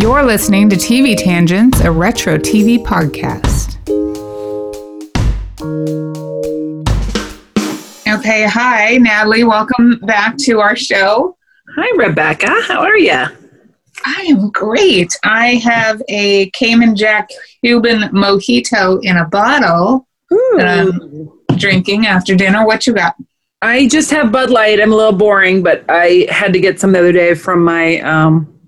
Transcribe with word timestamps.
You're 0.00 0.22
listening 0.22 0.70
to 0.70 0.76
TV 0.76 1.14
Tangents, 1.14 1.80
a 1.80 1.92
retro 1.92 2.38
TV 2.38 2.82
podcast. 2.82 3.76
Okay, 8.08 8.46
hi, 8.46 8.96
Natalie. 8.96 9.44
Welcome 9.44 9.98
back 10.04 10.38
to 10.38 10.58
our 10.58 10.74
show. 10.74 11.36
Hi, 11.76 11.86
Rebecca. 11.98 12.50
How 12.66 12.80
are 12.80 12.96
you? 12.96 13.26
I 14.06 14.26
am 14.26 14.48
great. 14.48 15.14
I 15.22 15.56
have 15.56 16.00
a 16.08 16.48
Cayman 16.52 16.96
Jack 16.96 17.28
Cuban 17.62 18.04
mojito 18.04 19.04
in 19.04 19.18
a 19.18 19.26
bottle 19.26 20.08
that 20.56 20.66
I'm 20.66 21.30
drinking 21.58 22.06
after 22.06 22.34
dinner. 22.34 22.64
What 22.64 22.86
you 22.86 22.94
got? 22.94 23.16
I 23.60 23.86
just 23.86 24.10
have 24.12 24.32
Bud 24.32 24.48
Light. 24.48 24.80
I'm 24.80 24.94
a 24.94 24.96
little 24.96 25.12
boring, 25.12 25.62
but 25.62 25.84
I 25.90 26.26
had 26.30 26.54
to 26.54 26.58
get 26.58 26.80
some 26.80 26.92
the 26.92 27.00
other 27.00 27.12
day 27.12 27.34
from 27.34 27.62
my 27.62 28.00
um, 28.00 28.59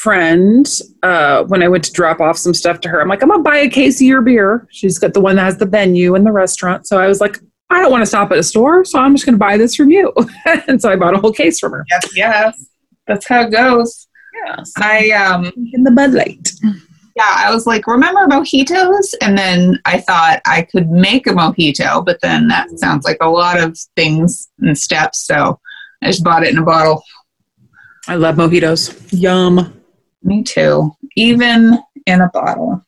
friend 0.00 0.66
uh, 1.02 1.44
when 1.44 1.62
I 1.62 1.68
went 1.68 1.84
to 1.84 1.92
drop 1.92 2.20
off 2.20 2.38
some 2.38 2.54
stuff 2.54 2.80
to 2.80 2.88
her. 2.88 3.02
I'm 3.02 3.08
like, 3.08 3.22
I'm 3.22 3.28
gonna 3.28 3.42
buy 3.42 3.58
a 3.58 3.68
case 3.68 4.00
of 4.00 4.06
your 4.06 4.22
beer. 4.22 4.66
She's 4.70 4.98
got 4.98 5.12
the 5.12 5.20
one 5.20 5.36
that 5.36 5.44
has 5.44 5.58
the 5.58 5.66
venue 5.66 6.14
and 6.14 6.26
the 6.26 6.32
restaurant. 6.32 6.86
So 6.86 6.98
I 6.98 7.06
was 7.06 7.20
like, 7.20 7.38
I 7.68 7.80
don't 7.80 7.90
want 7.90 8.02
to 8.02 8.06
stop 8.06 8.32
at 8.32 8.38
a 8.38 8.42
store, 8.42 8.84
so 8.84 8.98
I'm 8.98 9.14
just 9.14 9.26
gonna 9.26 9.36
buy 9.36 9.58
this 9.58 9.74
from 9.76 9.90
you. 9.90 10.12
and 10.68 10.80
so 10.80 10.90
I 10.90 10.96
bought 10.96 11.14
a 11.14 11.18
whole 11.18 11.32
case 11.32 11.58
from 11.60 11.72
her. 11.72 11.84
Yes, 11.90 12.16
yes. 12.16 12.66
That's 13.06 13.28
how 13.28 13.42
it 13.42 13.50
goes. 13.50 14.08
Yes. 14.46 14.72
I 14.78 15.10
um 15.10 15.52
In 15.74 15.84
the 15.84 15.90
Bud 15.90 16.12
Light. 16.12 16.50
yeah, 17.14 17.34
I 17.36 17.52
was 17.52 17.66
like, 17.66 17.86
remember 17.86 18.26
mojitos? 18.26 19.12
And 19.20 19.36
then 19.36 19.78
I 19.84 20.00
thought 20.00 20.40
I 20.46 20.62
could 20.62 20.90
make 20.90 21.26
a 21.26 21.30
mojito, 21.30 22.04
but 22.06 22.20
then 22.22 22.48
that 22.48 22.70
sounds 22.78 23.04
like 23.04 23.18
a 23.20 23.28
lot 23.28 23.60
of 23.60 23.78
things 23.96 24.48
and 24.60 24.78
steps. 24.78 25.26
So 25.26 25.60
I 26.02 26.06
just 26.06 26.24
bought 26.24 26.42
it 26.42 26.52
in 26.52 26.58
a 26.58 26.64
bottle. 26.64 27.02
I 28.08 28.14
love 28.14 28.36
mojitos. 28.36 28.96
Yum. 29.12 29.79
Me 30.22 30.42
too. 30.42 30.94
Even 31.16 31.78
in 32.06 32.20
a 32.20 32.28
bottle. 32.28 32.84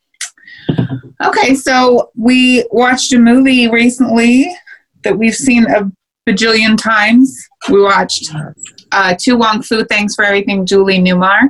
Okay, 1.25 1.55
so 1.55 2.11
we 2.15 2.65
watched 2.71 3.13
a 3.13 3.19
movie 3.19 3.69
recently 3.69 4.53
that 5.03 5.17
we've 5.17 5.35
seen 5.35 5.65
a 5.65 5.91
bajillion 6.27 6.77
times. 6.81 7.47
We 7.69 7.81
watched 7.81 8.31
uh, 8.91 9.15
To 9.19 9.33
Wong 9.35 9.61
Foo, 9.61 9.85
Thanks 9.85 10.15
for 10.15 10.23
Everything, 10.23 10.65
Julie 10.65 10.99
Newmar. 10.99 11.49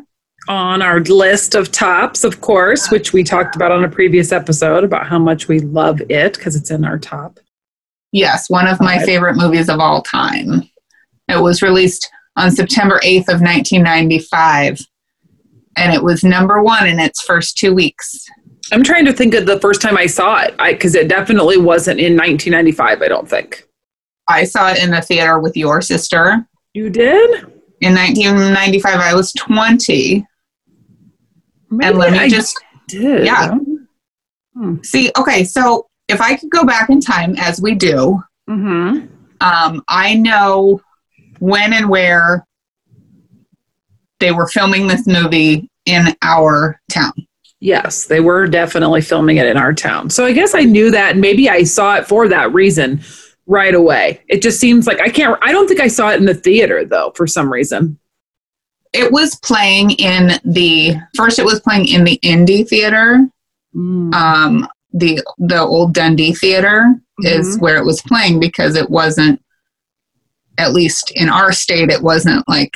On 0.50 0.82
our 0.82 1.00
list 1.00 1.56
of 1.56 1.72
tops, 1.72 2.24
of 2.24 2.42
course, 2.42 2.92
which 2.92 3.14
we 3.14 3.24
talked 3.24 3.56
about 3.56 3.72
on 3.72 3.86
a 3.86 3.90
previous 3.90 4.32
episode 4.32 4.84
about 4.84 5.08
how 5.08 5.18
much 5.18 5.48
we 5.48 5.60
love 5.60 6.02
it 6.10 6.34
because 6.34 6.56
it's 6.56 6.70
in 6.70 6.84
our 6.84 7.00
top. 7.00 7.40
Yes, 8.12 8.50
one 8.50 8.68
of 8.68 8.82
my 8.82 9.00
favorite 9.00 9.36
movies 9.36 9.70
of 9.70 9.80
all 9.80 10.02
time. 10.02 10.70
It 11.30 11.42
was 11.42 11.62
released 11.62 12.12
on 12.36 12.52
September 12.52 13.00
8th 13.04 13.30
of 13.30 13.42
1995, 13.42 14.80
and 15.78 15.94
it 15.94 16.04
was 16.04 16.24
number 16.24 16.62
one 16.64 16.88
in 16.88 17.00
its 17.00 17.22
first 17.22 17.58
two 17.58 17.74
weeks. 17.74 18.26
I'm 18.72 18.84
trying 18.84 19.06
to 19.06 19.14
think 19.14 19.34
of 19.34 19.46
the 19.46 19.60
first 19.60 19.82
time 19.82 19.98
I 19.98 20.06
saw 20.08 20.42
it 20.42 20.56
because 20.58 20.96
it 20.96 21.08
definitely 21.08 21.58
wasn't 21.58 22.00
in 22.00 22.14
1995. 22.14 23.02
I 23.02 23.08
don't 23.08 23.30
think 23.30 23.68
I 24.28 24.46
saw 24.46 24.72
it 24.72 24.82
in 24.84 24.92
the 24.92 25.02
theater 25.02 25.40
with 25.40 25.56
your 25.58 25.82
sister. 25.82 26.48
you 26.74 26.90
did. 26.90 27.44
In 27.82 27.94
1995, 27.94 28.96
I 28.96 29.14
was 29.14 29.34
20. 29.34 30.26
and 31.82 31.98
let 31.98 32.14
me 32.14 32.20
I 32.20 32.30
just 32.30 32.58
did. 32.88 33.26
yeah. 33.26 33.58
see. 34.84 35.12
Okay, 35.18 35.44
so 35.44 35.88
if 36.08 36.22
I 36.22 36.36
could 36.38 36.50
go 36.50 36.64
back 36.64 36.90
in 36.90 37.02
time, 37.02 37.36
as 37.38 37.62
we 37.62 37.76
do, 37.76 38.22
Mm-hmm. 38.50 39.06
um, 39.40 39.84
I 39.88 40.16
know 40.16 40.82
when 41.40 41.72
and 41.74 41.88
where 41.90 42.46
they 44.24 44.32
were 44.32 44.48
filming 44.48 44.88
this 44.88 45.06
movie 45.06 45.70
in 45.86 46.16
our 46.22 46.80
town. 46.90 47.12
Yes, 47.60 48.06
they 48.06 48.22
were 48.22 48.48
definitely 48.48 49.02
filming 49.02 49.38
it 49.38 49.46
in 49.46 49.58
our 49.58 49.74
town. 49.74 50.10
So 50.10 50.26
I 50.26 50.32
guess 50.32 50.56
I 50.56 50.62
knew 50.62 50.92
that. 50.92 51.12
and 51.12 51.22
Maybe 51.22 51.50
I 51.50 51.64
saw 51.64 51.96
it 51.96 52.08
for 52.08 52.28
that 52.30 52.54
reason 52.54 53.02
right 53.46 53.76
away. 53.76 54.22
It 54.30 54.42
just 54.42 54.60
seems 54.60 54.88
like 54.88 55.02
I 55.02 55.10
can't. 55.10 55.38
I 55.42 55.52
don't 55.52 55.68
think 55.68 55.82
I 55.82 55.88
saw 55.88 56.12
it 56.12 56.20
in 56.20 56.26
the 56.26 56.34
theater 56.34 56.86
though. 56.86 57.12
For 57.16 57.28
some 57.28 57.52
reason. 57.52 58.00
It 58.94 59.12
was 59.12 59.36
playing 59.44 59.92
in 59.92 60.40
the 60.46 60.96
first. 61.18 61.40
It 61.40 61.46
was 61.46 61.60
playing 61.62 61.88
in 61.88 62.04
the 62.04 62.20
indie 62.24 62.68
theater. 62.68 63.28
Um, 63.76 64.68
the 64.94 65.22
the 65.40 65.60
old 65.60 65.94
Dundee 65.94 66.34
Theater 66.34 66.94
is 67.20 67.58
where 67.58 67.78
it 67.78 67.86
was 67.86 68.02
playing 68.04 68.40
because 68.40 68.76
it 68.76 68.90
wasn't, 68.90 69.42
at 70.60 70.74
least 70.74 71.12
in 71.16 71.28
our 71.28 71.52
state, 71.52 71.90
it 71.90 72.04
wasn't 72.04 72.48
like 72.48 72.74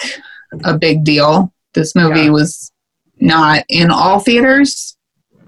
a 0.64 0.78
big 0.78 1.04
deal. 1.04 1.54
This 1.74 1.96
movie 1.96 2.22
Yeah. 2.26 2.30
was 2.32 2.72
not 3.20 3.64
in 3.70 3.90
all 3.90 4.20
theaters. 4.20 4.96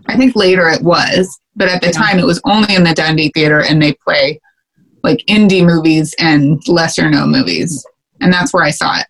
I 0.08 0.18
think 0.18 0.36
later 0.36 0.68
it 0.70 0.82
was, 0.82 1.40
but 1.56 1.68
at 1.70 1.82
the 1.82 1.88
Yeah. 1.88 1.94
time 1.94 2.20
it 2.20 2.26
was 2.26 2.42
only 2.46 2.76
in 2.76 2.84
the 2.84 2.94
Dundee 2.94 3.32
Theater, 3.34 3.62
and 3.62 3.82
they 3.82 3.94
play 4.06 4.40
like 5.04 5.24
indie 5.30 5.66
movies 5.66 6.14
and 6.20 6.62
lesser 6.68 7.10
known 7.10 7.32
movies, 7.32 7.86
and 8.22 8.34
that's 8.34 8.54
where 8.54 8.64
I 8.64 8.72
saw 8.72 9.00
it. 9.00 9.06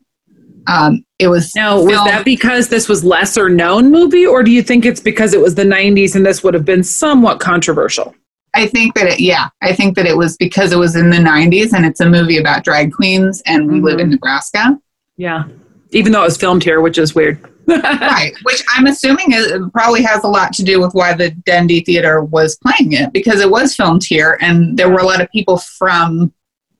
Um, 0.68 1.04
it 1.18 1.30
was 1.30 1.52
Now, 1.56 1.78
was 1.82 1.92
filmed- 1.94 2.10
that 2.10 2.26
because 2.26 2.68
this 2.68 2.88
was 2.88 3.04
lesser 3.04 3.50
known 3.50 3.90
movie, 3.90 4.26
or 4.26 4.44
do 4.44 4.52
you 4.52 4.62
think 4.62 4.86
it's 4.86 5.00
because 5.00 5.34
it 5.34 5.42
was 5.42 5.56
the 5.56 5.66
90s 5.66 6.16
and 6.16 6.24
this 6.26 6.44
would 6.44 6.54
have 6.54 6.66
been 6.66 6.84
somewhat 6.84 7.40
controversial? 7.40 8.14
I 8.56 8.68
think 8.68 8.94
that 8.96 9.08
it, 9.08 9.20
yeah, 9.20 9.48
I 9.64 9.74
think 9.74 9.96
that 9.96 10.06
it 10.06 10.16
was 10.18 10.38
because 10.38 10.72
it 10.72 10.78
was 10.78 10.96
in 10.96 11.10
the 11.10 11.18
90s 11.20 11.74
and 11.74 11.86
it's 11.86 12.02
a 12.02 12.10
movie 12.10 12.38
about 12.38 12.64
drag 12.64 12.92
queens 12.94 13.42
and 13.48 13.72
we 13.72 13.80
live 13.82 14.00
in 14.00 14.10
Nebraska. 14.12 14.78
Yeah. 15.18 15.44
Even 15.92 16.12
though 16.12 16.22
it 16.22 16.26
was 16.26 16.38
filmed 16.38 16.64
here, 16.64 16.82
which 16.82 16.98
is 16.98 17.16
weird. 17.16 17.44
right. 17.68 18.34
Which 18.44 18.64
I'm 18.76 18.88
assuming 18.88 19.32
is, 19.32 19.52
probably 19.74 20.02
has 20.04 20.24
a 20.24 20.28
lot 20.28 20.54
to 20.54 20.64
do 20.64 20.80
with 20.82 20.94
why 20.94 21.14
the 21.14 21.32
Dundee 21.46 21.84
Theater 21.84 22.24
was 22.24 22.58
playing 22.58 22.94
it 22.94 23.14
because 23.14 23.42
it 23.42 23.50
was 23.50 23.76
filmed 23.76 24.04
here 24.04 24.38
and 24.42 24.78
there 24.78 24.90
were 24.90 25.00
a 25.00 25.06
lot 25.06 25.22
of 25.22 25.30
people 25.32 25.58
from 25.58 26.34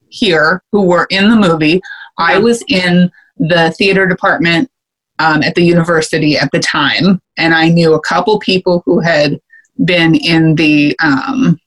here 0.08 0.62
who 0.72 0.82
were 0.82 1.06
in 1.10 1.30
the 1.30 1.36
movie. 1.36 1.80
I 2.18 2.38
was 2.38 2.62
in 2.68 3.10
the 3.38 3.72
theater 3.78 4.06
department 4.06 4.70
um, 5.20 5.42
at 5.42 5.54
the 5.54 5.62
university 5.62 6.36
at 6.36 6.50
the 6.50 6.58
time 6.58 7.20
and 7.36 7.54
I 7.54 7.68
knew 7.68 7.94
a 7.94 8.00
couple 8.00 8.38
people 8.40 8.82
who 8.84 8.98
had 8.98 9.40
been 9.84 10.16
in 10.16 10.56
the, 10.56 10.96
um, 11.02 11.58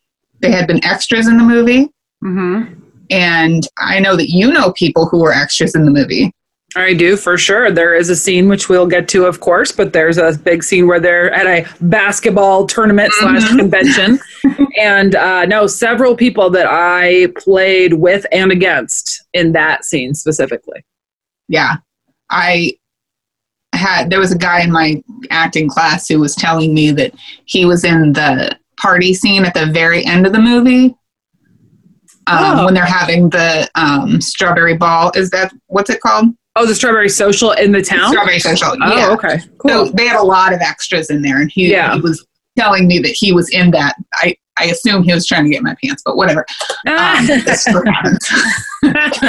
they 0.42 0.52
had 0.52 0.68
been 0.68 0.84
extras 0.84 1.28
in 1.28 1.38
the 1.38 1.44
movie. 1.44 1.90
Mm-hmm. 2.24 2.80
and 3.09 3.68
I 3.78 4.00
know 4.00 4.16
that 4.16 4.30
you 4.30 4.53
know 4.53 4.72
people 4.72 5.08
who 5.08 5.20
were 5.20 5.34
extras 5.34 5.76
in 5.76 5.84
the 5.84 5.92
movie. 5.92 6.34
I 6.75 6.94
do 6.94 7.16
for 7.17 7.38
sure. 7.38 7.72
There 7.72 7.94
is 7.94 8.09
a 8.09 8.16
scene 8.16 8.50
which 8.50 8.67
we'll 8.67 8.88
get 8.88 9.07
to, 9.09 9.25
of 9.25 9.39
course, 9.39 9.72
but 9.72 9.94
there's 9.94 10.17
a 10.17 10.38
big 10.44 10.63
scene 10.63 10.88
where 10.88 11.00
they're 11.00 11.31
at 11.31 11.45
a 11.45 11.67
basketball 11.81 12.66
tournament 12.66 13.11
slash 13.19 13.44
Mhm. 13.44 13.59
convention, 13.59 14.19
and 14.79 15.13
uh, 15.16 15.45
no, 15.45 15.67
several 15.67 16.16
people 16.16 16.50
that 16.51 16.66
I 16.67 17.28
played 17.38 17.94
with 17.94 18.25
and 18.31 18.51
against 18.51 19.23
in 19.34 19.51
that 19.51 19.85
scene 19.85 20.16
specifically. 20.16 20.84
Yeah, 21.47 21.75
I 22.31 22.73
had 23.73 24.09
there 24.09 24.19
was 24.19 24.31
a 24.31 24.38
guy 24.38 24.61
in 24.63 24.72
my 24.72 25.03
acting 25.29 25.67
class 25.69 26.07
who 26.07 26.19
was 26.19 26.35
telling 26.35 26.73
me 26.73 26.91
that 26.91 27.13
he 27.45 27.66
was 27.66 27.84
in 27.84 28.13
the 28.13 28.57
party 28.78 29.13
scene 29.13 29.45
at 29.45 29.53
the 29.53 29.67
very 29.67 30.03
end 30.05 30.25
of 30.25 30.34
the 30.34 30.40
movie. 30.40 30.95
Um, 32.25 32.59
Oh. 32.59 32.66
When 32.66 32.73
they're 32.73 32.85
having 32.85 33.29
the 33.29 33.69
um, 33.75 34.22
strawberry 34.22 34.75
ball, 34.78 35.11
is 35.16 35.29
that 35.31 35.51
what's 35.67 35.90
it 35.90 36.00
called? 36.01 36.28
Oh, 36.56 36.68
the 36.68 36.75
Strawberry 36.75 37.09
Social 37.09 37.52
in 37.53 37.72
the 37.72 37.81
town. 37.81 38.12
Strawberry 38.12 38.40
social. 38.40 38.75
Oh, 38.81 38.96
yeah. 38.97 39.09
okay, 39.12 39.40
So 39.40 39.86
cool. 39.86 39.91
they 39.94 40.06
had 40.08 40.19
a 40.19 40.24
lot 40.24 40.53
of 40.53 40.62
extras 40.62 41.09
in 41.09 41.22
there, 41.24 41.41
and 41.41 41.52
he, 41.52 41.72
Yeah. 41.72 41.96
he 41.96 42.02
was 42.02 42.25
telling 42.58 42.88
me 42.88 43.00
that 43.00 43.09
he 43.12 43.34
was 43.34 43.50
in 43.50 43.72
that. 43.72 43.96
I 44.14 44.36
I 44.59 44.66
assume 44.66 45.02
he 45.02 45.12
was 45.12 45.25
trying 45.25 45.46
to 45.46 45.50
get 45.50 45.64
my 45.64 45.75
pants, 45.84 46.03
but 46.06 46.16
whatever. 46.16 46.46
Um, 46.86 47.25
that's 47.44 47.66
what 47.74 47.88
happens. 47.88 48.19
That's 48.84 49.19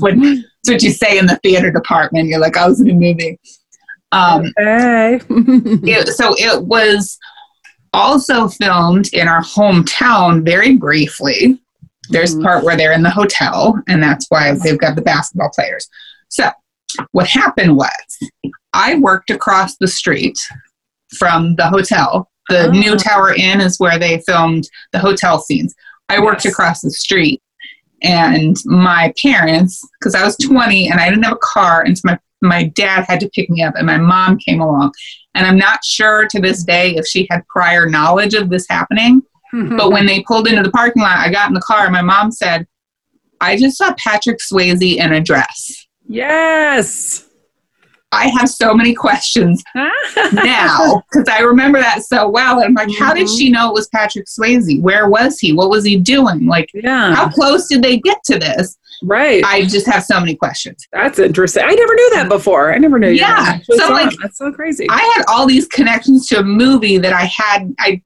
what, 0.00 0.14
that's 0.14 0.68
what 0.68 0.82
you 0.82 0.90
say 0.92 1.18
in 1.18 1.26
the 1.26 1.36
theater 1.42 1.70
department. 1.72 2.28
You're 2.28 2.38
like, 2.38 2.56
I 2.56 2.68
was 2.68 2.80
in 2.80 2.88
a 2.90 2.94
movie. 2.94 3.40
Um, 4.12 4.52
Hey. 4.56 5.18
it, 5.28 6.08
so 6.08 6.34
it 6.38 6.62
was 6.62 7.18
also 7.92 8.46
filmed 8.48 9.12
in 9.12 9.26
our 9.28 9.40
hometown 9.42 10.44
very 10.44 10.76
briefly. 10.76 11.58
There's 12.10 12.34
a 12.34 12.38
Mhm. 12.38 12.42
part 12.44 12.64
where 12.64 12.76
they're 12.76 12.92
in 12.92 13.02
the 13.02 13.10
hotel, 13.10 13.80
and 13.88 14.00
that's 14.02 14.26
why 14.28 14.52
they've 14.62 14.78
got 14.78 14.94
the 14.94 15.02
basketball 15.02 15.50
players. 15.54 15.88
So, 16.28 16.50
what 17.12 17.26
happened 17.26 17.76
was, 17.76 18.18
I 18.72 18.96
worked 18.96 19.30
across 19.30 19.76
the 19.76 19.88
street 19.88 20.38
from 21.18 21.54
the 21.56 21.68
hotel. 21.68 22.30
The 22.48 22.68
Oh. 22.68 22.70
new 22.70 22.96
Tower 22.96 23.34
Inn 23.34 23.60
is 23.60 23.78
where 23.78 23.98
they 23.98 24.22
filmed 24.26 24.68
the 24.92 24.98
hotel 24.98 25.38
scenes. 25.40 25.74
I 26.08 26.18
worked 26.20 26.44
Yes. 26.44 26.52
across 26.54 26.80
the 26.80 26.90
street, 26.90 27.42
and 28.02 28.56
my 28.64 29.12
parents, 29.20 29.86
because 30.00 30.14
I 30.14 30.24
was 30.24 30.36
20 30.36 30.88
and 30.90 31.00
I 31.00 31.10
didn't 31.10 31.24
have 31.24 31.34
a 31.34 31.38
car, 31.42 31.82
and 31.82 31.96
so 31.96 32.02
my 32.04 32.18
my 32.40 32.62
dad 32.76 33.04
had 33.08 33.18
to 33.18 33.28
pick 33.30 33.50
me 33.50 33.64
up, 33.64 33.74
and 33.74 33.84
my 33.84 33.96
mom 33.98 34.38
came 34.38 34.60
along. 34.60 34.92
And 35.34 35.44
I'm 35.44 35.58
not 35.58 35.84
sure 35.84 36.24
to 36.28 36.40
this 36.40 36.62
day 36.62 36.94
if 36.94 37.04
she 37.04 37.26
had 37.28 37.44
prior 37.48 37.88
knowledge 37.88 38.32
of 38.34 38.48
this 38.48 38.64
happening. 38.70 39.22
But 39.76 39.90
when 39.90 40.06
they 40.06 40.22
pulled 40.22 40.46
into 40.46 40.62
the 40.62 40.70
parking 40.70 41.02
lot, 41.02 41.16
I 41.18 41.30
got 41.32 41.48
in 41.48 41.54
the 41.54 41.60
car, 41.60 41.84
and 41.86 41.92
my 41.92 42.00
mom 42.02 42.30
said, 42.30 42.64
I 43.40 43.56
just 43.56 43.76
saw 43.76 43.92
Patrick 43.94 44.38
Swayze 44.38 44.96
in 44.98 45.12
a 45.12 45.20
dress. 45.20 45.87
Yes. 46.08 47.24
I 48.10 48.28
have 48.38 48.48
so 48.48 48.74
many 48.74 48.94
questions 48.94 49.62
now 49.74 51.02
because 51.12 51.28
I 51.30 51.40
remember 51.40 51.78
that 51.78 52.02
so 52.04 52.26
well. 52.28 52.60
And 52.60 52.64
I'm 52.64 52.74
like, 52.74 52.88
mm-hmm. 52.88 53.04
how 53.04 53.12
did 53.12 53.26
mm-hmm. 53.26 53.36
she 53.36 53.50
know 53.50 53.68
it 53.68 53.74
was 53.74 53.88
Patrick 53.88 54.26
Swayze? 54.26 54.80
Where 54.80 55.08
was 55.08 55.38
he? 55.38 55.52
What 55.52 55.68
was 55.68 55.84
he 55.84 55.96
doing? 55.96 56.46
Like, 56.46 56.70
yeah. 56.72 57.14
how 57.14 57.28
close 57.28 57.68
did 57.68 57.82
they 57.82 57.98
get 57.98 58.18
to 58.24 58.38
this? 58.38 58.78
Right. 59.02 59.44
I 59.44 59.66
just 59.66 59.86
have 59.86 60.04
so 60.04 60.18
many 60.18 60.34
questions. 60.34 60.86
That's 60.92 61.18
interesting. 61.18 61.64
I 61.64 61.74
never 61.74 61.94
knew 61.94 62.10
that 62.14 62.28
before. 62.30 62.72
I 62.72 62.78
never 62.78 62.98
knew. 62.98 63.10
Yeah. 63.10 63.58
So 63.64 63.90
like, 63.90 64.16
that's 64.22 64.38
so 64.38 64.52
crazy. 64.52 64.86
I 64.88 65.00
had 65.16 65.24
all 65.28 65.46
these 65.46 65.66
connections 65.68 66.26
to 66.28 66.38
a 66.38 66.42
movie 66.42 66.98
that 66.98 67.12
I 67.12 67.24
had. 67.24 67.74
I 67.78 68.02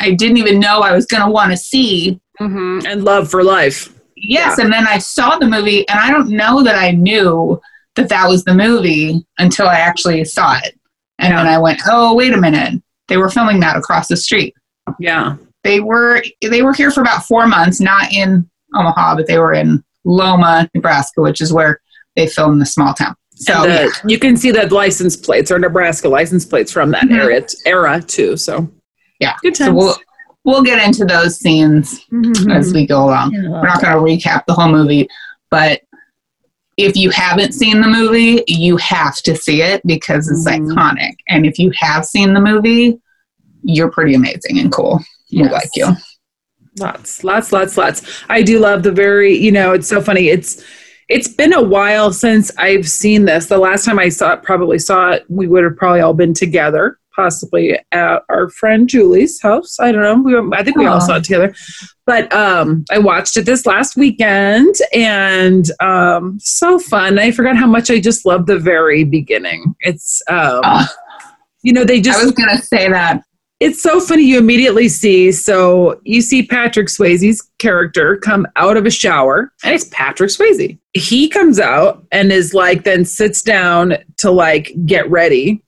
I 0.00 0.10
didn't 0.10 0.36
even 0.36 0.58
know 0.58 0.80
I 0.80 0.92
was 0.92 1.06
going 1.06 1.22
to 1.22 1.30
want 1.30 1.52
to 1.52 1.56
see. 1.56 2.20
Mm-hmm. 2.40 2.86
And 2.86 3.04
love 3.04 3.30
for 3.30 3.42
life. 3.42 3.95
Yes, 4.16 4.56
yeah. 4.56 4.64
and 4.64 4.72
then 4.72 4.86
I 4.86 4.98
saw 4.98 5.38
the 5.38 5.46
movie, 5.46 5.86
and 5.88 5.98
I 5.98 6.10
don't 6.10 6.30
know 6.30 6.62
that 6.62 6.76
I 6.76 6.90
knew 6.90 7.60
that 7.94 8.08
that 8.08 8.28
was 8.28 8.44
the 8.44 8.54
movie 8.54 9.26
until 9.38 9.68
I 9.68 9.76
actually 9.76 10.24
saw 10.24 10.56
it. 10.64 10.78
And 11.18 11.32
yeah. 11.32 11.42
then 11.42 11.52
I 11.52 11.58
went, 11.58 11.80
"Oh, 11.86 12.14
wait 12.14 12.32
a 12.32 12.40
minute. 12.40 12.82
They 13.08 13.16
were 13.16 13.30
filming 13.30 13.60
that 13.60 13.76
across 13.76 14.08
the 14.08 14.16
street." 14.16 14.54
Yeah. 14.98 15.36
They 15.64 15.80
were 15.80 16.22
they 16.40 16.62
were 16.62 16.72
here 16.72 16.90
for 16.90 17.00
about 17.00 17.24
4 17.24 17.46
months, 17.46 17.80
not 17.80 18.12
in 18.12 18.48
Omaha, 18.74 19.16
but 19.16 19.26
they 19.26 19.38
were 19.38 19.52
in 19.52 19.82
Loma, 20.04 20.70
Nebraska, 20.74 21.20
which 21.20 21.40
is 21.40 21.52
where 21.52 21.80
they 22.14 22.26
filmed 22.26 22.60
the 22.60 22.66
small 22.66 22.94
town. 22.94 23.16
So 23.34 23.62
the, 23.62 23.68
yeah. 23.68 23.88
you 24.06 24.18
can 24.18 24.36
see 24.36 24.50
that 24.52 24.72
license 24.72 25.16
plates 25.16 25.50
or 25.50 25.58
Nebraska 25.58 26.08
license 26.08 26.46
plates 26.46 26.72
from 26.72 26.90
that 26.92 27.04
mm-hmm. 27.04 27.14
era, 27.14 27.46
era 27.66 28.00
too. 28.00 28.36
So 28.36 28.70
yeah, 29.20 29.34
good 29.42 29.54
times. 29.54 29.68
So 29.68 29.74
we'll 29.74 29.96
we'll 30.46 30.62
get 30.62 30.82
into 30.82 31.04
those 31.04 31.38
scenes 31.38 32.06
mm-hmm. 32.06 32.50
as 32.50 32.72
we 32.72 32.86
go 32.86 33.04
along. 33.04 33.34
Yeah. 33.34 33.50
We're 33.50 33.66
not 33.66 33.82
going 33.82 33.92
to 33.92 34.28
recap 34.28 34.46
the 34.46 34.54
whole 34.54 34.70
movie, 34.70 35.08
but 35.50 35.82
if 36.78 36.96
you 36.96 37.10
haven't 37.10 37.52
seen 37.52 37.80
the 37.80 37.88
movie, 37.88 38.42
you 38.46 38.76
have 38.76 39.16
to 39.22 39.34
see 39.34 39.60
it 39.60 39.82
because 39.84 40.30
it's 40.30 40.46
mm-hmm. 40.48 40.70
iconic. 40.70 41.16
And 41.28 41.44
if 41.44 41.58
you 41.58 41.72
have 41.76 42.06
seen 42.06 42.32
the 42.32 42.40
movie, 42.40 43.00
you're 43.62 43.90
pretty 43.90 44.14
amazing 44.14 44.58
and 44.58 44.72
cool. 44.72 45.00
Yes. 45.28 45.46
We 45.46 45.52
like 45.52 45.70
you. 45.74 45.88
Lots, 46.78 47.24
lots, 47.24 47.52
lots, 47.52 47.76
lots. 47.76 48.24
I 48.28 48.42
do 48.42 48.60
love 48.60 48.82
the 48.82 48.92
very, 48.92 49.34
you 49.34 49.50
know, 49.50 49.72
it's 49.72 49.88
so 49.88 50.00
funny. 50.00 50.28
It's 50.28 50.62
it's 51.08 51.28
been 51.28 51.54
a 51.54 51.62
while 51.62 52.12
since 52.12 52.50
I've 52.58 52.88
seen 52.88 53.24
this. 53.24 53.46
The 53.46 53.58
last 53.58 53.84
time 53.84 53.98
I 53.98 54.08
saw 54.08 54.32
it, 54.32 54.42
probably 54.42 54.78
saw 54.78 55.12
it, 55.12 55.24
we 55.28 55.46
would 55.46 55.64
have 55.64 55.76
probably 55.76 56.00
all 56.00 56.14
been 56.14 56.34
together, 56.34 56.98
possibly 57.16 57.78
at 57.90 58.22
our 58.28 58.50
friend 58.50 58.88
Julie's 58.88 59.40
house. 59.40 59.80
I 59.80 59.90
don't 59.90 60.02
know. 60.02 60.22
We, 60.22 60.56
I 60.56 60.62
think 60.62 60.76
we 60.76 60.86
all 60.86 61.00
saw 61.00 61.16
it 61.16 61.24
together. 61.24 61.54
But 62.04 62.32
um, 62.32 62.84
I 62.92 62.98
watched 62.98 63.36
it 63.36 63.46
this 63.46 63.66
last 63.66 63.96
weekend 63.96 64.76
and 64.94 65.64
um, 65.80 66.38
so 66.38 66.78
fun. 66.78 67.18
I 67.18 67.32
forgot 67.32 67.56
how 67.56 67.66
much 67.66 67.90
I 67.90 67.98
just 67.98 68.24
love 68.26 68.46
the 68.46 68.58
very 68.58 69.02
beginning. 69.02 69.74
It's, 69.80 70.22
um, 70.28 70.60
uh, 70.62 70.86
you 71.62 71.72
know, 71.72 71.82
they 71.82 72.00
just. 72.00 72.20
I 72.20 72.22
was 72.22 72.32
going 72.32 72.56
to 72.56 72.62
say 72.62 72.88
that. 72.88 73.22
It's 73.58 73.82
so 73.82 74.00
funny. 74.00 74.22
You 74.22 74.38
immediately 74.38 74.86
see, 74.86 75.32
so 75.32 75.98
you 76.04 76.20
see 76.20 76.42
Patrick 76.46 76.88
Swayze's 76.88 77.40
character 77.58 78.18
come 78.18 78.46
out 78.56 78.76
of 78.76 78.84
a 78.84 78.90
shower, 78.90 79.50
and 79.64 79.74
it's 79.74 79.88
Patrick 79.90 80.28
Swayze. 80.28 80.78
He 80.92 81.28
comes 81.30 81.58
out 81.58 82.04
and 82.12 82.30
is 82.30 82.52
like, 82.52 82.84
then 82.84 83.06
sits 83.06 83.40
down 83.40 83.94
to 84.18 84.30
like 84.30 84.74
get 84.84 85.10
ready, 85.10 85.62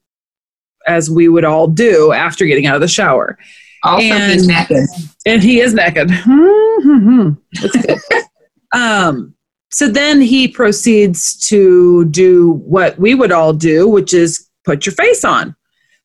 as 0.89 1.11
we 1.11 1.29
would 1.29 1.45
all 1.45 1.69
do 1.69 2.13
after 2.13 2.47
getting 2.47 2.67
out 2.67 2.75
of 2.75 2.81
the 2.81 2.89
shower 2.89 3.39
also, 3.83 4.05
and, 4.05 4.33
he's 4.33 4.47
naked. 4.47 4.89
And 5.27 5.43
he 5.43 5.61
is 5.61 5.75
naked. 5.75 6.09
That's 7.61 7.87
good. 7.87 7.99
um, 8.73 9.35
so 9.71 9.89
then 9.89 10.21
he 10.21 10.49
proceeds 10.49 11.37
to 11.49 12.07
do 12.07 12.53
what 12.65 12.99
we 12.99 13.15
would 13.15 13.33
all 13.33 13.53
do, 13.53 13.89
which 13.89 14.15
is 14.15 14.49
put 14.65 14.87
your 14.87 14.95
face 14.95 15.25
on. 15.25 15.55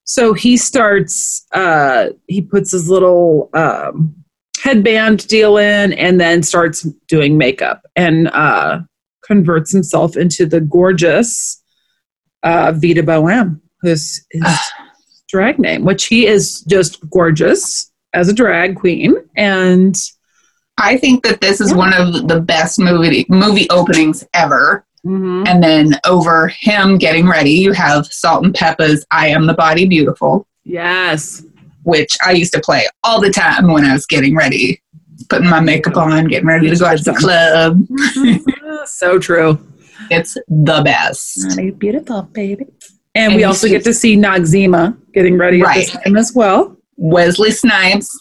So 0.05 0.33
he 0.33 0.57
starts, 0.57 1.45
uh, 1.53 2.09
he 2.27 2.41
puts 2.41 2.71
his 2.71 2.89
little 2.89 3.49
um, 3.53 4.13
headband 4.61 5.27
deal 5.27 5.57
in 5.57 5.93
and 5.93 6.19
then 6.19 6.43
starts 6.43 6.83
doing 7.07 7.37
makeup 7.37 7.81
and 7.95 8.27
uh, 8.29 8.81
converts 9.25 9.71
himself 9.71 10.17
into 10.17 10.45
the 10.45 10.59
gorgeous 10.59 11.61
uh, 12.43 12.73
Vida 12.73 13.01
Boheme, 13.01 13.61
who's 13.83 14.25
his 14.31 14.59
drag 15.27 15.59
name, 15.59 15.83
which 15.83 16.05
he 16.05 16.25
is 16.25 16.61
just 16.61 17.07
gorgeous 17.09 17.91
as 18.13 18.29
a 18.29 18.33
drag 18.33 18.75
queen. 18.75 19.15
And 19.35 19.95
I 20.77 20.97
think 20.97 21.23
that 21.23 21.41
this 21.41 21.61
is 21.61 21.71
yeah. 21.71 21.77
one 21.77 21.93
of 21.93 22.27
the 22.27 22.39
best 22.39 22.79
movie 22.79 23.25
movie 23.29 23.69
openings 23.69 24.25
ever. 24.33 24.85
Mm-hmm. 25.05 25.43
And 25.47 25.61
then 25.61 25.99
over 26.05 26.47
him 26.47 26.97
getting 26.97 27.27
ready, 27.27 27.51
you 27.51 27.73
have 27.73 28.07
Salt-N-Pepa's 28.07 29.05
"I 29.11 29.27
Am 29.27 29.45
the 29.45 29.53
Body 29.53 29.85
Beautiful." 29.85 30.47
Yes, 30.63 31.43
which 31.83 32.17
I 32.25 32.31
used 32.31 32.53
to 32.53 32.61
play 32.61 32.87
all 33.03 33.19
the 33.19 33.29
time 33.29 33.67
when 33.67 33.83
I 33.83 33.91
was 33.91 34.05
getting 34.05 34.33
ready, 34.33 34.81
putting 35.29 35.49
my 35.49 35.59
makeup 35.59 35.97
on, 35.97 36.29
getting 36.29 36.47
ready 36.47 36.69
to 36.69 36.75
go 36.77 36.85
out 36.85 36.99
to 36.99 37.03
the 37.03 37.13
club. 38.73 38.87
so 38.87 39.19
true. 39.19 39.59
It's 40.09 40.35
the 40.47 40.81
best. 40.83 41.57
Beautiful, 41.79 42.23
baby. 42.23 42.65
And, 43.15 43.33
and 43.33 43.35
we 43.35 43.43
also 43.43 43.67
get 43.67 43.83
to 43.83 43.93
see 43.93 44.17
Noxeema 44.17 44.97
getting 45.13 45.37
ready 45.37 45.61
right. 45.61 45.77
at 45.77 45.93
this 45.93 46.03
time 46.03 46.17
as 46.17 46.33
well. 46.33 46.75
Wesley 46.97 47.51
Snipes 47.51 48.17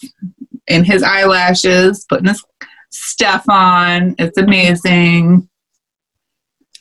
in 0.67 0.85
his 0.85 1.03
eyelashes, 1.03 2.05
putting 2.09 2.29
his 2.29 2.45
stuff 2.91 3.45
on. 3.49 4.15
It's 4.19 4.39
amazing. 4.39 5.49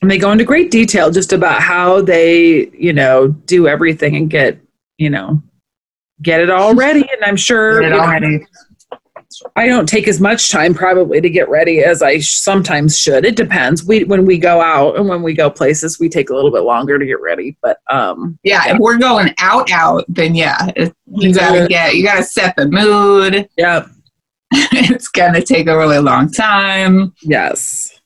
And 0.01 0.09
they 0.09 0.17
go 0.17 0.31
into 0.31 0.43
great 0.43 0.71
detail 0.71 1.11
just 1.11 1.31
about 1.31 1.61
how 1.61 2.01
they, 2.01 2.69
you 2.69 2.91
know, 2.91 3.27
do 3.27 3.67
everything 3.67 4.15
and 4.15 4.29
get, 4.29 4.59
you 4.97 5.09
know, 5.09 5.41
get 6.21 6.41
it 6.41 6.49
all 6.49 6.75
ready. 6.75 7.01
And 7.01 7.23
I'm 7.23 7.37
sure 7.37 7.81
get 7.81 7.91
it 7.91 7.99
all 7.99 8.07
ready. 8.07 8.45
I 9.61 9.67
don't 9.67 9.87
take 9.87 10.07
as 10.07 10.19
much 10.19 10.49
time 10.49 10.73
probably 10.73 11.21
to 11.21 11.29
get 11.29 11.47
ready 11.47 11.83
as 11.83 12.01
I 12.01 12.17
sometimes 12.17 12.97
should. 12.97 13.25
It 13.25 13.35
depends. 13.35 13.83
We 13.83 14.05
when 14.05 14.25
we 14.25 14.39
go 14.39 14.59
out 14.59 14.97
and 14.97 15.07
when 15.07 15.21
we 15.21 15.35
go 15.35 15.51
places, 15.51 15.99
we 15.99 16.09
take 16.09 16.31
a 16.31 16.35
little 16.35 16.49
bit 16.49 16.61
longer 16.61 16.97
to 16.97 17.05
get 17.05 17.21
ready. 17.21 17.55
But 17.61 17.77
um, 17.91 18.39
yeah, 18.41 18.65
yeah. 18.65 18.73
if 18.73 18.79
we're 18.79 18.97
going 18.97 19.35
out, 19.37 19.69
out, 19.69 20.03
then 20.07 20.33
yeah, 20.33 20.71
you 21.05 21.31
gotta 21.31 21.67
get 21.67 21.93
you 21.93 22.03
gotta 22.03 22.23
set 22.23 22.55
the 22.55 22.67
mood. 22.67 23.47
Yep, 23.55 23.87
it's 24.51 25.09
gonna 25.09 25.43
take 25.43 25.67
a 25.67 25.77
really 25.77 25.99
long 25.99 26.31
time. 26.31 27.13
Yes, 27.21 28.01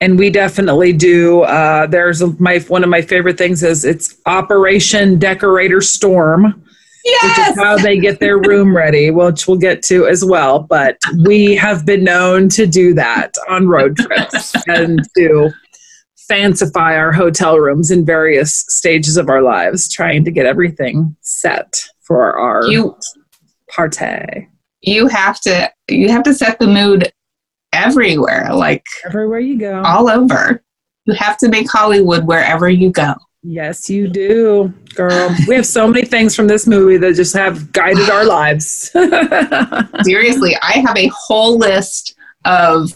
and 0.00 0.18
we 0.18 0.30
definitely 0.30 0.94
do. 0.94 1.42
Uh, 1.42 1.86
there's 1.86 2.22
a, 2.22 2.28
my 2.40 2.60
one 2.68 2.82
of 2.82 2.88
my 2.88 3.02
favorite 3.02 3.36
things 3.36 3.62
is 3.62 3.84
it's 3.84 4.16
Operation 4.24 5.18
Decorator 5.18 5.82
Storm 5.82 6.63
Yes! 7.04 7.38
Which 7.38 7.48
is 7.48 7.62
how 7.62 7.76
they 7.76 7.98
get 7.98 8.18
their 8.18 8.38
room 8.38 8.74
ready, 8.74 9.10
which 9.10 9.46
we'll 9.46 9.58
get 9.58 9.82
to 9.84 10.06
as 10.06 10.24
well. 10.24 10.60
But 10.60 10.96
we 11.24 11.54
have 11.54 11.84
been 11.84 12.02
known 12.02 12.48
to 12.50 12.66
do 12.66 12.94
that 12.94 13.34
on 13.48 13.68
road 13.68 13.96
trips 13.96 14.54
and 14.68 15.00
to 15.18 15.50
fancify 16.30 16.96
our 16.96 17.12
hotel 17.12 17.58
rooms 17.58 17.90
in 17.90 18.06
various 18.06 18.64
stages 18.68 19.16
of 19.16 19.28
our 19.28 19.42
lives, 19.42 19.92
trying 19.92 20.24
to 20.24 20.30
get 20.30 20.46
everything 20.46 21.14
set 21.20 21.84
for 22.00 22.38
our 22.38 22.64
you, 22.66 22.96
party. 23.70 24.48
You 24.80 25.08
have 25.08 25.40
to 25.42 25.70
you 25.88 26.08
have 26.08 26.22
to 26.24 26.34
set 26.34 26.58
the 26.58 26.66
mood 26.66 27.12
everywhere, 27.72 28.48
like 28.52 28.84
everywhere 29.04 29.40
you 29.40 29.58
go. 29.58 29.82
All 29.84 30.08
over. 30.08 30.62
You 31.06 31.14
have 31.14 31.36
to 31.38 31.48
make 31.48 31.70
Hollywood 31.70 32.26
wherever 32.26 32.68
you 32.68 32.90
go. 32.90 33.14
Yes, 33.46 33.90
you 33.90 34.08
do, 34.08 34.72
girl. 34.94 35.36
we 35.46 35.54
have 35.54 35.66
so 35.66 35.86
many 35.86 36.06
things 36.06 36.34
from 36.34 36.46
this 36.46 36.66
movie 36.66 36.96
that 36.96 37.14
just 37.14 37.34
have 37.36 37.72
guided 37.72 38.08
our 38.08 38.24
lives. 38.24 38.90
Seriously, 40.02 40.56
I 40.62 40.82
have 40.86 40.96
a 40.96 41.10
whole 41.14 41.58
list 41.58 42.16
of 42.46 42.90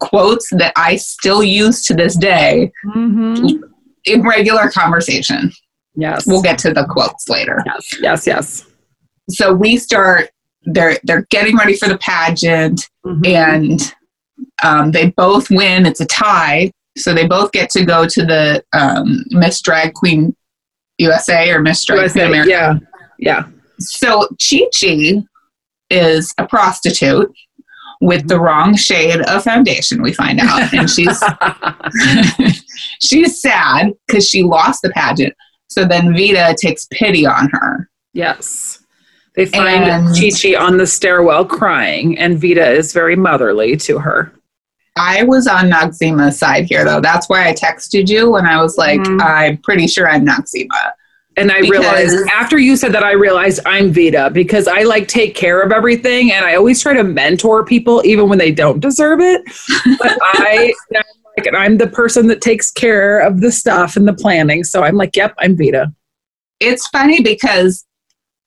quotes 0.00 0.50
that 0.50 0.74
I 0.76 0.96
still 0.96 1.42
use 1.42 1.86
to 1.86 1.94
this 1.94 2.16
day 2.16 2.70
mm-hmm. 2.84 3.62
in 4.04 4.22
regular 4.22 4.70
conversation. 4.70 5.50
Yes. 5.94 6.26
We'll 6.26 6.42
get 6.42 6.58
to 6.60 6.74
the 6.74 6.86
quotes 6.90 7.30
later. 7.30 7.62
Yes, 7.64 8.00
yes, 8.00 8.26
yes. 8.26 8.66
So 9.30 9.54
we 9.54 9.78
start 9.78 10.30
they're 10.64 10.98
they're 11.02 11.26
getting 11.30 11.56
ready 11.56 11.76
for 11.76 11.88
the 11.88 11.98
pageant 11.98 12.88
mm-hmm. 13.04 13.24
and 13.26 13.94
um, 14.62 14.92
they 14.92 15.10
both 15.10 15.50
win. 15.50 15.86
It's 15.86 16.00
a 16.00 16.06
tie. 16.06 16.72
So 16.96 17.14
they 17.14 17.26
both 17.26 17.52
get 17.52 17.70
to 17.70 17.84
go 17.84 18.06
to 18.06 18.24
the 18.24 18.64
um, 18.72 19.24
Miss 19.30 19.60
Drag 19.62 19.94
Queen 19.94 20.36
USA 20.98 21.50
or 21.50 21.60
Miss 21.60 21.84
Drag 21.84 22.00
USA, 22.00 22.20
Queen 22.20 22.26
America. 22.26 22.50
Yeah, 22.50 22.78
yeah. 23.18 23.46
So 23.78 24.28
Chi 24.40 24.66
Chi 24.78 25.22
is 25.90 26.34
a 26.38 26.46
prostitute 26.46 27.32
with 28.00 28.26
the 28.26 28.38
wrong 28.38 28.74
shade 28.74 29.20
of 29.22 29.44
foundation. 29.44 30.02
We 30.02 30.12
find 30.12 30.40
out, 30.40 30.74
and 30.74 30.90
she's 30.90 31.22
she's 33.00 33.40
sad 33.40 33.92
because 34.06 34.28
she 34.28 34.42
lost 34.42 34.82
the 34.82 34.90
pageant. 34.90 35.34
So 35.68 35.86
then 35.86 36.14
Vida 36.14 36.54
takes 36.60 36.86
pity 36.90 37.24
on 37.24 37.48
her. 37.52 37.88
Yes. 38.12 38.80
They 39.34 39.46
find 39.46 40.14
Chi 40.14 40.28
Chi 40.30 40.54
on 40.54 40.76
the 40.76 40.86
stairwell 40.86 41.46
crying, 41.46 42.18
and 42.18 42.38
Vida 42.38 42.70
is 42.70 42.92
very 42.92 43.16
motherly 43.16 43.76
to 43.78 43.98
her. 43.98 44.30
I 44.96 45.22
was 45.22 45.46
on 45.46 45.70
Noxeema's 45.70 46.38
side 46.38 46.66
here, 46.66 46.84
though. 46.84 47.00
That's 47.00 47.28
why 47.28 47.48
I 47.48 47.52
texted 47.54 48.08
you 48.08 48.30
when 48.30 48.46
I 48.46 48.60
was 48.60 48.76
like, 48.76 49.00
Mhm. 49.00 49.22
I'm 49.22 49.56
pretty 49.58 49.86
sure 49.86 50.08
I'm 50.08 50.26
Noxeema. 50.26 50.92
And 51.38 51.50
I 51.50 51.62
Because- 51.62 51.70
realized 51.70 52.28
after 52.30 52.58
you 52.58 52.76
said 52.76 52.92
that, 52.92 53.02
I 53.02 53.12
realized 53.12 53.60
I'm 53.64 53.90
Vida 53.90 54.28
because 54.30 54.68
I 54.68 54.82
like 54.82 55.08
take 55.08 55.34
care 55.34 55.62
of 55.62 55.72
everything, 55.72 56.30
and 56.30 56.44
I 56.44 56.56
always 56.56 56.82
try 56.82 56.92
to 56.92 57.04
mentor 57.04 57.64
people 57.64 58.02
even 58.04 58.28
when 58.28 58.38
they 58.38 58.50
don't 58.52 58.80
deserve 58.80 59.20
it. 59.20 59.40
But 59.98 60.18
I, 60.34 60.74
I'm 60.94 61.02
like, 61.38 61.54
I'm 61.54 61.78
the 61.78 61.86
person 61.86 62.26
that 62.26 62.42
takes 62.42 62.70
care 62.70 63.18
of 63.20 63.40
the 63.40 63.50
stuff 63.50 63.96
and 63.96 64.06
the 64.06 64.12
planning. 64.12 64.62
So 64.62 64.82
I'm 64.82 64.96
like, 64.96 65.16
yep, 65.16 65.32
I'm 65.38 65.56
Vida. 65.56 65.90
It's 66.60 66.86
funny 66.88 67.22
because 67.22 67.86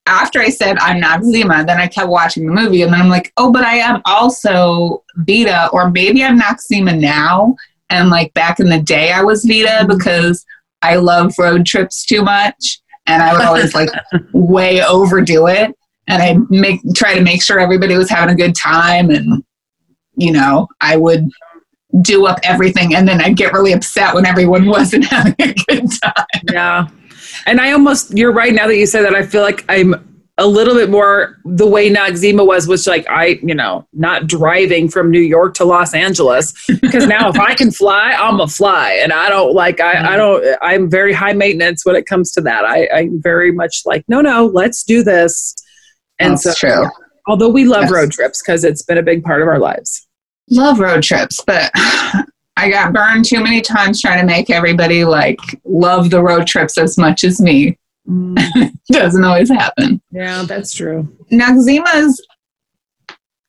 after 0.05 0.39
I 0.39 0.50
said 0.50 0.77
I'm 0.79 1.01
Noxeema, 1.01 1.65
then 1.65 1.79
I 1.79 1.88
kept 1.88 2.09
watching 2.09 2.45
the 2.45 2.53
movie, 2.53 2.83
and 2.83 2.93
then 2.93 3.01
I'm 3.01 3.09
like, 3.09 3.33
oh, 3.38 3.51
but 3.51 3.63
I 3.63 3.75
am 3.75 4.01
also 4.05 5.03
Vida, 5.17 5.69
or 5.74 5.89
maybe 5.89 6.24
I'm 6.24 6.39
Noxeema 6.39 7.00
now. 7.00 7.55
And 7.89 8.09
like 8.09 8.33
back 8.33 8.59
in 8.59 8.69
the 8.69 8.81
day, 8.81 9.12
I 9.12 9.24
was 9.24 9.43
Vida 9.45 9.67
mm-hmm. 9.67 9.88
because 9.88 10.45
I 10.81 10.95
love 10.97 11.33
road 11.39 11.65
trips 11.65 12.05
too 12.05 12.21
much, 12.21 12.81
and 13.07 13.24
I 13.24 13.33
would 13.33 13.41
always 13.41 13.74
like 13.74 13.89
way 14.33 14.83
overdo 14.83 15.47
it, 15.47 15.75
and 16.07 16.21
I 16.21 16.38
make 16.50 16.81
try 16.95 17.15
to 17.15 17.21
make 17.21 17.43
sure 17.43 17.59
everybody 17.59 17.97
was 17.97 18.09
having 18.09 18.33
a 18.33 18.38
good 18.38 18.55
time, 18.55 19.09
and 19.09 19.43
you 20.15 20.31
know, 20.31 20.67
I 20.81 20.97
would 20.97 21.29
do 22.01 22.25
up 22.27 22.39
everything, 22.43 22.95
and 22.95 23.07
then 23.07 23.21
I'd 23.21 23.38
get 23.38 23.53
really 23.53 23.74
upset 23.74 24.13
when 24.13 24.25
everyone 24.25 24.65
wasn't 24.67 25.05
having 25.05 25.35
a 25.39 25.53
good 25.53 25.89
time. 26.03 26.25
Yeah. 26.51 26.88
And 27.46 27.62
I 27.62 27.72
almost, 27.72 28.18
you're 28.18 28.32
right 28.32 28.54
now 28.54 28.68
that 28.68 28.78
you 28.78 28.86
say 28.86 29.02
that, 29.02 29.14
I 29.16 29.25
feel 29.25 29.42
like 29.42 29.64
I'm 29.70 29.94
a 30.38 30.46
little 30.46 30.74
bit 30.74 30.90
more 30.90 31.38
the 31.46 31.66
way 31.66 31.90
Noxeema 31.90 32.46
was, 32.46 32.68
which 32.68 32.86
like 32.88 33.08
I, 33.10 33.40
you 33.42 33.56
know, 33.56 33.88
not 33.94 34.28
driving 34.28 34.90
from 34.90 35.10
New 35.10 35.22
York 35.22 35.54
to 35.56 35.64
Los 35.66 35.94
Angeles. 35.94 36.54
Because 36.82 37.08
now 37.08 37.30
if 37.30 37.40
I 37.40 37.56
can 37.56 37.72
fly, 37.72 38.12
I'm 38.12 38.42
a 38.42 38.48
fly. 38.48 39.00
And 39.02 39.14
I 39.14 39.30
don't 39.30 39.54
like, 39.54 39.80
I, 39.80 40.14
I 40.14 40.18
don't, 40.18 40.44
I'm 40.62 40.90
very 40.90 41.14
high 41.14 41.32
maintenance 41.34 41.86
when 41.86 41.96
it 41.96 42.06
comes 42.06 42.32
to 42.34 42.42
that. 42.42 42.66
I, 42.66 42.90
I'm 42.94 43.22
very 43.22 43.52
much 43.52 43.84
like, 43.86 44.04
no, 44.10 44.20
no, 44.22 44.48
let's 44.48 44.84
do 44.84 45.04
this. 45.04 45.56
And 46.20 46.34
That's 46.34 46.44
so, 46.44 46.54
true. 46.54 46.90
although 47.28 47.50
we 47.50 47.64
love 47.66 47.84
Yes. 47.84 47.92
road 47.92 48.12
trips 48.12 48.42
because 48.42 48.64
it's 48.66 48.82
been 48.82 48.98
a 48.98 49.04
big 49.04 49.24
part 49.24 49.42
of 49.42 49.48
our 49.48 49.60
lives. 49.60 50.06
love 50.50 50.80
road 50.80 51.02
trips, 51.04 51.40
but 51.48 51.72
I 52.57 52.69
got 52.69 52.93
burned 52.93 53.25
too 53.25 53.41
many 53.43 53.62
times 53.62 54.01
trying 54.01 54.19
to 54.19 54.25
make 54.25 54.50
everybody 54.50 55.03
like 55.03 55.39
love 55.65 56.09
the 56.09 56.21
road 56.24 56.47
trips 56.47 56.77
as 56.77 56.97
much 56.97 57.24
as 57.24 57.41
me. 57.41 57.77
Doesn't 58.91 59.24
always 59.24 59.50
happen. 59.50 60.01
yeah, 60.12 60.43
that's 60.43 60.74
true. 60.74 61.07
Noxeema's 61.31 62.25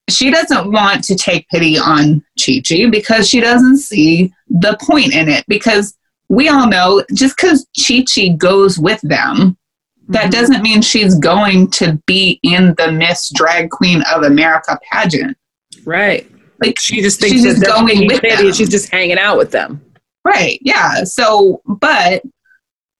she 0.08 0.30
doesn't 0.30 0.70
want 0.70 1.02
to 1.04 1.16
take 1.16 1.48
pity 1.48 1.76
on 1.76 2.24
Chi 2.40 2.62
Chi 2.66 2.88
because 2.88 3.28
she 3.28 3.40
doesn't 3.40 3.78
see 3.78 4.32
the 4.48 4.78
point 4.80 5.12
in 5.12 5.28
it. 5.28 5.44
Because 5.48 5.96
we 6.28 6.48
all 6.48 6.68
know 6.68 7.04
just 7.12 7.36
because 7.36 7.66
Chi 7.76 8.04
Chi 8.04 8.28
goes 8.28 8.78
with 8.78 9.00
them, 9.02 9.56
that 10.08 10.26
Mhm. 10.26 10.30
doesn't 10.30 10.62
mean 10.62 10.80
she's 10.80 11.16
going 11.16 11.68
to 11.72 12.00
be 12.06 12.38
in 12.44 12.74
the 12.78 12.92
Miss 12.92 13.30
Drag 13.34 13.70
Queen 13.70 14.02
of 14.14 14.22
America 14.22 14.78
pageant. 14.92 15.36
Right. 15.84 16.30
Like 16.60 16.78
She 16.78 17.02
just 17.02 17.20
thinks 17.20 17.34
She's 17.34 17.44
that 17.44 17.66
just 17.66 17.66
going 17.66 18.06
with 18.06 18.20
pity, 18.20 18.44
them. 18.44 18.52
She's 18.52 18.68
just 18.68 18.90
hanging 18.90 19.18
out 19.18 19.36
with 19.36 19.50
them. 19.50 19.82
Right. 20.24 20.58
Yeah. 20.62 21.04
So, 21.04 21.62
but 21.66 22.22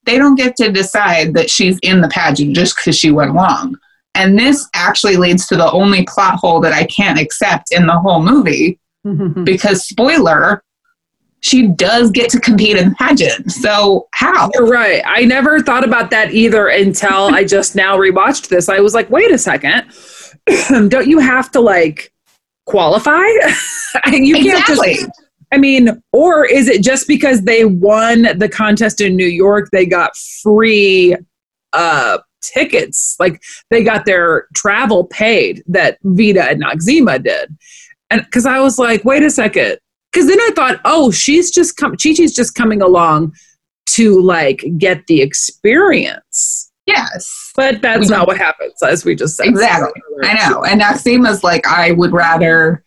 they 0.05 0.19
don't 0.19 0.37
get 0.37 0.57
to 0.57 0.71
decide 0.71 1.35
that 1.35 1.51
she's 1.51 1.79
in 1.83 2.01
the 2.01 2.09
pageant 2.09 2.55
just 2.55 2.77
because 2.77 2.97
she 2.97 3.11
went 3.11 3.31
along. 3.31 3.77
And 4.15 4.39
this 4.39 4.67
actually 4.75 5.17
leads 5.17 5.47
to 5.49 5.57
the 5.57 5.71
only 5.73 6.05
plot 6.05 6.37
hole 6.37 6.61
that 6.61 6.73
I 6.73 6.85
can't 6.85 7.19
accept 7.19 7.73
in 7.73 7.87
the 7.87 7.99
whole 7.99 8.23
movie 8.23 8.79
because, 9.45 9.87
spoiler, 9.87 10.63
she 11.41 11.69
does 11.69 12.11
get 12.11 12.31
to 12.31 12.41
compete 12.41 12.77
in 12.77 12.91
the 12.91 12.95
pageant. 12.95 13.53
So, 13.53 14.09
how? 14.15 14.49
You're 14.55 14.67
right. 14.67 15.03
I 15.05 15.25
never 15.25 15.61
thought 15.61 15.85
about 15.85 16.11
that 16.11 16.33
either 16.33 16.69
until 16.69 17.35
I 17.35 17.45
just 17.45 17.77
now 17.77 17.99
rewatched 17.99 18.49
this. 18.49 18.69
I 18.69 18.81
was 18.81 18.95
like, 18.95 19.11
wait 19.11 19.31
a 19.31 19.39
second. 19.39 19.85
Don't 20.89 21.07
you 21.07 21.19
have 21.19 21.51
to 21.53 21.61
like 21.61 22.13
qualify? 22.67 23.23
you 24.13 24.35
can't 24.35 24.47
Exactly. 24.47 24.95
just 24.95 25.11
I 25.53 25.59
mean, 25.59 26.03
or 26.13 26.45
is 26.45 26.69
it 26.69 26.83
just 26.83 27.07
because 27.07 27.43
they 27.43 27.65
won 27.65 28.23
the 28.37 28.49
contest 28.49 29.01
in 29.01 29.15
New 29.17 29.29
York, 29.29 29.69
they 29.73 29.87
got 29.87 30.17
free 30.17 31.17
uh 31.73 32.19
tickets? 32.43 33.17
Like 33.19 33.41
they 33.71 33.83
got 33.83 34.05
their 34.05 34.47
travel 34.55 35.05
paid 35.05 35.63
that 35.67 35.99
Vida 36.03 36.45
and 36.45 36.63
Noxeema 36.63 37.23
did. 37.23 37.57
And 38.11 38.25
because 38.25 38.47
I 38.47 38.61
was 38.61 38.79
like, 38.79 39.05
wait 39.05 39.23
a 39.23 39.31
second. 39.31 39.79
Because 40.13 40.29
then 40.29 40.41
I 40.41 40.51
thought, 40.55 40.81
oh, 40.85 41.11
she's 41.11 41.51
just 41.51 41.77
come 41.77 41.93
Chi 41.93 42.13
Chi's 42.15 42.35
just 42.35 42.55
coming 42.55 42.83
along 42.83 43.33
to 43.91 44.21
like 44.21 44.65
get 44.79 45.07
the 45.07 45.23
experience. 45.23 46.66
Yes. 46.87 47.53
But 47.57 47.83
that's 47.83 48.09
We- 48.11 48.17
not 48.17 48.27
what 48.27 48.39
happens, 48.39 48.83
as 48.83 49.05
we 49.05 49.15
just 49.17 49.37
said. 49.37 49.47
Exactly. 49.47 50.01
I 50.23 50.49
know. 50.49 50.65
And 50.65 50.81
Noxeema's 50.81 51.43
like, 51.43 51.67
I 51.67 51.93
would 51.93 52.13
rather 52.13 52.85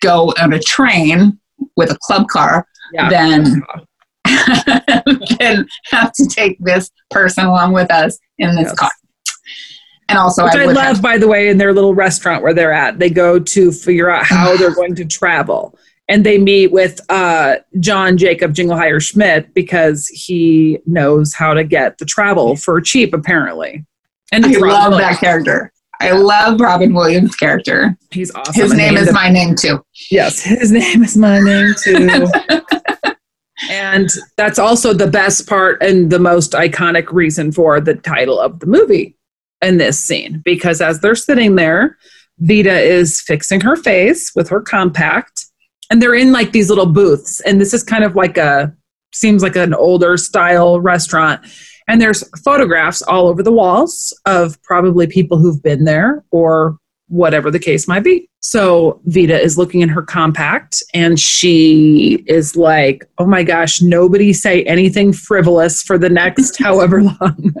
go 0.00 0.32
on 0.40 0.52
a 0.54 0.58
train 0.60 1.38
with 1.76 1.90
a 1.90 1.98
club 2.02 2.26
car 2.28 2.66
Yeah. 2.92 3.08
than 3.10 3.62
than 5.38 5.66
have 5.90 6.12
to 6.12 6.26
take 6.26 6.56
this 6.60 6.90
person 7.10 7.44
along 7.44 7.72
with 7.72 7.90
us 7.92 8.18
in 8.38 8.54
this 8.56 8.66
Yes. 8.68 8.74
car. 8.74 8.90
And 10.08 10.18
also, 10.18 10.44
Which 10.44 10.54
I, 10.54 10.62
I, 10.62 10.66
love, 10.66 10.76
have, 10.76 11.02
by 11.02 11.18
the 11.18 11.26
way, 11.26 11.48
in 11.48 11.58
their 11.58 11.72
little 11.72 11.92
restaurant 11.94 12.42
where 12.42 12.54
they're 12.54 12.72
at. 12.72 12.98
They 13.00 13.10
go 13.10 13.40
to 13.40 13.72
figure 13.72 14.08
out 14.08 14.24
how 14.24 14.56
they're 14.56 14.74
going 14.74 14.94
to 14.96 15.04
travel. 15.04 15.76
And 16.08 16.24
they 16.24 16.38
meet 16.38 16.70
with 16.70 17.00
uh, 17.10 17.56
John 17.80 18.16
Jacob 18.16 18.54
Jingleheimer 18.54 19.02
Schmidt 19.02 19.52
because 19.54 20.06
he 20.08 20.78
knows 20.86 21.34
how 21.34 21.52
to 21.52 21.64
get 21.64 21.98
the 21.98 22.04
travel 22.04 22.54
for 22.54 22.80
cheap, 22.80 23.12
apparently. 23.12 23.84
And 24.32 24.44
I 24.44 24.50
love 24.50 24.92
Williams. 24.92 24.98
that 24.98 25.20
character. 25.20 25.72
I 26.00 26.12
love 26.12 26.60
Robin 26.60 26.94
Williams' 26.94 27.34
character. 27.36 27.96
He's 28.10 28.30
awesome. 28.34 28.54
His 28.54 28.70
And 28.72 28.78
name 28.78 28.96
is 28.96 29.12
my 29.12 29.30
name 29.30 29.54
too. 29.54 29.84
Yes, 30.10 30.42
his 30.42 30.70
name 30.70 31.02
is 31.02 31.16
my 31.16 31.40
name 31.40 31.74
too. 31.82 32.28
and 33.70 34.10
that's 34.36 34.58
also 34.58 34.92
the 34.92 35.06
best 35.06 35.48
part 35.48 35.82
and 35.82 36.10
the 36.10 36.18
most 36.18 36.52
iconic 36.52 37.12
reason 37.12 37.50
for 37.50 37.80
the 37.80 37.94
title 37.94 38.38
of 38.38 38.60
the 38.60 38.66
movie 38.66 39.16
in 39.62 39.78
this 39.78 39.98
scene. 39.98 40.42
Because 40.44 40.80
as 40.80 41.00
they're 41.00 41.14
sitting 41.14 41.54
there, 41.54 41.96
Vida 42.38 42.78
is 42.78 43.20
fixing 43.20 43.62
her 43.62 43.76
face 43.76 44.32
with 44.34 44.48
her 44.50 44.60
compact, 44.60 45.45
and 45.90 46.00
they're 46.00 46.14
in 46.14 46.32
like 46.32 46.52
these 46.52 46.68
little 46.68 46.86
booths. 46.86 47.40
And 47.40 47.60
this 47.60 47.74
is 47.74 47.82
kind 47.82 48.04
of 48.04 48.14
like 48.14 48.36
a 48.36 48.74
seems 49.12 49.42
like 49.42 49.56
an 49.56 49.74
older 49.74 50.16
style 50.16 50.80
restaurant. 50.80 51.40
And 51.88 52.00
there's 52.00 52.28
photographs 52.40 53.02
all 53.02 53.28
over 53.28 53.42
the 53.42 53.52
walls 53.52 54.18
of 54.26 54.60
probably 54.62 55.06
people 55.06 55.38
who've 55.38 55.62
been 55.62 55.84
there 55.84 56.24
or 56.30 56.78
whatever 57.08 57.50
the 57.50 57.58
case 57.58 57.86
might 57.86 58.02
be. 58.02 58.28
So 58.40 59.00
Vida 59.04 59.40
is 59.40 59.56
looking 59.56 59.80
in 59.80 59.88
her 59.88 60.02
compact 60.02 60.82
and 60.92 61.18
she 61.18 62.24
is 62.26 62.56
like, 62.56 63.04
oh 63.18 63.26
my 63.26 63.44
gosh, 63.44 63.80
nobody 63.80 64.32
say 64.32 64.64
anything 64.64 65.12
frivolous 65.12 65.82
for 65.82 65.98
the 65.98 66.08
next 66.08 66.58
however 66.62 67.02
long. 67.02 67.54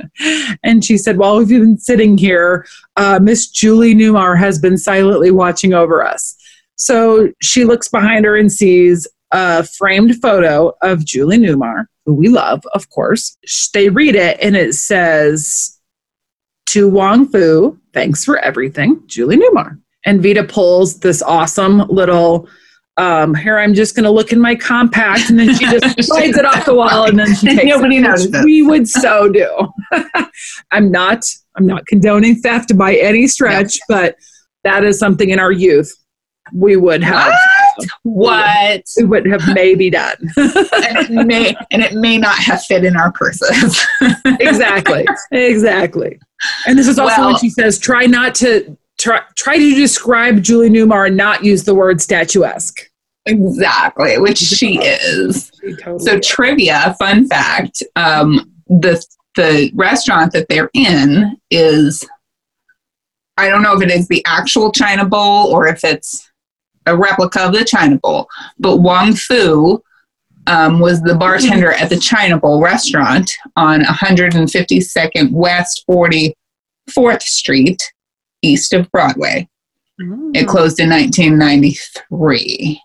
and 0.64 0.84
she 0.84 0.98
said, 0.98 1.18
while 1.18 1.38
we've 1.38 1.48
been 1.48 1.78
sitting 1.78 2.18
here, 2.18 2.66
uh, 2.96 3.20
Miss 3.22 3.48
Julie 3.48 3.94
Newmar 3.94 4.38
has 4.38 4.58
been 4.58 4.78
silently 4.78 5.30
watching 5.30 5.72
over 5.72 6.04
us. 6.04 6.35
So 6.76 7.32
she 7.42 7.64
looks 7.64 7.88
behind 7.88 8.24
her 8.24 8.36
and 8.36 8.52
sees 8.52 9.06
a 9.32 9.64
framed 9.64 10.16
photo 10.20 10.72
of 10.82 11.04
Julie 11.04 11.38
Newmar, 11.38 11.86
who 12.04 12.14
we 12.14 12.28
love, 12.28 12.62
of 12.72 12.88
course. 12.90 13.36
They 13.74 13.88
read 13.88 14.14
it 14.14 14.38
and 14.40 14.56
it 14.56 14.74
says, 14.74 15.76
to 16.66 16.88
Wong 16.88 17.26
Foo, 17.28 17.78
thanks 17.92 18.24
for 18.24 18.38
everything, 18.38 19.02
Julie 19.06 19.38
Newmar. 19.38 19.80
And 20.04 20.22
Vida 20.22 20.44
pulls 20.44 21.00
this 21.00 21.22
awesome 21.22 21.78
little, 21.88 22.48
um, 22.96 23.34
here 23.34 23.58
I'm 23.58 23.74
just 23.74 23.94
going 23.94 24.04
to 24.04 24.10
look 24.10 24.32
in 24.32 24.40
my 24.40 24.54
compact, 24.54 25.30
and 25.30 25.38
then 25.38 25.54
she 25.54 25.64
just 25.64 26.02
slides 26.04 26.36
it 26.36 26.44
off 26.44 26.64
the 26.64 26.74
wall, 26.74 27.08
and 27.08 27.18
then 27.18 27.34
she 27.34 27.46
takes 27.48 27.64
Nobody 27.64 28.00
which. 28.02 28.44
We 28.44 28.62
would 28.62 28.88
so 28.88 29.28
do. 29.28 29.68
I'm 30.70 30.90
not, 30.90 31.24
I'm 31.56 31.66
not 31.66 31.86
condoning 31.86 32.36
theft 32.36 32.76
by 32.76 32.94
any 32.96 33.26
stretch, 33.26 33.78
but 33.88 34.16
that 34.64 34.84
is 34.84 34.98
something 34.98 35.30
in 35.30 35.38
our 35.38 35.52
youth 35.52 35.92
we 36.52 36.76
would 36.76 37.02
have, 37.02 37.32
What? 38.02 38.84
we 38.96 39.04
would 39.04 39.26
have 39.26 39.42
maybe 39.54 39.90
done. 39.90 40.14
and 40.36 40.98
it 41.10 41.26
may 41.26 41.54
and 41.70 41.82
it 41.82 41.94
may 41.94 42.18
not 42.18 42.38
have 42.38 42.62
fit 42.62 42.84
in 42.84 42.96
our 42.96 43.12
purses. 43.12 43.84
exactly 44.40 45.04
exactly 45.32 46.18
and 46.66 46.78
this 46.78 46.86
is 46.88 46.98
also 46.98 47.14
Well- 47.20 47.26
when 47.32 47.38
she 47.38 47.50
says 47.50 47.78
try 47.78 48.06
not 48.06 48.34
to 48.36 48.76
try 48.98 49.20
try 49.36 49.58
to 49.58 49.74
describe 49.74 50.42
julie 50.42 50.70
newmar 50.70 51.06
and 51.08 51.16
not 51.16 51.44
use 51.44 51.64
the 51.64 51.74
word 51.74 52.00
statuesque 52.00 52.90
exactly, 53.28 54.18
which 54.18 54.38
she 54.38 54.78
is. 54.78 55.50
She 55.60 55.74
totally 55.74 55.98
So 55.98 56.12
is. 56.18 56.26
trivia, 56.28 56.94
fun 56.98 57.26
fact, 57.26 57.82
um, 57.96 58.52
the 58.68 59.04
the 59.34 59.70
restaurant 59.74 60.32
that 60.32 60.48
they're 60.48 60.70
in 60.74 61.36
is 61.50 62.08
I 63.36 63.48
don't 63.50 63.62
know 63.62 63.74
if 63.76 63.82
it 63.82 63.90
is 63.90 64.06
the 64.08 64.24
actual 64.26 64.70
China 64.72 65.04
Bowl 65.04 65.52
or 65.52 65.66
if 65.66 65.82
it's 65.84 66.25
a 66.86 66.96
replica 66.96 67.42
of 67.42 67.52
the 67.52 67.64
China 67.64 67.98
Bowl. 67.98 68.28
But 68.58 68.78
Wong 68.78 69.14
Foo 69.14 69.82
um, 70.46 70.80
was 70.80 71.00
the 71.02 71.14
bartender 71.14 71.72
at 71.72 71.90
the 71.90 71.98
China 71.98 72.38
Bowl 72.38 72.60
restaurant 72.62 73.30
on 73.56 73.82
152nd 73.82 75.32
West 75.32 75.84
44th 75.88 77.22
Street, 77.22 77.82
east 78.42 78.72
of 78.72 78.90
Broadway. 78.92 79.48
Mm. 80.00 80.36
It 80.36 80.46
closed 80.46 80.78
in 80.78 80.90
1993. 80.90 82.80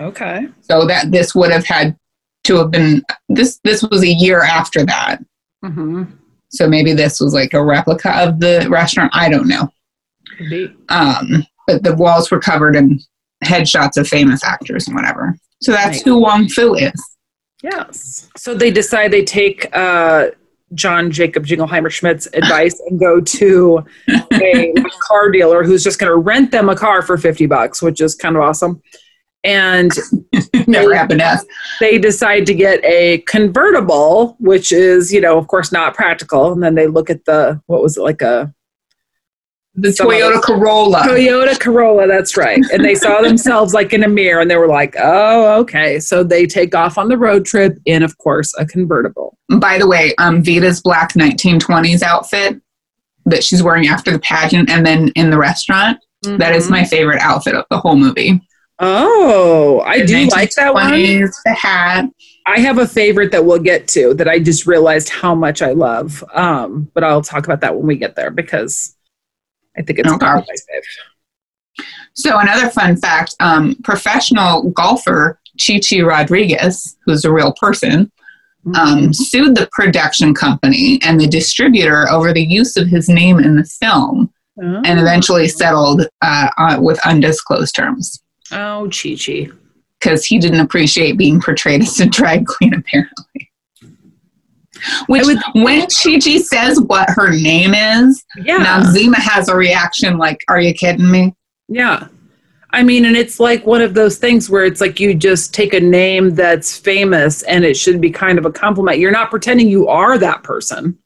Okay. 0.00 0.46
So 0.60 0.86
that 0.86 1.10
this 1.10 1.34
would 1.34 1.50
have 1.50 1.66
had 1.66 1.96
to 2.44 2.56
have 2.56 2.70
been 2.70 3.02
this 3.28 3.60
this 3.64 3.82
was 3.82 4.02
a 4.02 4.08
year 4.08 4.42
after 4.42 4.84
that. 4.86 5.18
Mm-hmm. 5.64 6.04
So 6.50 6.68
maybe 6.68 6.92
this 6.94 7.20
was 7.20 7.34
like 7.34 7.52
a 7.52 7.62
replica 7.62 8.10
of 8.16 8.40
the 8.40 8.66
restaurant. 8.70 9.10
I 9.14 9.28
don't 9.28 9.48
know. 9.48 9.68
Indeed. 10.38 10.76
Um, 10.88 11.44
but 11.66 11.82
the 11.82 11.94
walls 11.94 12.30
were 12.30 12.40
covered 12.40 12.76
in 12.76 13.00
headshots 13.44 13.96
of 13.96 14.06
famous 14.08 14.44
actors 14.44 14.86
and 14.86 14.96
whatever. 14.96 15.36
So 15.62 15.72
that's 15.72 15.98
Right. 15.98 16.04
who 16.04 16.18
Wong 16.18 16.48
Foo 16.48 16.74
is. 16.74 16.92
Yes. 17.62 18.28
So 18.36 18.54
they 18.54 18.70
decide 18.70 19.10
they 19.12 19.24
take 19.24 19.66
uh, 19.76 20.28
John 20.74 21.10
Jacob 21.10 21.44
Jingleheimer 21.46 21.90
Schmidt's 21.90 22.26
advice 22.34 22.80
and 22.88 23.00
go 23.00 23.20
to 23.20 23.84
a 24.08 24.72
car 25.00 25.30
dealer 25.30 25.64
who's 25.64 25.82
just 25.82 25.98
going 25.98 26.10
to 26.10 26.16
rent 26.16 26.50
them 26.52 26.68
a 26.68 26.76
car 26.76 27.02
for 27.02 27.16
50 27.18 27.46
bucks, 27.46 27.82
which 27.82 28.00
is 28.00 28.14
kind 28.14 28.36
of 28.36 28.42
awesome. 28.42 28.80
And 29.44 29.90
Never 30.66 30.94
happened 30.94 31.20
to 31.20 31.26
us. 31.26 31.44
they 31.80 31.96
decide 31.98 32.44
to 32.46 32.54
get 32.54 32.84
a 32.84 33.18
convertible, 33.18 34.36
which 34.40 34.72
is, 34.72 35.12
you 35.12 35.20
know, 35.20 35.38
of 35.38 35.46
course, 35.46 35.72
not 35.72 35.94
practical. 35.94 36.52
And 36.52 36.62
then 36.62 36.74
they 36.74 36.86
look 36.86 37.08
at 37.08 37.24
the, 37.24 37.60
what 37.66 37.80
was 37.82 37.96
it, 37.96 38.02
like 38.02 38.20
a 38.20 38.52
The 39.80 39.88
Toyota 39.90 40.42
Corolla. 40.42 41.00
Toyota 41.00 41.58
Corolla, 41.60 42.06
that's 42.06 42.36
right. 42.36 42.60
And 42.72 42.84
they 42.84 42.94
saw 42.94 43.20
themselves 43.22 43.74
like 43.74 43.92
in 43.92 44.02
a 44.02 44.08
mirror 44.08 44.40
and 44.40 44.50
they 44.50 44.56
were 44.56 44.66
like, 44.66 44.96
oh, 44.98 45.60
okay. 45.60 46.00
So 46.00 46.24
they 46.24 46.46
take 46.46 46.74
off 46.74 46.98
on 46.98 47.08
the 47.08 47.16
road 47.16 47.44
trip 47.44 47.78
in, 47.84 48.02
of 48.02 48.18
course, 48.18 48.52
a 48.58 48.66
convertible. 48.66 49.38
By 49.60 49.78
the 49.78 49.86
way, 49.86 50.14
um, 50.18 50.42
Vida's 50.42 50.80
black 50.80 51.12
1920s 51.12 52.02
outfit 52.02 52.60
that 53.26 53.44
she's 53.44 53.62
wearing 53.62 53.86
after 53.86 54.10
the 54.10 54.18
pageant 54.18 54.68
and 54.68 54.84
then 54.84 55.08
in 55.14 55.30
the 55.30 55.38
restaurant. 55.38 55.98
That 56.22 56.56
is 56.56 56.68
my 56.68 56.84
favorite 56.84 57.20
outfit 57.20 57.54
of 57.54 57.64
the 57.70 57.78
whole 57.78 57.94
movie. 57.94 58.40
Oh, 58.80 59.80
I 59.86 60.00
The 60.00 60.06
do 60.06 60.26
like 60.26 60.50
that 60.54 60.74
one. 60.74 60.90
The 60.90 61.56
hat. 61.56 62.06
I 62.46 62.60
have 62.60 62.78
a 62.78 62.88
favorite 62.88 63.30
that 63.32 63.44
we'll 63.44 63.58
get 63.58 63.86
to 63.88 64.14
that 64.14 64.26
I 64.26 64.38
just 64.38 64.66
realized 64.66 65.10
how 65.10 65.34
much 65.34 65.62
I 65.62 65.72
love. 65.72 66.24
Um, 66.32 66.90
but 66.94 67.04
I'll 67.04 67.22
talk 67.22 67.44
about 67.44 67.60
that 67.60 67.76
when 67.76 67.86
we 67.86 67.96
get 67.96 68.16
there 68.16 68.30
because 68.30 68.96
I 69.78 69.82
think 69.82 69.98
it's 70.00 70.10
Okay. 70.12 70.26
fave. 70.26 71.84
So 72.14 72.38
another 72.38 72.68
fun 72.70 72.96
fact: 72.96 73.34
um, 73.40 73.76
professional 73.84 74.70
golfer 74.70 75.38
Chichi 75.58 76.02
Rodriguez, 76.02 76.96
who's 77.04 77.24
a 77.24 77.32
real 77.32 77.52
person, 77.54 78.10
Mm-hmm. 78.66 78.74
um, 79.04 79.12
sued 79.14 79.54
the 79.56 79.68
production 79.70 80.34
company 80.34 80.98
and 81.04 81.18
the 81.20 81.28
distributor 81.28 82.10
over 82.10 82.32
the 82.34 82.42
use 82.42 82.76
of 82.76 82.88
his 82.88 83.08
name 83.08 83.38
in 83.38 83.54
the 83.54 83.62
film, 83.64 84.30
Oh. 84.60 84.82
and 84.84 84.98
eventually 84.98 85.46
settled 85.46 86.02
uh, 86.20 86.48
uh, 86.58 86.76
with 86.80 86.98
undisclosed 87.06 87.74
terms 87.76 88.20
Oh, 88.50 88.90
Chi 88.90 89.14
Chi. 89.14 89.48
because 90.00 90.24
he 90.26 90.40
didn't 90.40 90.58
appreciate 90.58 91.16
being 91.16 91.40
portrayed 91.40 91.82
as 91.82 92.00
a 92.00 92.06
drag 92.06 92.46
queen, 92.48 92.74
apparently. 92.80 93.47
Which, 95.06 95.24
would- 95.26 95.38
when 95.54 95.80
Chi-Chi 95.82 96.38
says 96.38 96.80
what 96.80 97.08
her 97.10 97.30
name 97.30 97.74
is, 97.74 98.24
Yeah. 98.42 98.58
Noxeema 98.58 99.16
has 99.16 99.48
a 99.48 99.56
reaction 99.56 100.18
like, 100.18 100.38
"Are 100.48 100.60
you 100.60 100.74
kidding 100.74 101.10
me?" 101.10 101.34
Yeah. 101.68 102.06
I 102.70 102.82
mean, 102.82 103.06
and 103.06 103.16
it's 103.16 103.40
like 103.40 103.66
one 103.66 103.80
of 103.80 103.94
those 103.94 104.18
things 104.18 104.50
where 104.50 104.64
it's 104.64 104.80
like 104.80 105.00
you 105.00 105.14
just 105.14 105.54
take 105.54 105.72
a 105.72 105.80
name 105.80 106.34
that's 106.34 106.76
famous 106.76 107.42
and 107.44 107.64
it 107.64 107.76
should 107.78 107.98
be 108.00 108.10
kind 108.10 108.38
of 108.38 108.44
a 108.44 108.52
compliment. 108.52 108.98
You're 108.98 109.10
not 109.10 109.30
pretending 109.30 109.68
you 109.68 109.88
are 109.88 110.18
that 110.18 110.42
person. 110.42 110.98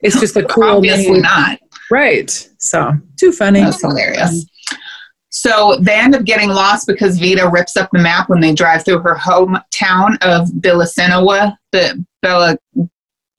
It's 0.00 0.18
just 0.18 0.36
a 0.36 0.42
cool 0.48 0.64
Obviously 0.78 1.12
name. 1.12 1.22
not. 1.22 1.58
Right. 1.92 2.30
So, 2.58 2.92
too 3.20 3.30
funny. 3.30 3.60
That's 3.60 3.80
hilarious. 3.80 4.44
So 5.30 5.76
they 5.80 5.94
end 5.94 6.14
up 6.16 6.24
getting 6.24 6.48
lost 6.48 6.86
because 6.88 7.18
Vida 7.18 7.48
rips 7.48 7.76
up 7.76 7.88
the 7.92 7.98
map 8.00 8.28
when 8.28 8.40
they 8.40 8.52
drive 8.52 8.84
through 8.84 9.00
her 9.00 9.14
hometown 9.14 10.16
of 10.22 10.48
Billisinowa, 10.60 11.54
the 11.72 12.04
Bella, 12.22 12.56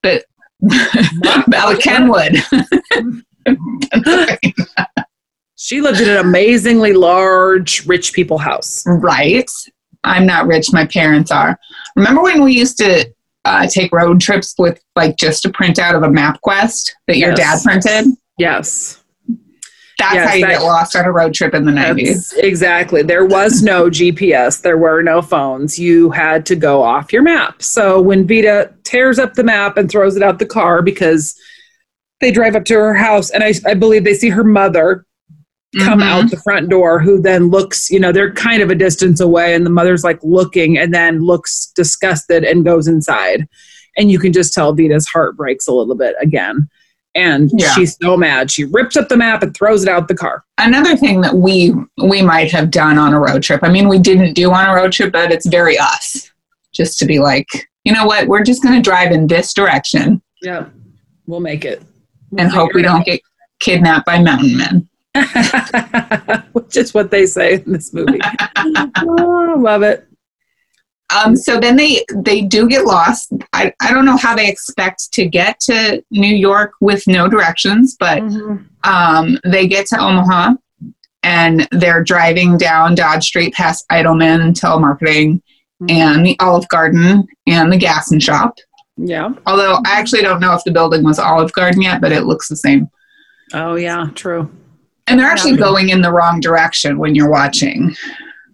but 0.04 0.26
Bella 1.48 1.78
Kenwood. 1.78 2.36
She 5.60 5.82
lived 5.82 6.00
in 6.02 6.08
an 6.10 6.18
amazingly 6.18 6.94
large 6.94 7.86
rich 7.88 8.14
people 8.14 8.38
house. 8.38 8.84
right. 8.86 9.50
I'm 10.04 10.26
not 10.26 10.46
rich. 10.46 10.72
My 10.72 10.86
parents 10.86 11.32
are. 11.32 11.58
Remember 11.96 12.22
when 12.22 12.44
we 12.44 12.54
used 12.54 12.78
to 12.78 13.12
uh, 13.44 13.66
take 13.68 13.92
road 13.92 14.22
trips 14.22 14.54
with 14.60 14.80
like 14.96 15.18
just 15.18 15.46
a 15.46 15.50
printout 15.50 15.96
of 15.96 16.04
a 16.04 16.10
map 16.12 16.40
quest 16.42 16.96
that 17.08 17.18
your 17.18 17.32
Yes. 17.36 17.64
dad 17.64 17.82
printed? 17.82 18.14
Yes. 18.38 19.04
That's 19.98 20.14
Yes, 20.14 20.30
how 20.30 20.36
you 20.36 20.46
that- 20.46 20.52
get 20.60 20.62
lost 20.64 20.96
on 20.96 21.06
a 21.06 21.12
road 21.12 21.34
trip 21.34 21.54
in 21.56 21.66
the 21.66 21.72
90s. 21.72 22.34
Exactly. 22.38 23.02
There 23.02 23.26
was 23.26 23.64
no 23.64 23.86
GPS. 23.90 24.62
There 24.62 24.78
were 24.78 25.02
no 25.02 25.22
phones. 25.24 25.80
You 25.80 26.12
had 26.12 26.46
to 26.48 26.56
go 26.56 26.84
off 26.84 27.12
your 27.12 27.24
map. 27.24 27.62
So 27.64 28.00
when 28.00 28.28
Vida 28.28 28.74
tears 28.84 29.18
up 29.18 29.34
the 29.34 29.44
map 29.44 29.76
and 29.76 29.90
throws 29.90 30.16
it 30.16 30.22
out 30.22 30.38
the 30.40 30.46
car 30.46 30.82
because 30.84 31.36
they 32.22 32.32
drive 32.32 32.56
up 32.56 32.66
to 32.66 32.76
her 32.76 32.94
house, 32.94 33.32
and 33.32 33.44
I, 33.44 33.54
I 33.66 33.74
believe 33.74 34.04
they 34.04 34.14
see 34.14 34.30
her 34.30 34.44
mother 34.44 35.04
come 35.80 36.00
Mhm. 36.00 36.04
out 36.04 36.30
the 36.32 36.38
front 36.44 36.70
door, 36.70 37.00
who 37.00 37.20
then 37.22 37.50
looks, 37.50 37.90
you 37.90 38.00
know, 38.00 38.12
they're 38.12 38.34
kind 38.34 38.62
of 38.62 38.70
a 38.70 38.76
distance 38.76 39.20
away, 39.20 39.54
and 39.56 39.66
the 39.66 39.70
mother's 39.72 40.04
like 40.04 40.20
looking 40.24 40.78
and 40.78 40.94
then 40.94 41.20
looks 41.22 41.72
disgusted 41.76 42.44
and 42.44 42.64
goes 42.66 42.88
inside. 42.88 43.46
And 43.98 44.10
you 44.12 44.20
can 44.20 44.32
just 44.32 44.54
tell 44.54 44.74
Vida's 44.74 45.08
heart 45.08 45.36
breaks 45.36 45.68
a 45.68 45.74
little 45.74 45.96
bit 45.96 46.16
again. 46.22 46.70
And 47.18 47.50
Yeah. 47.58 47.74
she's 47.74 47.98
so 48.02 48.16
mad. 48.16 48.52
She 48.52 48.64
rips 48.66 48.96
up 48.96 49.10
the 49.10 49.18
map 49.18 49.42
and 49.44 49.54
throws 49.56 49.82
it 49.84 49.90
out 49.90 50.08
the 50.08 50.16
car. 50.16 50.44
another 50.60 50.96
thing 50.96 51.20
that 51.22 51.34
we 51.36 51.74
we 51.98 52.22
might 52.22 52.52
have 52.52 52.70
done 52.72 52.98
on 52.98 53.14
a 53.14 53.20
road 53.20 53.42
trip 53.44 53.62
i 53.64 53.70
mean 53.70 53.88
we 53.88 54.00
didn't 54.00 54.34
do 54.34 54.52
on 54.52 54.70
a 54.70 54.74
road 54.74 54.92
trip 54.92 55.12
but 55.12 55.32
it's 55.32 55.46
very 55.48 55.78
us 55.78 56.32
just 56.74 56.98
to 57.00 57.06
be 57.06 57.20
like 57.20 57.48
you 57.86 57.94
know 57.94 58.06
what 58.06 58.28
we're 58.28 58.44
just 58.44 58.64
going 58.64 58.74
to 58.76 58.82
drive 58.90 59.12
in 59.12 59.28
this 59.28 59.54
direction 59.54 60.20
Yeah, 60.42 60.66
we'll 61.28 61.40
make 61.52 61.64
it. 61.66 61.82
and 62.40 62.50
hope 62.52 62.74
we 62.74 62.82
don't 62.82 63.06
get 63.06 63.22
kidnapped 63.60 64.06
by 64.06 64.18
mountain 64.22 64.58
men 64.58 64.76
Which 66.54 66.76
is 66.78 66.94
what 66.94 67.10
they 67.12 67.26
say 67.26 67.54
in 67.56 67.72
this 67.72 67.94
movie. 67.94 68.20
oh, 68.98 69.56
love 69.58 69.82
it. 69.84 70.08
um, 71.16 71.36
so 71.36 71.60
then 71.60 71.76
they 71.76 72.04
they 72.16 72.42
do 72.42 72.68
get 72.68 72.86
lost 72.86 73.32
I, 73.54 73.74
I 73.82 73.92
don't 73.94 74.06
know 74.06 74.18
how 74.18 74.36
they 74.36 74.50
expect 74.50 75.12
to 75.14 75.26
get 75.28 75.60
to 75.62 76.04
new 76.12 76.36
york 76.36 76.74
with 76.82 77.04
no 77.08 77.28
directions 77.28 77.96
but 78.00 78.22
um, 78.84 79.38
they 79.46 79.68
get 79.68 79.86
to 79.88 80.00
omaha 80.00 80.54
and 81.24 81.68
they're 81.72 82.04
driving 82.04 82.58
down 82.58 82.96
dodge 82.96 83.26
street 83.26 83.54
past 83.54 83.86
idelman 83.92 84.54
telemarketing 84.54 85.42
and 85.90 86.26
the 86.26 86.36
olive 86.40 86.68
garden 86.70 87.28
and 87.48 87.72
the 87.72 87.78
gas 87.78 88.12
and 88.12 88.22
shop 88.24 88.56
Yeah. 88.98 89.30
Although 89.46 89.76
I 89.86 90.00
actually 90.00 90.24
don't 90.24 90.40
know 90.40 90.54
if 90.56 90.64
the 90.64 90.72
building 90.72 91.04
was 91.04 91.20
Olive 91.20 91.54
Garden 91.54 91.84
yet, 91.84 92.02
but 92.02 92.12
it 92.12 92.24
looks 92.24 92.48
the 92.50 92.56
same. 92.56 92.90
Oh, 93.54 93.76
yeah. 93.76 94.08
True. 94.16 94.50
And 95.06 95.20
they're 95.20 95.28
actually 95.30 95.52
Yeah. 95.52 95.58
going 95.68 95.90
in 95.90 96.02
the 96.02 96.12
wrong 96.12 96.40
direction 96.40 96.98
when 96.98 97.14
you're 97.14 97.30
watching. 97.30 97.96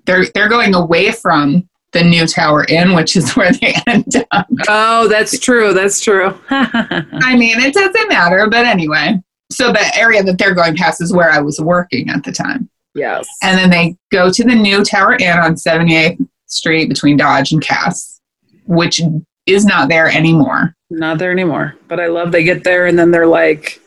They're 0.05 0.25
they're 0.33 0.49
going 0.49 0.75
away 0.75 1.11
from 1.13 1.69
the 1.93 2.03
new 2.03 2.25
Tower 2.27 2.65
Inn, 2.69 2.93
which 2.93 3.15
is 3.15 3.31
where 3.35 3.51
they 3.53 3.73
end 3.87 4.13
up. 4.31 4.47
Oh, 4.67 5.07
that's 5.07 5.39
true. 5.39 5.73
That's 5.73 6.01
true. 6.01 6.37
I 6.49 7.35
mean, 7.37 7.59
it 7.59 7.73
doesn't 7.73 8.09
matter, 8.09 8.47
but 8.49 8.65
anyway. 8.65 9.19
So 9.51 9.71
the 9.71 9.95
area 9.95 10.23
that 10.23 10.37
they're 10.37 10.55
going 10.55 10.75
past 10.75 11.01
is 11.01 11.13
where 11.13 11.31
I 11.31 11.39
was 11.39 11.59
working 11.59 12.09
at 12.09 12.23
the 12.23 12.31
time. 12.31 12.69
yes. 12.95 13.27
And 13.43 13.57
then 13.57 13.69
they 13.69 13.95
go 14.11 14.31
to 14.31 14.43
the 14.43 14.55
new 14.55 14.83
Tower 14.83 15.13
Inn 15.15 15.37
on 15.37 15.53
78th 15.55 16.27
Street 16.47 16.89
between 16.89 17.17
Dodge 17.17 17.51
and 17.51 17.61
Cass, 17.61 18.19
which 18.65 18.99
is 19.45 19.65
not 19.65 19.89
there 19.89 20.07
anymore. 20.07 20.75
Not 20.89 21.17
there 21.19 21.31
anymore. 21.31 21.75
But 21.87 21.99
I 21.99 22.07
love 22.07 22.31
they 22.31 22.43
get 22.43 22.63
there 22.63 22.87
and 22.87 22.97
then 22.97 23.11
they're 23.11 23.27
like, 23.27 23.79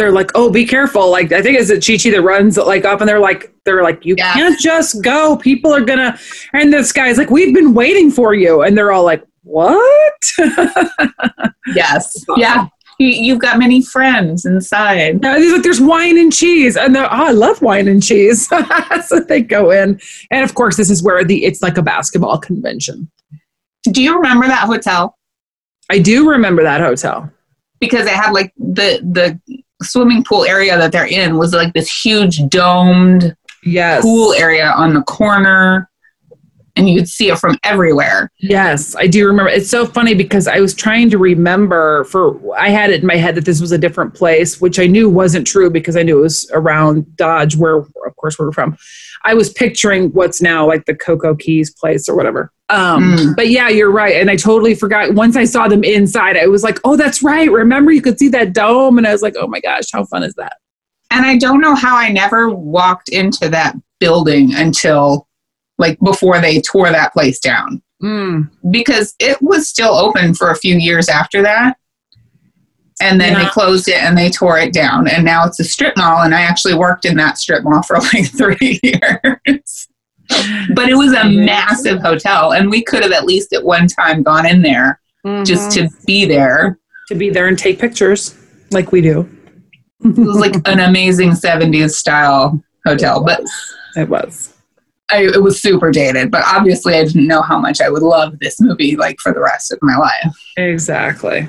they're 0.00 0.10
like, 0.12 0.30
oh, 0.34 0.50
be 0.50 0.64
careful. 0.66 1.10
Like 1.10 1.30
I 1.30 1.42
think 1.42 1.58
it's 1.58 1.68
a 1.70 1.78
Chi 1.78 2.02
Chi 2.02 2.10
that 2.16 2.22
runs 2.22 2.56
like 2.56 2.84
up 2.86 3.00
and 3.00 3.08
they're 3.08 3.20
like, 3.20 3.52
they're 3.66 3.82
like, 3.82 4.04
you 4.06 4.14
Yeah. 4.16 4.32
can't 4.32 4.58
just 4.58 5.02
go. 5.04 5.36
People 5.36 5.72
are 5.72 5.82
gonna. 5.84 6.18
And 6.54 6.72
this 6.72 6.90
guy's 6.90 7.18
like, 7.18 7.28
we've 7.30 7.54
been 7.54 7.74
waiting 7.74 8.10
for 8.10 8.32
you, 8.34 8.62
and 8.62 8.76
they're 8.76 8.90
all 8.92 9.04
like, 9.04 9.22
what? 9.42 10.22
Yes. 11.74 12.24
Yeah. 12.36 12.66
You, 12.98 13.08
you've 13.08 13.38
got 13.38 13.58
many 13.58 13.82
friends 13.82 14.44
inside. 14.44 15.20
Yeah, 15.22 15.38
he's 15.38 15.52
like, 15.52 15.62
there's 15.62 15.80
wine 15.80 16.18
and 16.18 16.32
cheese, 16.32 16.76
and 16.76 16.94
they're, 16.94 17.04
oh, 17.04 17.26
I 17.28 17.30
love 17.30 17.62
wine 17.62 17.86
and 17.88 18.02
cheese. 18.02 18.48
so 19.06 19.20
they 19.20 19.40
go 19.42 19.70
in, 19.70 20.00
and 20.30 20.44
of 20.44 20.54
course, 20.54 20.76
this 20.76 20.90
is 20.90 21.02
where 21.02 21.22
the 21.24 21.44
it's 21.44 21.62
like 21.62 21.78
a 21.78 21.82
basketball 21.82 22.38
convention. 22.38 23.10
Do 23.84 24.02
you 24.02 24.16
remember 24.16 24.46
that 24.48 24.66
hotel? 24.66 25.16
I 25.90 25.98
do 25.98 26.28
remember 26.28 26.62
that 26.62 26.80
hotel. 26.80 27.30
Because 27.78 28.06
it 28.06 28.12
had 28.12 28.32
like 28.32 28.52
the 28.58 29.00
the 29.02 29.40
swimming 29.82 30.24
pool 30.24 30.44
area 30.44 30.76
that 30.78 30.92
they're 30.92 31.06
in 31.06 31.36
was 31.38 31.52
like 31.54 31.72
this 31.72 31.90
huge 32.04 32.46
domed 32.48 33.34
Yes. 33.62 34.02
pool 34.02 34.32
area 34.34 34.72
on 34.74 34.94
the 34.94 35.02
corner, 35.02 35.90
and 36.76 36.88
you 36.88 36.98
could 36.98 37.08
see 37.08 37.28
it 37.30 37.38
from 37.38 37.58
everywhere. 37.62 38.30
Yes, 38.38 38.96
I 38.96 39.06
do 39.06 39.26
remember. 39.26 39.50
It's 39.50 39.68
so 39.68 39.84
funny 39.84 40.14
because 40.14 40.48
I 40.48 40.60
was 40.60 40.72
trying 40.72 41.10
to 41.10 41.18
remember 41.18 42.04
for 42.04 42.40
I 42.56 42.70
had 42.70 42.90
it 42.90 43.02
in 43.02 43.06
my 43.06 43.16
head 43.16 43.34
that 43.34 43.44
this 43.44 43.60
was 43.60 43.72
a 43.72 43.78
different 43.78 44.14
place, 44.14 44.60
which 44.60 44.78
I 44.78 44.86
knew 44.86 45.10
wasn't 45.10 45.46
true 45.46 45.68
because 45.68 45.96
I 45.96 46.02
knew 46.02 46.18
it 46.18 46.22
was 46.22 46.50
around 46.54 47.16
Dodge, 47.16 47.56
where 47.56 47.76
of 47.76 48.16
course 48.16 48.38
we're 48.38 48.52
from. 48.52 48.78
I 49.24 49.34
was 49.34 49.52
picturing 49.52 50.10
what's 50.10 50.40
now 50.40 50.66
like 50.66 50.86
the 50.86 50.94
Coco 50.94 51.34
Keys 51.34 51.70
place 51.72 52.08
or 52.08 52.16
whatever. 52.16 52.50
Um, 52.70 53.16
Mm. 53.16 53.36
But 53.36 53.48
yeah, 53.48 53.68
you're 53.68 53.90
right, 53.90 54.14
and 54.16 54.30
I 54.30 54.36
totally 54.36 54.74
forgot. 54.74 55.14
Once 55.14 55.36
I 55.36 55.44
saw 55.44 55.66
them 55.68 55.82
inside, 55.84 56.36
I 56.36 56.46
was 56.46 56.62
like, 56.62 56.78
"Oh, 56.84 56.96
that's 56.96 57.22
right! 57.22 57.50
Remember, 57.50 57.90
you 57.92 58.00
could 58.02 58.18
see 58.18 58.28
that 58.28 58.52
dome," 58.52 58.96
and 58.98 59.06
I 59.06 59.12
was 59.12 59.22
like, 59.22 59.34
"Oh 59.38 59.46
my 59.48 59.60
gosh, 59.60 59.86
how 59.92 60.04
fun 60.04 60.22
is 60.22 60.34
that?" 60.34 60.54
And 61.10 61.26
I 61.26 61.36
don't 61.38 61.60
know 61.60 61.74
how 61.74 61.96
I 61.96 62.10
never 62.12 62.48
walked 62.50 63.08
into 63.08 63.48
that 63.48 63.74
building 63.98 64.54
until 64.54 65.26
like 65.78 65.98
before 66.00 66.40
they 66.40 66.60
tore 66.60 66.90
that 66.90 67.12
place 67.12 67.38
down 67.40 67.82
Mm. 68.02 68.48
because 68.70 69.14
it 69.18 69.40
was 69.42 69.66
still 69.68 69.94
open 69.94 70.34
for 70.34 70.50
a 70.50 70.56
few 70.56 70.76
years 70.76 71.08
after 71.08 71.42
that. 71.42 71.76
And 73.00 73.20
then 73.20 73.34
they 73.34 73.46
closed 73.46 73.88
it 73.88 73.96
and 73.96 74.16
they 74.16 74.30
tore 74.30 74.58
it 74.58 74.72
down. 74.72 75.08
And 75.08 75.24
now 75.24 75.46
it's 75.46 75.58
a 75.60 75.64
strip 75.64 75.96
mall. 75.96 76.22
And 76.22 76.34
I 76.34 76.42
actually 76.42 76.74
worked 76.74 77.04
in 77.04 77.16
that 77.16 77.38
strip 77.38 77.64
mall 77.64 77.82
for 77.82 77.98
like 78.14 78.30
three 78.30 78.78
years. 78.82 79.88
but 80.74 80.88
it 80.88 80.96
was 80.96 81.12
a 81.12 81.24
massive 81.24 82.00
hotel. 82.00 82.52
And 82.52 82.70
we 82.70 82.82
could 82.82 83.02
have 83.02 83.12
at 83.12 83.24
least 83.24 83.52
at 83.52 83.64
one 83.64 83.86
time 83.86 84.22
gone 84.22 84.46
in 84.46 84.62
there 84.62 85.00
just 85.44 85.70
to 85.72 85.82
mm-hmm. 85.82 86.04
be 86.06 86.24
there. 86.26 86.78
to 87.08 87.14
be 87.14 87.30
there 87.30 87.48
and 87.48 87.58
take 87.58 87.78
pictures 87.78 88.36
like 88.70 88.92
we 88.92 89.00
do. 89.00 89.28
It 90.04 90.18
was 90.18 90.38
like 90.38 90.54
an 90.66 90.80
amazing 90.80 91.30
70s 91.30 91.90
style 91.90 92.62
hotel. 92.86 93.22
But 93.22 93.42
It 93.96 94.08
was. 94.08 94.54
I, 95.10 95.24
it 95.24 95.42
was 95.42 95.60
super 95.60 95.90
dated, 95.90 96.30
but 96.30 96.44
obviously 96.46 96.94
I 96.94 97.04
didn't 97.04 97.26
know 97.26 97.42
how 97.42 97.58
much 97.58 97.80
I 97.80 97.90
would 97.90 98.02
love 98.02 98.38
this 98.38 98.60
movie 98.60 98.96
like 98.96 99.18
for 99.18 99.32
the 99.32 99.40
rest 99.40 99.72
of 99.72 99.78
my 99.82 99.96
life. 99.96 100.32
Exactly. 100.56 101.48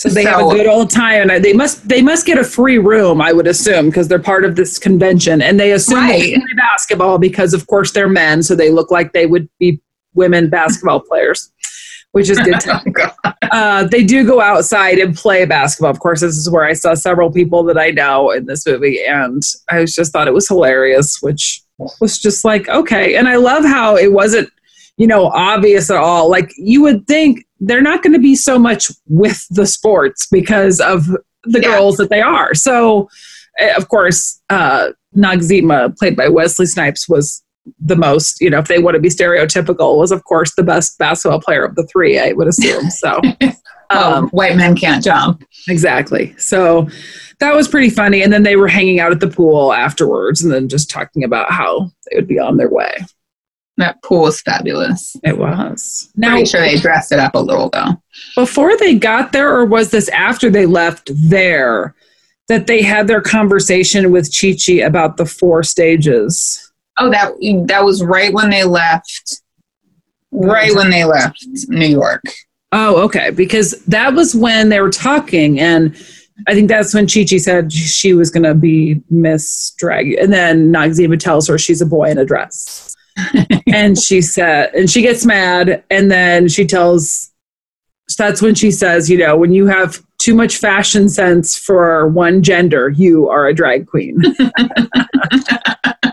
So 0.00 0.08
they 0.08 0.24
have 0.24 0.40
a 0.46 0.48
good 0.48 0.66
old 0.66 0.88
time, 0.88 1.28
and 1.28 1.44
they 1.44 1.52
must 1.52 1.86
they 1.86 2.00
must 2.00 2.24
get 2.24 2.38
a 2.38 2.44
free 2.44 2.78
room, 2.78 3.20
I 3.20 3.34
would 3.34 3.46
assume, 3.46 3.90
because 3.90 4.08
they're 4.08 4.18
part 4.18 4.46
of 4.46 4.56
this 4.56 4.78
convention, 4.78 5.42
and 5.42 5.60
they 5.60 5.72
assume 5.72 6.06
they 6.06 6.12
Right. 6.12 6.34
play 6.36 6.54
basketball 6.56 7.18
because, 7.18 7.52
of 7.52 7.66
course, 7.66 7.92
they're 7.92 8.08
men, 8.08 8.42
so 8.42 8.54
they 8.54 8.70
look 8.70 8.90
like 8.90 9.12
they 9.12 9.26
would 9.26 9.46
be 9.58 9.78
women 10.14 10.48
basketball 10.48 11.00
players, 11.00 11.52
which 12.12 12.30
is 12.30 12.38
good. 12.38 12.58
To, 12.60 12.80
Oh, 13.52 13.58
uh, 13.58 13.84
they 13.88 14.04
do 14.04 14.24
go 14.24 14.40
outside 14.40 14.98
and 14.98 15.14
play 15.14 15.44
basketball. 15.44 15.90
Of 15.90 15.98
course, 16.00 16.20
this 16.20 16.36
is 16.36 16.48
where 16.48 16.64
I 16.64 16.72
saw 16.72 16.94
several 16.94 17.30
people 17.32 17.62
that 17.64 17.76
I 17.76 17.90
know 17.90 18.30
in 18.30 18.46
this 18.46 18.64
movie, 18.64 19.04
and 19.04 19.42
I 19.68 19.84
just 19.84 20.12
thought 20.12 20.28
it 20.28 20.34
was 20.34 20.48
hilarious, 20.48 21.18
which 21.20 21.60
was 22.00 22.16
just 22.18 22.42
like 22.44 22.68
okay. 22.70 23.16
And 23.16 23.28
I 23.28 23.36
love 23.36 23.64
how 23.64 23.96
it 23.96 24.12
wasn't, 24.12 24.48
you 25.00 25.06
know, 25.06 25.26
obvious 25.28 25.90
at 25.90 25.96
all. 25.96 26.28
Like 26.30 26.50
you 26.58 26.82
would 26.82 27.06
think 27.06 27.44
they're 27.58 27.80
not 27.90 28.02
going 28.02 28.12
to 28.12 28.18
be 28.18 28.34
so 28.36 28.58
much 28.58 28.90
with 29.08 29.46
the 29.50 29.66
sports 29.66 30.26
because 30.30 30.78
of 30.80 31.06
the 31.44 31.60
Yeah. 31.60 31.68
girls 31.68 31.96
that 31.96 32.10
they 32.10 32.20
are. 32.20 32.54
So, 32.54 33.08
eh, 33.58 33.72
of 33.76 33.88
course, 33.88 34.40
uh, 34.50 34.88
Noxeema, 35.16 35.96
played 35.98 36.16
by 36.16 36.28
Wesley 36.28 36.66
Snipes, 36.66 37.08
was 37.08 37.42
the 37.78 37.96
most, 37.96 38.40
you 38.40 38.50
know, 38.50 38.58
if 38.58 38.68
they 38.68 38.78
want 38.78 38.94
to 38.94 39.00
be 39.00 39.08
stereotypical, 39.08 39.96
was 39.96 40.12
of 40.12 40.24
course 40.24 40.54
the 40.54 40.62
best 40.62 40.98
basketball 40.98 41.40
player 41.40 41.64
of 41.64 41.74
the 41.76 41.86
three, 41.92 42.18
I 42.18 42.32
would 42.32 42.48
assume. 42.48 42.90
So, 42.90 43.20
Oh, 43.92 44.14
um, 44.18 44.28
white 44.28 44.54
men 44.56 44.76
can't 44.76 45.02
jump. 45.02 45.42
exactly. 45.68 46.32
So 46.38 46.88
that 47.40 47.56
was 47.56 47.66
pretty 47.66 47.90
funny. 47.90 48.22
And 48.22 48.32
then 48.32 48.44
they 48.44 48.54
were 48.54 48.68
hanging 48.68 49.00
out 49.00 49.10
at 49.12 49.18
the 49.20 49.26
pool 49.28 49.72
afterwards 49.72 50.44
and 50.44 50.52
then 50.52 50.68
just 50.68 50.88
talking 50.90 51.24
about 51.24 51.50
how 51.50 51.90
they 52.08 52.16
would 52.16 52.28
be 52.28 52.38
on 52.38 52.56
their 52.56 52.68
way. 52.68 52.92
That 53.80 54.02
pool 54.02 54.26
is 54.26 54.42
fabulous. 54.42 55.16
It 55.24 55.38
was. 55.38 56.10
Now, 56.14 56.32
Pretty 56.32 56.44
sure 56.50 56.60
they 56.60 56.76
dressed 56.76 57.12
it 57.12 57.18
up 57.18 57.34
a 57.34 57.38
little 57.38 57.70
though. 57.70 58.00
before 58.34 58.76
they 58.76 58.94
got 58.94 59.32
there, 59.32 59.50
or 59.50 59.64
was 59.64 59.90
this 59.90 60.08
after 60.10 60.50
they 60.50 60.66
left 60.66 61.10
there, 61.14 61.94
that 62.48 62.66
they 62.66 62.82
had 62.82 63.06
their 63.06 63.22
conversation 63.22 64.12
with 64.12 64.30
Chi 64.38 64.54
Chi 64.54 64.74
about 64.74 65.16
the 65.16 65.24
four 65.24 65.62
stages? 65.62 66.72
Oh, 66.98 67.10
that 67.10 67.32
that 67.68 67.82
was 67.84 68.04
right 68.04 68.34
when 68.34 68.50
they 68.50 68.64
left. 68.64 69.40
Right 70.30 70.74
when 70.74 70.90
they 70.90 71.04
left 71.04 71.42
New 71.68 71.86
York. 71.86 72.22
Oh, 72.72 73.02
okay. 73.04 73.30
Because 73.30 73.82
that 73.86 74.12
was 74.12 74.34
when 74.34 74.68
they 74.68 74.80
were 74.80 74.90
talking, 74.90 75.58
and 75.58 75.96
I 76.46 76.54
think 76.54 76.68
that's 76.68 76.94
when 76.94 77.06
Chi 77.06 77.24
Chi 77.24 77.38
said 77.38 77.72
she 77.72 78.12
was 78.12 78.30
going 78.30 78.42
to 78.44 78.54
be 78.54 79.00
Miss 79.10 79.72
Drag. 79.78 80.12
And 80.14 80.32
then 80.32 80.72
Noxeema 80.72 81.18
tells 81.18 81.48
her 81.48 81.58
she's 81.58 81.80
a 81.80 81.86
boy 81.86 82.10
in 82.10 82.18
a 82.18 82.24
dress. 82.24 82.89
And 83.72 83.98
she 83.98 84.20
said, 84.20 84.74
and 84.74 84.90
she 84.90 85.02
gets 85.02 85.24
mad, 85.24 85.84
and 85.90 86.10
then 86.10 86.48
she 86.48 86.66
tells, 86.66 87.30
that's 88.18 88.42
when 88.42 88.54
she 88.54 88.70
says, 88.70 89.08
you 89.08 89.18
know, 89.18 89.36
when 89.36 89.52
you 89.52 89.66
have 89.66 90.02
too 90.18 90.34
much 90.34 90.58
fashion 90.58 91.08
sense 91.08 91.56
for 91.56 92.06
one 92.08 92.42
gender, 92.42 92.90
you 92.90 93.28
are 93.28 93.46
a 93.46 93.54
drag 93.54 93.86
queen. 93.86 94.22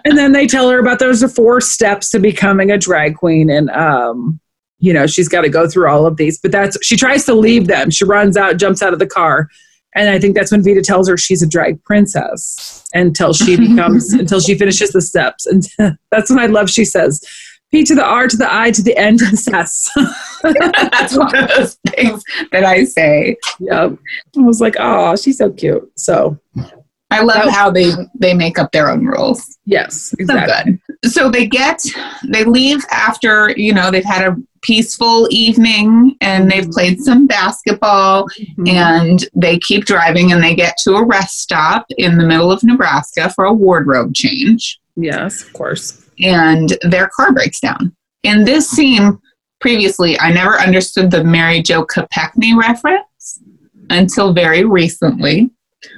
and 0.06 0.18
then 0.18 0.32
they 0.32 0.48
tell 0.48 0.70
her 0.70 0.80
about 0.80 1.00
those 1.00 1.22
are 1.22 1.28
four 1.28 1.60
steps 1.60 2.10
to 2.12 2.20
becoming 2.20 2.72
a 2.72 2.78
drag 2.78 3.16
queen, 3.16 3.50
and 3.50 3.70
um, 3.72 4.40
you 4.80 4.94
know 4.94 5.08
she's 5.08 5.28
got 5.28 5.42
to 5.42 5.50
go 5.50 5.68
through 5.68 5.90
all 5.90 6.06
of 6.06 6.18
these. 6.18 6.40
But 6.40 6.52
that's 6.52 6.78
she 6.86 6.96
tries 6.96 7.26
to 7.26 7.34
leave 7.34 7.68
them. 7.68 7.90
She 7.90 8.06
runs 8.06 8.38
out, 8.38 8.58
jumps 8.58 8.82
out 8.82 8.94
of 8.94 9.00
the 9.00 9.08
car, 9.08 9.50
and 9.98 10.10
I 10.10 10.20
think 10.20 10.36
that's 10.36 10.52
when 10.52 10.64
Vida 10.64 10.82
tells 10.82 11.10
her 11.10 11.18
she's 11.18 11.42
a 11.42 11.48
drag 11.48 11.84
princess 11.84 12.84
until 12.94 13.34
she 13.34 13.58
becomes 13.68 14.14
until 14.14 14.40
she 14.40 14.58
finishes 14.58 14.92
the 14.92 15.02
steps. 15.02 15.46
And 15.46 15.64
that's 16.12 16.30
when 16.30 16.40
I 16.40 16.46
love. 16.48 16.70
She 16.70 16.86
says. 16.86 17.22
P 17.70 17.84
to 17.84 17.96
the 17.96 18.04
R 18.04 18.30
to 18.30 18.38
the 18.38 18.48
I 18.50 18.72
to 18.72 18.82
the 18.82 18.96
N 18.98 19.18
to 19.18 19.26
the 19.26 19.52
S. 19.54 19.90
That's 20.92 21.18
one 21.18 21.36
of 21.36 21.50
those 21.50 21.78
things 21.90 22.24
that 22.54 22.64
I 22.64 22.86
say. 22.86 23.36
yep. 23.60 23.92
I 24.38 24.40
was 24.40 24.62
like, 24.62 24.76
oh, 24.80 25.18
she's 25.18 25.40
so 25.40 25.52
cute. 25.52 25.92
So, 25.98 26.40
I 27.12 27.24
love 27.24 27.50
how 27.50 27.70
they 27.70 27.92
they 28.18 28.34
make 28.34 28.58
up 28.58 28.72
their 28.72 28.90
own 28.90 29.06
rules. 29.06 29.58
yes, 29.66 30.12
So 30.12 30.16
exactly. 30.20 30.80
good. 31.04 31.12
So 31.12 31.30
they 31.30 31.46
get 31.46 31.84
they 32.30 32.46
leave 32.46 32.86
after, 32.90 33.50
you 33.58 33.74
know, 33.74 33.92
they've 33.92 34.06
had 34.06 34.26
a 34.26 34.38
peaceful 34.68 35.28
evening 35.32 36.16
and 36.20 36.52
they've 36.52 36.70
played 36.70 37.00
some 37.00 37.26
basketball 37.26 38.28
Mhm. 38.60 38.70
and 38.70 39.26
they 39.34 39.58
keep 39.60 39.86
driving 39.86 40.32
and 40.34 40.44
they 40.44 40.54
get 40.54 40.76
to 40.84 40.96
a 40.96 41.06
rest 41.06 41.42
stop 41.42 41.86
in 41.98 42.18
the 42.18 42.26
middle 42.26 42.52
of 42.52 42.62
Nebraska 42.64 43.30
for 43.34 43.46
a 43.46 43.54
wardrobe 43.54 44.14
change 44.14 44.78
yes, 44.98 45.42
of 45.44 45.54
course. 45.54 46.02
and 46.20 46.78
their 46.82 47.08
car 47.16 47.32
breaks 47.32 47.60
down. 47.62 47.96
In 48.24 48.44
this 48.44 48.70
scene 48.70 49.18
previously, 49.62 50.20
I 50.20 50.32
never 50.34 50.60
understood 50.60 51.12
the 51.12 51.24
Mary 51.24 51.62
Jo 51.62 51.86
Kopechne 51.86 52.58
reference 52.60 53.40
until 53.90 54.34
very 54.34 54.66
recently 54.66 55.50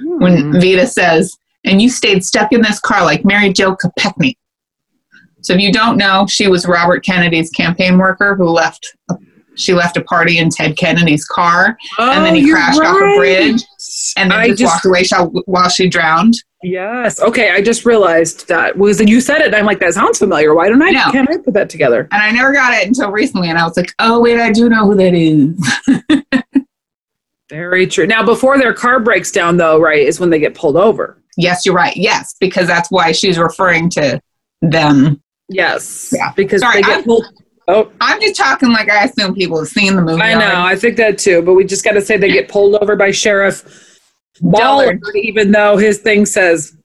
when 0.04 0.52
Mhm. 0.52 0.60
Vida 0.60 0.86
says, 0.86 1.36
and 1.64 1.82
you 1.82 1.88
stayed 1.90 2.24
stuck 2.24 2.52
in 2.52 2.62
this 2.62 2.78
car 2.78 3.02
like 3.04 3.24
Mary 3.24 3.52
Jo 3.52 3.74
Kopechne. 3.74 4.34
So 5.42 5.54
if 5.54 5.60
you 5.60 5.72
don't 5.72 5.96
know, 5.96 6.26
she 6.26 6.48
was 6.48 6.66
Robert 6.66 7.04
Kennedy's 7.04 7.50
campaign 7.50 7.98
worker 7.98 8.34
who 8.34 8.48
left. 8.48 8.96
She 9.56 9.74
left 9.74 9.96
a 9.96 10.04
party 10.04 10.38
in 10.38 10.48
Ted 10.48 10.76
Kennedy's 10.78 11.24
car, 11.24 11.76
and 11.98 12.24
then 12.24 12.32
Oh, 12.34 12.36
he 12.36 12.50
crashed 12.50 12.80
off 12.80 12.96
a 12.96 13.16
bridge, 13.16 13.62
and 14.16 14.30
then 14.30 14.38
I 14.38 14.48
just, 14.54 14.62
walked 14.62 14.86
away 14.86 15.04
while 15.46 15.68
she 15.68 15.88
drowned. 15.88 16.34
Yes. 16.62 17.20
Okay. 17.20 17.50
I 17.50 17.60
just 17.60 17.84
realized 17.84 18.46
that 18.48 18.76
was 18.78 19.00
you 19.00 19.20
said 19.20 19.40
it. 19.40 19.46
And 19.46 19.56
I'm 19.56 19.64
like, 19.66 19.80
that 19.80 19.94
sounds 19.94 20.18
familiar. 20.18 20.54
Why 20.54 20.68
don't 20.68 20.80
I? 20.82 20.90
No. 20.90 21.10
Can't 21.10 21.28
I 21.28 21.38
put 21.38 21.54
that 21.54 21.68
together? 21.68 22.06
And 22.12 22.22
I 22.22 22.30
never 22.30 22.52
got 22.52 22.72
it 22.74 22.86
until 22.86 23.10
recently, 23.10 23.48
and 23.50 23.58
I 23.58 23.64
was 23.64 23.76
like, 23.76 23.92
"Oh 23.98 24.20
wait, 24.20 24.38
I 24.38 24.52
do 24.52 24.68
know 24.68 24.86
who 24.86 24.94
that 24.96 25.14
is." 25.14 26.42
Very 27.50 27.86
true. 27.86 28.06
Now, 28.06 28.24
before 28.24 28.58
their 28.58 28.72
car 28.72 29.00
breaks 29.00 29.32
down, 29.32 29.56
though, 29.56 29.80
right, 29.80 30.06
is 30.06 30.20
when 30.20 30.30
they 30.30 30.38
get 30.38 30.54
pulled 30.54 30.76
over. 30.76 31.20
yes, 31.36 31.66
you're 31.66 31.74
right. 31.74 31.96
Yes, 31.96 32.36
because 32.38 32.66
that's 32.68 32.90
why 32.90 33.10
she's 33.12 33.38
referring 33.38 33.90
to 33.90 34.20
them. 34.62 35.20
Yes. 35.50 36.12
Yeah. 36.16 36.32
Because 36.34 36.60
Sorry, 36.62 36.76
they 36.76 36.82
get 36.82 36.90
I'm- 36.96 37.04
pulled. 37.04 37.26
Oh, 37.68 37.92
I'm 38.00 38.20
just 38.20 38.34
talking 38.34 38.70
like 38.70 38.90
I 38.90 39.04
assume 39.04 39.32
people 39.34 39.58
have 39.58 39.68
seen 39.68 39.94
the 39.94 40.02
movie. 40.02 40.20
I 40.20 40.34
know. 40.34 40.40
already. 40.46 40.74
I 40.74 40.76
think 40.76 40.96
that 40.96 41.18
too. 41.18 41.40
But 41.42 41.54
we 41.54 41.62
just 41.64 41.84
got 41.84 41.92
to 41.92 42.00
say 42.00 42.16
they 42.16 42.30
get 42.32 42.48
pulled 42.48 42.74
over 42.76 42.96
by 42.96 43.12
Sheriff 43.12 43.98
Ballard, 44.40 45.00
even 45.14 45.52
though 45.52 45.76
his 45.76 45.98
thing 45.98 46.26
says. 46.26 46.76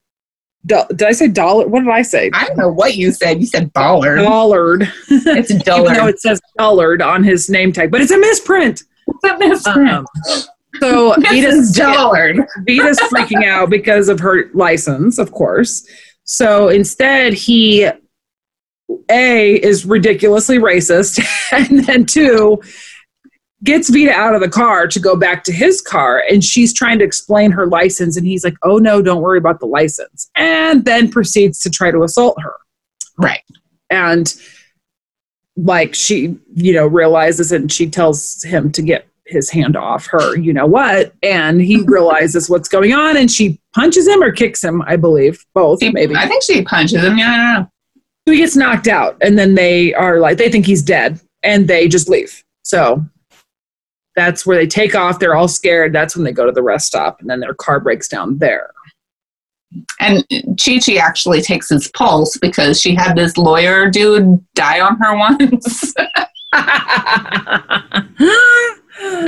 Do- 0.64 0.84
Did 0.90 1.02
I 1.04 1.12
say 1.12 1.28
dollar? 1.28 1.66
What 1.68 1.80
did 1.84 1.90
I 1.90 2.02
say? 2.02 2.30
I 2.34 2.46
don't 2.48 2.56
know 2.58 2.68
what 2.70 2.96
you 2.96 3.10
said. 3.12 3.40
You 3.40 3.46
said 3.46 3.72
baller. 3.72 4.16
Dollard. 4.22 4.88
It's 5.08 5.50
even 5.68 5.92
though 5.94 6.06
it 6.08 6.20
says 6.20 6.40
Dollard 6.58 7.02
on 7.02 7.22
his 7.24 7.48
name 7.48 7.72
tag, 7.72 7.90
but 7.90 8.00
it's 8.00 8.10
a 8.12 8.18
misprint. 8.18 8.82
It's 9.08 9.24
a 9.24 9.38
misprint. 9.38 9.90
Um, 9.90 10.06
so 10.80 11.14
Vida's 11.20 11.72
Mrs. 11.72 11.76
Dullard. 11.76 12.46
Vida's 12.66 12.98
freaking 13.00 13.44
out 13.44 13.70
because 13.70 14.08
of 14.08 14.18
her 14.20 14.50
license, 14.54 15.18
of 15.18 15.30
course. 15.32 15.86
So 16.24 16.68
instead, 16.68 17.32
he 17.32 17.88
a 19.10 19.54
is 19.54 19.84
ridiculously 19.84 20.58
racist, 20.58 21.20
and 21.52 21.84
then 21.86 22.06
two 22.06 22.60
gets 23.64 23.90
Vida 23.90 24.12
out 24.12 24.34
of 24.34 24.40
the 24.40 24.48
car 24.48 24.86
to 24.86 25.00
go 25.00 25.16
back 25.16 25.44
to 25.44 25.52
his 25.52 25.80
car, 25.80 26.22
and 26.30 26.44
she's 26.44 26.72
trying 26.72 26.98
to 26.98 27.04
explain 27.04 27.50
her 27.50 27.66
license, 27.66 28.16
and 28.16 28.26
he's 28.26 28.44
like, 28.44 28.56
"Oh 28.62 28.78
no, 28.78 29.02
don't 29.02 29.22
worry 29.22 29.38
about 29.38 29.60
the 29.60 29.66
license," 29.66 30.30
and 30.36 30.84
then 30.84 31.10
proceeds 31.10 31.58
to 31.60 31.70
try 31.70 31.90
to 31.90 32.02
assault 32.02 32.40
her. 32.42 32.54
Right. 33.18 33.42
And 33.90 34.34
like 35.56 35.94
she, 35.94 36.36
you 36.54 36.72
know, 36.74 36.86
realizes 36.86 37.50
and 37.50 37.72
she 37.72 37.88
tells 37.88 38.42
him 38.42 38.70
to 38.72 38.82
get 38.82 39.08
his 39.24 39.50
hand 39.50 39.76
off 39.76 40.06
her. 40.06 40.36
You 40.36 40.52
know 40.52 40.66
what? 40.66 41.14
And 41.22 41.60
he 41.60 41.82
realizes 41.86 42.48
what's 42.50 42.68
going 42.68 42.92
on, 42.92 43.16
and 43.16 43.30
she 43.30 43.60
punches 43.74 44.06
him 44.06 44.22
or 44.22 44.32
kicks 44.32 44.62
him. 44.62 44.82
I 44.82 44.96
believe 44.96 45.44
both. 45.54 45.82
She- 45.82 45.90
maybe 45.90 46.14
I 46.14 46.28
think 46.28 46.42
she 46.42 46.62
punches 46.62 47.02
him. 47.02 47.18
Yeah, 47.18 47.66
he 48.26 48.38
gets 48.38 48.56
knocked 48.56 48.88
out 48.88 49.16
and 49.22 49.38
then 49.38 49.54
they 49.54 49.94
are 49.94 50.20
like 50.20 50.36
they 50.38 50.50
think 50.50 50.66
he's 50.66 50.82
dead 50.82 51.20
and 51.42 51.68
they 51.68 51.88
just 51.88 52.08
leave 52.08 52.44
so 52.62 53.04
that's 54.14 54.46
where 54.46 54.56
they 54.56 54.66
take 54.66 54.94
off 54.94 55.18
they're 55.18 55.36
all 55.36 55.48
scared 55.48 55.92
that's 55.92 56.16
when 56.16 56.24
they 56.24 56.32
go 56.32 56.46
to 56.46 56.52
the 56.52 56.62
rest 56.62 56.86
stop 56.86 57.20
and 57.20 57.30
then 57.30 57.40
their 57.40 57.54
car 57.54 57.80
breaks 57.80 58.08
down 58.08 58.38
there 58.38 58.70
And 60.00 60.24
Chi 60.62 60.78
Chi 60.78 60.96
actually 60.96 61.42
takes 61.42 61.68
his 61.68 61.88
pulse 61.88 62.36
because 62.38 62.80
she 62.80 62.94
had 62.94 63.14
this 63.16 63.36
lawyer 63.36 63.90
dude 63.90 64.44
die 64.54 64.80
on 64.80 64.96
her 64.98 65.16
once. 65.18 65.94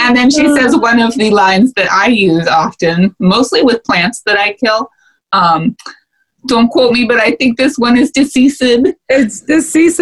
and 0.01 0.17
then 0.17 0.31
she 0.31 0.47
says 0.57 0.77
one 0.77 1.01
of 1.01 1.15
the 1.15 1.31
lines 1.31 1.73
that 1.75 1.91
I 1.91 2.07
use 2.07 2.47
often, 2.47 3.15
mostly 3.19 3.63
with 3.63 3.85
plants 3.85 4.23
that 4.27 4.39
I 4.39 4.55
kill. 4.55 4.91
Um, 5.33 5.77
don't 6.46 6.68
quote 6.68 6.92
me, 6.92 7.05
but 7.05 7.18
I 7.18 7.33
think 7.33 7.57
this 7.59 7.77
one 7.79 7.96
is 7.98 8.11
deceased. 8.11 8.62
it's 8.62 9.40
deceased 9.40 10.01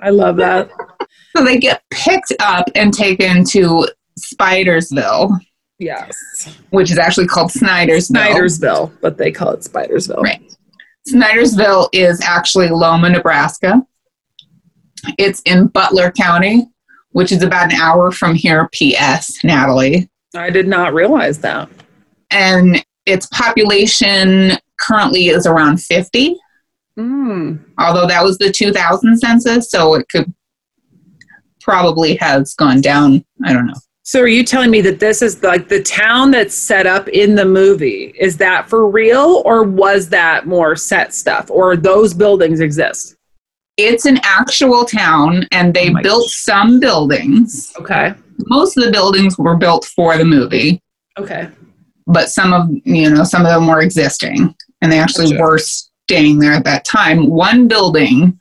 i 0.00 0.08
love 0.10 0.36
that 0.36 0.70
So 1.36 1.44
they 1.44 1.58
get 1.58 1.82
picked 1.90 2.32
up 2.40 2.68
and 2.74 2.92
taken 2.92 3.44
to 3.50 3.86
Spidersville, 4.18 5.38
yes 5.78 6.16
which 6.70 6.90
is 6.90 6.98
actually 6.98 7.26
called 7.26 7.50
Snydersville. 7.50 8.16
snydersville 8.34 8.92
but 9.00 9.16
they 9.18 9.30
call 9.30 9.50
it 9.52 9.60
spidersville 9.60 10.22
Right. 10.22 10.42
Snydersville 11.10 11.88
is 11.92 12.20
actually 12.22 12.68
Loma, 12.68 13.08
Nebraska. 13.10 13.82
It's 15.18 15.40
in 15.46 15.68
Butler 15.68 16.10
County, 16.12 16.66
which 17.12 17.32
is 17.32 17.42
about 17.42 17.72
an 17.72 17.80
hour 17.80 18.10
from 18.12 18.34
here, 18.34 18.68
PS, 18.74 19.42
Natalie. 19.42 20.08
i 20.34 20.50
did 20.50 20.68
not 20.68 20.92
realize 20.94 21.38
that 21.38 21.68
And 22.30 22.84
its 23.06 23.26
population 23.26 24.52
currently 24.80 25.28
is 25.28 25.46
around 25.46 25.80
50, 25.82 26.36
mm. 26.98 27.58
although 27.78 28.06
that 28.06 28.22
was 28.24 28.38
the 28.38 28.50
2000 28.50 29.18
census, 29.18 29.70
so 29.70 29.94
it 29.94 30.06
could 30.08 30.32
probably 31.60 32.16
has 32.16 32.54
gone 32.54 32.80
down. 32.80 33.24
I 33.44 33.52
don't 33.52 33.66
know. 33.66 33.74
so 34.02 34.20
are 34.20 34.26
you 34.28 34.42
telling 34.42 34.70
me 34.70 34.80
that 34.80 34.98
this 34.98 35.20
is 35.22 35.42
like 35.42 35.68
the 35.68 35.82
town 35.82 36.30
that's 36.30 36.54
set 36.54 36.86
up 36.86 37.06
in 37.08 37.34
the 37.34 37.44
movie 37.44 38.14
is 38.18 38.36
that 38.38 38.68
for 38.68 38.88
real 38.88 39.42
or 39.44 39.62
was 39.62 40.08
that 40.08 40.46
more 40.46 40.74
set 40.74 41.12
stuff 41.14 41.50
or 41.50 41.76
those 41.76 42.14
buildings 42.14 42.60
exist 42.60 43.14
It's 43.76 44.06
an 44.06 44.18
actual 44.24 44.84
town, 44.84 45.46
and 45.52 45.72
they 45.74 45.90
Oh 45.90 46.02
built 46.02 46.28
some 46.30 46.80
buildings. 46.80 47.72
okay 47.78 48.14
Most 48.48 48.76
of 48.78 48.84
the 48.84 48.90
buildings 48.90 49.36
were 49.38 49.56
built 49.56 49.84
for 49.84 50.16
the 50.16 50.24
movie. 50.24 50.80
okay 51.18 51.48
but 52.06 52.28
some 52.30 52.52
of 52.52 52.68
you 52.84 53.10
know 53.10 53.22
some 53.22 53.42
of 53.42 53.48
them 53.52 53.66
were 53.68 53.82
existing 53.82 54.54
and 54.82 54.90
they 54.90 54.98
actually 54.98 55.30
Gotcha. 55.30 55.42
were 55.42 55.58
staying 55.58 56.38
there 56.38 56.52
at 56.52 56.64
that 56.64 56.84
time. 56.84 57.28
One 57.28 57.68
building 57.68 58.38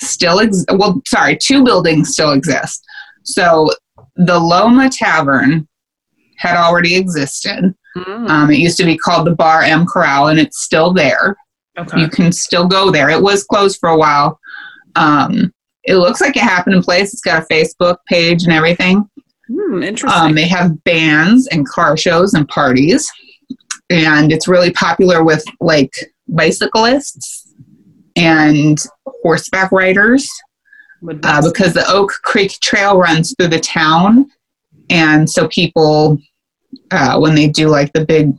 still 0.00 0.40
ex- 0.40 0.64
well 0.72 1.00
sorry 1.06 1.36
two 1.36 1.64
buildings 1.64 2.12
still 2.12 2.32
exist. 2.32 2.84
So 3.22 3.70
the 4.16 4.38
loma 4.38 4.90
tavern 4.90 5.68
had 6.38 6.56
already 6.56 6.96
existed. 6.96 7.74
Mm. 7.96 8.28
um, 8.28 8.50
it 8.50 8.58
used 8.58 8.76
to 8.78 8.84
be 8.84 8.98
called 8.98 9.24
the 9.24 9.36
bar 9.36 9.62
m 9.62 9.86
corral 9.86 10.26
and 10.26 10.38
it's 10.40 10.62
still 10.62 10.92
there. 10.92 11.36
Okay. 11.78 12.00
You 12.00 12.08
can 12.08 12.32
still 12.32 12.66
go 12.66 12.90
there. 12.90 13.08
It 13.08 13.22
was 13.22 13.44
closed 13.44 13.78
for 13.78 13.90
a 13.90 13.96
while. 13.96 14.38
Um, 14.96 15.52
it 15.84 15.96
looks 15.96 16.20
like 16.20 16.36
it 16.36 16.42
happened 16.42 16.74
in 16.74 16.82
place. 16.82 17.12
It's 17.12 17.22
got 17.22 17.42
a 17.42 17.46
facebook 17.46 17.98
page 18.08 18.44
and 18.44 18.52
everything. 18.52 19.08
Hmm, 19.46 19.82
interesting. 19.82 20.20
um, 20.20 20.34
they 20.34 20.48
have 20.48 20.82
bands 20.84 21.46
and 21.48 21.68
car 21.68 21.96
shows 21.96 22.34
and 22.34 22.48
parties, 22.48 23.10
and 23.90 24.32
it's 24.32 24.48
really 24.48 24.70
popular 24.72 25.22
with 25.24 25.44
like 25.60 25.92
bicyclists 26.28 27.52
and 28.16 28.78
horseback 29.22 29.70
riders 29.72 30.28
uh, 31.22 31.42
because 31.42 31.74
the 31.74 31.84
Oak 31.88 32.10
Creek 32.22 32.52
Trail 32.60 32.96
runs 32.98 33.34
through 33.36 33.48
the 33.48 33.60
town, 33.60 34.30
and 34.90 35.28
so 35.28 35.48
people 35.48 36.18
uh, 36.90 37.18
when 37.18 37.34
they 37.34 37.46
do 37.48 37.68
like 37.68 37.92
the 37.92 38.04
big 38.04 38.32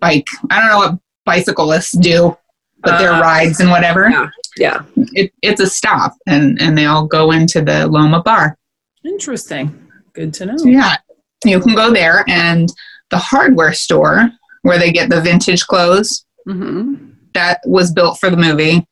bike, 0.00 0.26
I 0.50 0.60
don't 0.60 0.68
know 0.68 0.78
what 0.78 0.98
bicyclists 1.24 1.92
do, 1.92 2.36
but 2.82 2.98
their 2.98 3.12
Uh, 3.14 3.20
rides 3.20 3.60
and 3.60 3.70
whatever. 3.70 4.08
yeah. 4.10 4.28
yeah. 4.56 4.82
It, 5.12 5.32
it's 5.42 5.60
a 5.60 5.66
stop, 5.66 6.14
and 6.26 6.60
and 6.60 6.76
they 6.76 6.86
all 6.86 7.06
go 7.06 7.30
into 7.30 7.62
the 7.62 7.86
Loma 7.86 8.22
Bar. 8.22 8.56
Interesting. 9.04 9.88
Good 10.12 10.34
to 10.34 10.46
know. 10.46 10.56
So 10.58 10.68
yeah, 10.68 10.96
you 11.44 11.58
can 11.60 11.74
go 11.74 11.92
there 11.92 12.24
and 12.28 12.68
the 13.10 13.18
hardware 13.18 13.72
store 13.72 14.30
where 14.62 14.78
they 14.78 14.92
get 14.92 15.10
the 15.10 15.20
vintage 15.20 15.62
clothes 15.66 16.24
hmm 16.46 17.10
that 17.34 17.60
was 17.66 17.90
built 17.92 18.18
for 18.18 18.28
the 18.28 18.36
movie. 18.36 18.86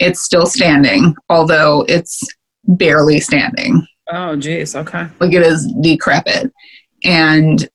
It's 0.00 0.22
still 0.22 0.46
standing, 0.46 1.14
although 1.28 1.84
it's 1.86 2.22
barely 2.64 3.20
standing. 3.20 3.86
Oh, 4.10 4.36
geez. 4.36 4.74
Okay. 4.74 5.06
Like 5.20 5.32
it 5.32 5.42
is 5.42 5.70
decrepit. 5.82 6.50
And 7.04 7.68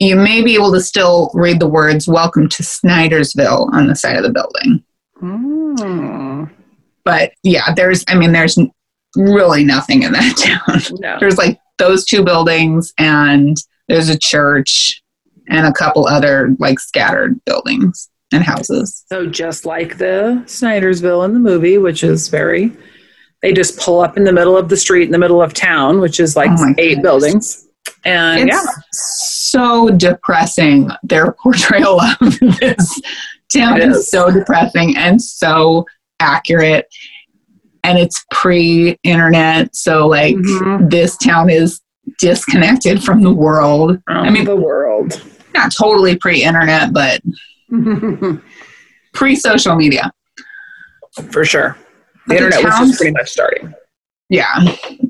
you 0.00 0.16
may 0.16 0.42
be 0.42 0.54
able 0.54 0.72
to 0.72 0.80
still 0.80 1.30
read 1.34 1.60
the 1.60 1.66
words 1.68 2.06
"Welcome 2.06 2.48
to 2.50 2.62
Snydersville" 2.62 3.72
on 3.72 3.86
the 3.86 3.96
side 3.96 4.16
of 4.16 4.22
the 4.22 4.32
building. 4.32 4.84
Mm. 5.22 6.50
But 7.04 7.32
yeah, 7.42 7.72
there's 7.74 8.04
I 8.08 8.14
mean 8.16 8.32
there's 8.32 8.58
really 9.16 9.64
nothing 9.64 10.02
in 10.02 10.12
that 10.12 10.36
town. 10.66 10.98
No. 11.00 11.16
there's 11.20 11.38
like 11.38 11.58
those 11.78 12.04
two 12.04 12.24
buildings 12.24 12.92
and 12.98 13.56
there's 13.88 14.08
a 14.08 14.18
church 14.18 15.02
and 15.48 15.66
a 15.66 15.72
couple 15.72 16.06
other 16.06 16.54
like 16.58 16.78
scattered 16.80 17.42
buildings 17.44 18.08
and 18.32 18.42
houses. 18.42 19.04
So 19.08 19.26
just 19.26 19.64
like 19.66 19.98
the 19.98 20.42
Snydersville 20.46 21.24
in 21.24 21.34
the 21.34 21.38
movie, 21.40 21.78
which 21.78 22.02
is 22.02 22.28
very, 22.28 22.72
they 23.42 23.52
just 23.52 23.78
pull 23.78 24.00
up 24.00 24.16
in 24.16 24.24
the 24.24 24.32
middle 24.32 24.56
of 24.56 24.68
the 24.68 24.76
street 24.76 25.04
in 25.04 25.10
the 25.12 25.18
middle 25.18 25.42
of 25.42 25.52
town, 25.52 26.00
which 26.00 26.18
is 26.20 26.34
like 26.36 26.50
Oh 26.58 26.74
eight 26.78 26.96
goodness. 26.96 27.02
buildings. 27.02 27.68
And 28.06 28.48
It's 28.48 28.56
yeah, 28.56 28.70
so 28.92 29.90
depressing 29.90 30.88
their 31.02 31.32
portrayal 31.42 32.00
of 32.00 32.18
this 32.40 33.00
town 33.54 33.80
It 33.80 33.90
is. 33.90 33.96
is. 33.98 34.08
so 34.10 34.30
depressing 34.30 34.96
and 34.96 35.20
so 35.20 35.84
accurate. 36.20 36.86
And 37.82 37.98
it's 37.98 38.24
pre-internet, 38.30 39.76
so 39.76 40.06
like 40.06 40.34
Mhm. 40.36 40.90
this 40.90 41.16
town 41.18 41.50
is 41.50 41.80
disconnected 42.18 43.02
from 43.04 43.22
the 43.22 43.32
world. 43.32 43.98
I 44.08 44.12
I 44.14 44.30
mean- 44.30 44.44
the 44.46 44.56
world. 44.56 45.20
Not 45.54 45.72
totally 45.74 46.16
pre-internet, 46.16 46.92
but 46.92 47.22
pre-social 49.12 49.76
media. 49.76 50.10
For 51.30 51.44
sure. 51.44 51.78
The 52.26 52.34
the 52.34 52.44
internet 52.44 52.64
was 52.64 52.88
just 52.88 52.98
pretty 52.98 53.12
much 53.12 53.30
starting. 53.30 53.72
Yeah. 54.28 54.58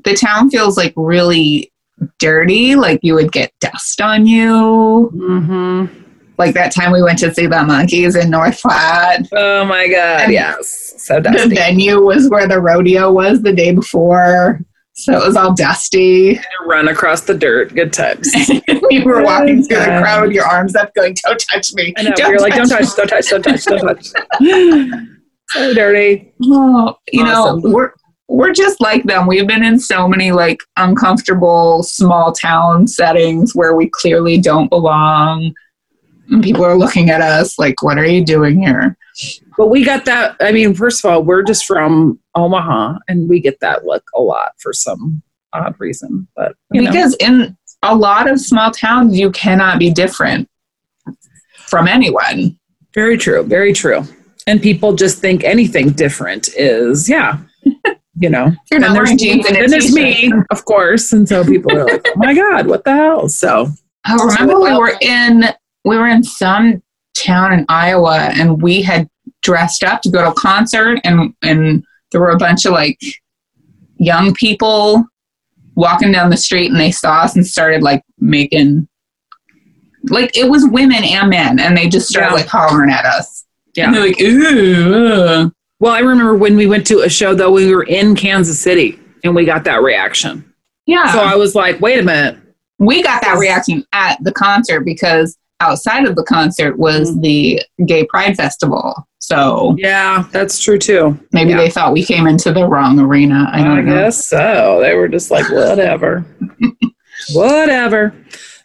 The 0.03 0.13
town 0.13 0.49
feels 0.49 0.77
like 0.77 0.93
really 0.95 1.71
dirty, 2.19 2.75
like 2.75 2.99
you 3.01 3.15
would 3.15 3.31
get 3.31 3.51
dust 3.59 4.01
on 4.01 4.27
you. 4.27 5.11
Mm-hmm. 5.15 6.01
Like 6.37 6.53
that 6.53 6.73
time 6.73 6.91
we 6.91 7.01
went 7.01 7.19
to 7.19 7.33
see 7.33 7.47
the 7.47 7.63
monkeys 7.63 8.15
in 8.15 8.29
North 8.29 8.61
Platte. 8.61 9.25
Oh 9.31 9.63
my 9.63 9.87
God. 9.87 10.21
And 10.21 10.33
yes. 10.33 10.95
So 10.97 11.19
dusty. 11.19 11.49
The 11.49 11.55
venue 11.55 12.01
was 12.01 12.29
where 12.29 12.47
the 12.47 12.59
rodeo 12.59 13.11
was 13.11 13.41
the 13.41 13.53
day 13.53 13.73
before. 13.73 14.59
So 14.97 15.13
it 15.13 15.25
was 15.25 15.35
all 15.35 15.53
dusty. 15.53 16.39
Run 16.65 16.87
across 16.87 17.21
the 17.21 17.33
dirt. 17.33 17.75
Good 17.75 17.91
times. 17.91 18.31
you 18.89 19.03
were 19.03 19.23
walking 19.23 19.61
through 19.61 19.79
the 19.79 19.99
crowd 20.01 20.23
with 20.23 20.31
your 20.31 20.45
arms 20.45 20.73
up 20.75 20.93
going, 20.95 21.15
Don't 21.25 21.43
touch 21.51 21.73
me. 21.73 21.93
I 21.97 22.03
know. 22.03 22.13
You're 22.17 22.39
like, 22.39 22.55
don't 22.55 22.69
touch, 22.69 22.95
don't 22.95 23.07
touch, 23.07 23.29
don't 23.29 23.43
touch, 23.43 23.65
don't 23.65 23.81
touch. 23.81 24.07
so 25.49 25.73
dirty. 25.73 26.33
Oh, 26.43 26.97
you 27.11 27.25
know, 27.25 27.59
we're 27.61 27.91
we're 28.27 28.53
just 28.53 28.79
like 28.79 29.03
them. 29.03 29.27
We've 29.27 29.47
been 29.47 29.63
in 29.63 29.79
so 29.79 30.07
many 30.07 30.31
like 30.31 30.59
uncomfortable 30.77 31.83
small 31.83 32.31
town 32.31 32.87
settings 32.87 33.53
where 33.53 33.75
we 33.75 33.89
clearly 33.89 34.39
don't 34.39 34.69
belong. 34.69 35.53
And 36.29 36.41
people 36.41 36.65
are 36.65 36.77
looking 36.77 37.09
at 37.09 37.21
us 37.21 37.59
like, 37.59 37.83
what 37.83 37.99
are 37.99 38.05
you 38.05 38.23
doing 38.23 38.59
here? 38.59 38.97
But 39.57 39.67
we 39.67 39.83
got 39.83 40.05
that. 40.05 40.35
I 40.41 40.51
mean, 40.51 40.73
first 40.73 41.03
of 41.03 41.11
all, 41.11 41.23
we're 41.23 41.43
just 41.43 41.65
from 41.65 42.19
Omaha, 42.35 42.97
and 43.07 43.29
we 43.29 43.39
get 43.39 43.59
that 43.61 43.85
look 43.85 44.03
a 44.15 44.21
lot 44.21 44.53
for 44.57 44.73
some 44.73 45.21
odd 45.53 45.75
reason. 45.79 46.27
But 46.35 46.55
you 46.71 46.81
know. 46.81 46.91
because 46.91 47.15
in 47.15 47.57
a 47.81 47.95
lot 47.95 48.29
of 48.29 48.39
small 48.39 48.71
towns, 48.71 49.17
you 49.17 49.31
cannot 49.31 49.79
be 49.79 49.89
different 49.89 50.49
from 51.67 51.87
anyone. 51.87 52.57
very 52.93 53.17
true, 53.17 53.43
very 53.43 53.73
true. 53.73 54.03
And 54.47 54.61
people 54.61 54.93
just 54.93 55.19
think 55.19 55.43
anything 55.43 55.89
different 55.89 56.49
is, 56.55 57.09
yeah, 57.09 57.39
you 58.17 58.29
know, 58.29 58.51
You're 58.69 58.79
not 58.79 58.95
wearing 58.95 59.17
jeans 59.17 59.45
and 59.45 59.57
a 59.57 59.61
then 59.61 59.71
there's 59.71 59.93
me, 59.93 60.31
of 60.51 60.65
course, 60.65 61.11
and 61.13 61.27
so 61.27 61.43
people 61.43 61.71
are 61.71 61.85
like, 61.85 62.05
"Oh 62.07 62.13
my 62.15 62.33
god, 62.33 62.67
what 62.67 62.83
the 62.83 62.93
hell?" 62.93 63.27
So 63.27 63.69
I 64.05 64.15
remember 64.15 64.59
we 64.59 64.77
were 64.77 64.93
in 65.01 65.45
we 65.83 65.97
were 65.97 66.07
in 66.07 66.23
some 66.23 66.81
town 67.25 67.53
in 67.53 67.65
Iowa 67.69 68.29
and 68.33 68.61
we 68.61 68.81
had 68.81 69.07
dressed 69.41 69.83
up 69.83 70.01
to 70.01 70.09
go 70.09 70.21
to 70.21 70.29
a 70.31 70.33
concert 70.33 70.99
and 71.03 71.33
and 71.41 71.83
there 72.11 72.21
were 72.21 72.29
a 72.31 72.37
bunch 72.37 72.65
of 72.65 72.71
like 72.73 72.99
young 73.97 74.33
people 74.33 75.05
walking 75.75 76.11
down 76.11 76.29
the 76.29 76.37
street 76.37 76.71
and 76.71 76.79
they 76.79 76.91
saw 76.91 77.21
us 77.21 77.35
and 77.35 77.45
started 77.45 77.83
like 77.83 78.01
making 78.19 78.87
like 80.09 80.35
it 80.37 80.49
was 80.49 80.65
women 80.67 81.03
and 81.03 81.29
men 81.29 81.59
and 81.59 81.75
they 81.77 81.87
just 81.89 82.07
started 82.07 82.29
Yeah. 82.29 82.35
like 82.35 82.47
hollering 82.47 82.91
at 82.91 83.05
us. 83.05 83.45
Yeah. 83.75 83.85
And 83.87 83.95
they're 83.95 84.07
like, 84.07 84.21
ooh. 84.21 84.93
uh." 84.93 85.49
Well, 85.79 85.91
I 85.93 85.99
remember 85.99 86.35
when 86.35 86.55
we 86.55 86.67
went 86.67 86.87
to 86.87 86.99
a 87.01 87.09
show 87.09 87.33
though, 87.35 87.51
we 87.51 87.73
were 87.73 87.83
in 87.83 88.15
Kansas 88.15 88.59
City 88.59 88.97
and 89.23 89.35
we 89.35 89.43
got 89.45 89.63
that 89.65 89.81
reaction. 89.81 90.53
Yeah. 90.85 91.11
So 91.11 91.19
I 91.19 91.35
was 91.35 91.53
like, 91.55 91.81
wait 91.81 91.99
a 91.99 92.03
minute. 92.03 92.37
we 92.79 93.03
got 93.03 93.21
that 93.23 93.37
reaction 93.37 93.83
at 93.91 94.23
the 94.23 94.31
concert 94.31 94.81
because 94.81 95.37
outside 95.61 96.05
of 96.05 96.15
the 96.15 96.23
concert 96.23 96.77
was 96.77 97.11
Mm. 97.15 97.21
the 97.21 97.61
gay 97.85 98.05
pride 98.05 98.35
festival. 98.35 99.07
So 99.19 99.75
Yeah, 99.79 100.25
that's 100.31 100.59
true 100.59 100.77
too. 100.77 101.17
maybe 101.31 101.51
Yeah. 101.51 101.57
they 101.57 101.69
thought 101.69 101.93
we 101.93 102.03
came 102.03 102.27
into 102.27 102.51
the 102.51 102.67
wrong 102.67 102.99
arena. 102.99 103.49
I 103.51 103.79
I, 103.79 103.81
guess 103.81 104.27
so. 104.27 104.79
They 104.83 104.93
were 104.95 105.07
just 105.07 105.31
like, 105.31 105.49
whatever. 105.49 106.25
whatever. 107.33 108.13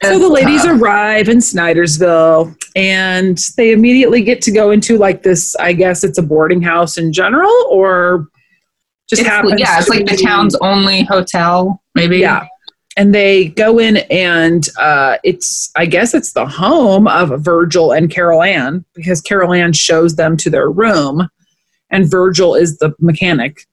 So 0.03 0.18
the 0.18 0.29
ladies 0.29 0.64
arrive 0.64 1.29
in 1.29 1.38
Snydersville 1.38 2.55
and 2.74 3.38
they 3.57 3.72
immediately 3.72 4.22
get 4.22 4.40
to 4.42 4.50
go 4.50 4.70
into 4.70 4.96
like 4.96 5.22
this, 5.22 5.55
I 5.57 5.72
guess 5.74 6.05
it's 6.05 6.18
a 6.18 6.22
boarding 6.22 6.62
house 6.62 6.96
in 6.98 7.12
general 7.12 7.53
or 7.70 8.26
just 9.09 9.20
It's- 9.22 9.35
happens. 9.35 9.61
yeah, 9.61 9.79
it's 9.79 9.88
like 9.88 10.07
the 10.07 10.16
town's 10.16 10.55
only 10.57 11.03
hotel, 11.05 11.83
maybe. 11.94 12.18
Yeah. 12.18 12.46
And 12.96 13.14
they 13.14 13.48
go 13.48 13.79
in 13.79 13.98
and 14.11 14.68
uh, 14.79 15.18
it's, 15.22 15.70
I 15.76 15.87
guess 15.87 16.12
it's 16.12 16.33
the 16.33 16.46
home 16.46 17.07
of 17.07 17.40
Virgil 17.40 17.92
and 17.92 18.11
Carol 18.11 18.42
Ann 18.42 18.85
because 18.94 19.20
Carol 19.20 19.53
Ann 19.53 19.72
shows 19.72 20.16
them 20.16 20.37
to 20.38 20.50
their 20.50 20.70
room 20.70 21.29
and 21.90 22.11
Virgil 22.11 22.55
is 22.55 22.79
the 22.79 22.94
mechanic. 22.98 23.66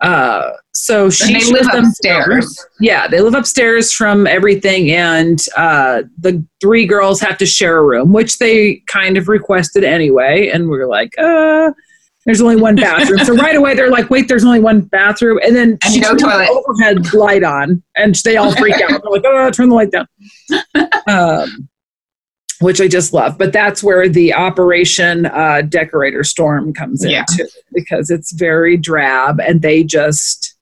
Uh, 0.00 0.50
so 0.72 1.08
she 1.08 1.32
And 1.32 1.42
they 1.42 1.52
live 1.52 1.68
upstairs. 1.72 2.66
yeah, 2.80 3.08
they 3.08 3.20
live 3.20 3.34
upstairs 3.34 3.92
from 3.92 4.26
everything, 4.26 4.90
and 4.90 5.40
uh, 5.56 6.02
the 6.18 6.44
three 6.60 6.86
girls 6.86 7.18
have 7.20 7.38
to 7.38 7.46
share 7.46 7.78
a 7.78 7.82
room, 7.82 8.12
which 8.12 8.36
they 8.36 8.82
kind 8.86 9.16
of 9.16 9.26
requested 9.28 9.84
anyway. 9.84 10.50
And 10.52 10.68
we 10.68 10.78
are 10.78 10.86
like, 10.86 11.14
uh, 11.18 11.72
there's 12.26 12.40
only 12.42 12.56
one 12.56 12.74
bathroom. 12.76 13.20
so 13.24 13.34
right 13.34 13.56
away 13.56 13.74
they're 13.74 13.90
like, 13.90 14.10
wait, 14.10 14.28
there's 14.28 14.44
only 14.44 14.60
one 14.60 14.82
bathroom, 14.82 15.38
and 15.42 15.56
then 15.56 15.78
And 15.84 15.94
she 15.94 16.00
no 16.00 16.10
turns 16.10 16.22
the 16.22 16.48
overhead 16.66 17.14
light 17.14 17.42
on, 17.44 17.82
and 17.96 18.14
they 18.16 18.36
all 18.36 18.54
freak 18.56 18.74
out. 18.74 18.88
They're 19.02 19.10
like, 19.10 19.22
oh, 19.24 19.50
turn 19.50 19.70
the 19.70 19.74
light 19.74 19.90
down. 19.90 20.06
Um, 21.08 21.68
which 22.60 22.80
I 22.80 22.88
just 22.88 23.12
love, 23.12 23.36
but 23.38 23.52
that's 23.52 23.82
where 23.82 24.08
the 24.08 24.32
Operation 24.34 25.26
uh, 25.26 25.60
Decorator 25.62 26.24
Storm 26.24 26.72
comes 26.72 27.04
in 27.04 27.10
Yeah. 27.10 27.24
too, 27.36 27.46
because 27.74 28.10
it's 28.10 28.32
very 28.32 28.76
drab, 28.76 29.40
and 29.40 29.60
they 29.62 29.84
just 29.84 30.56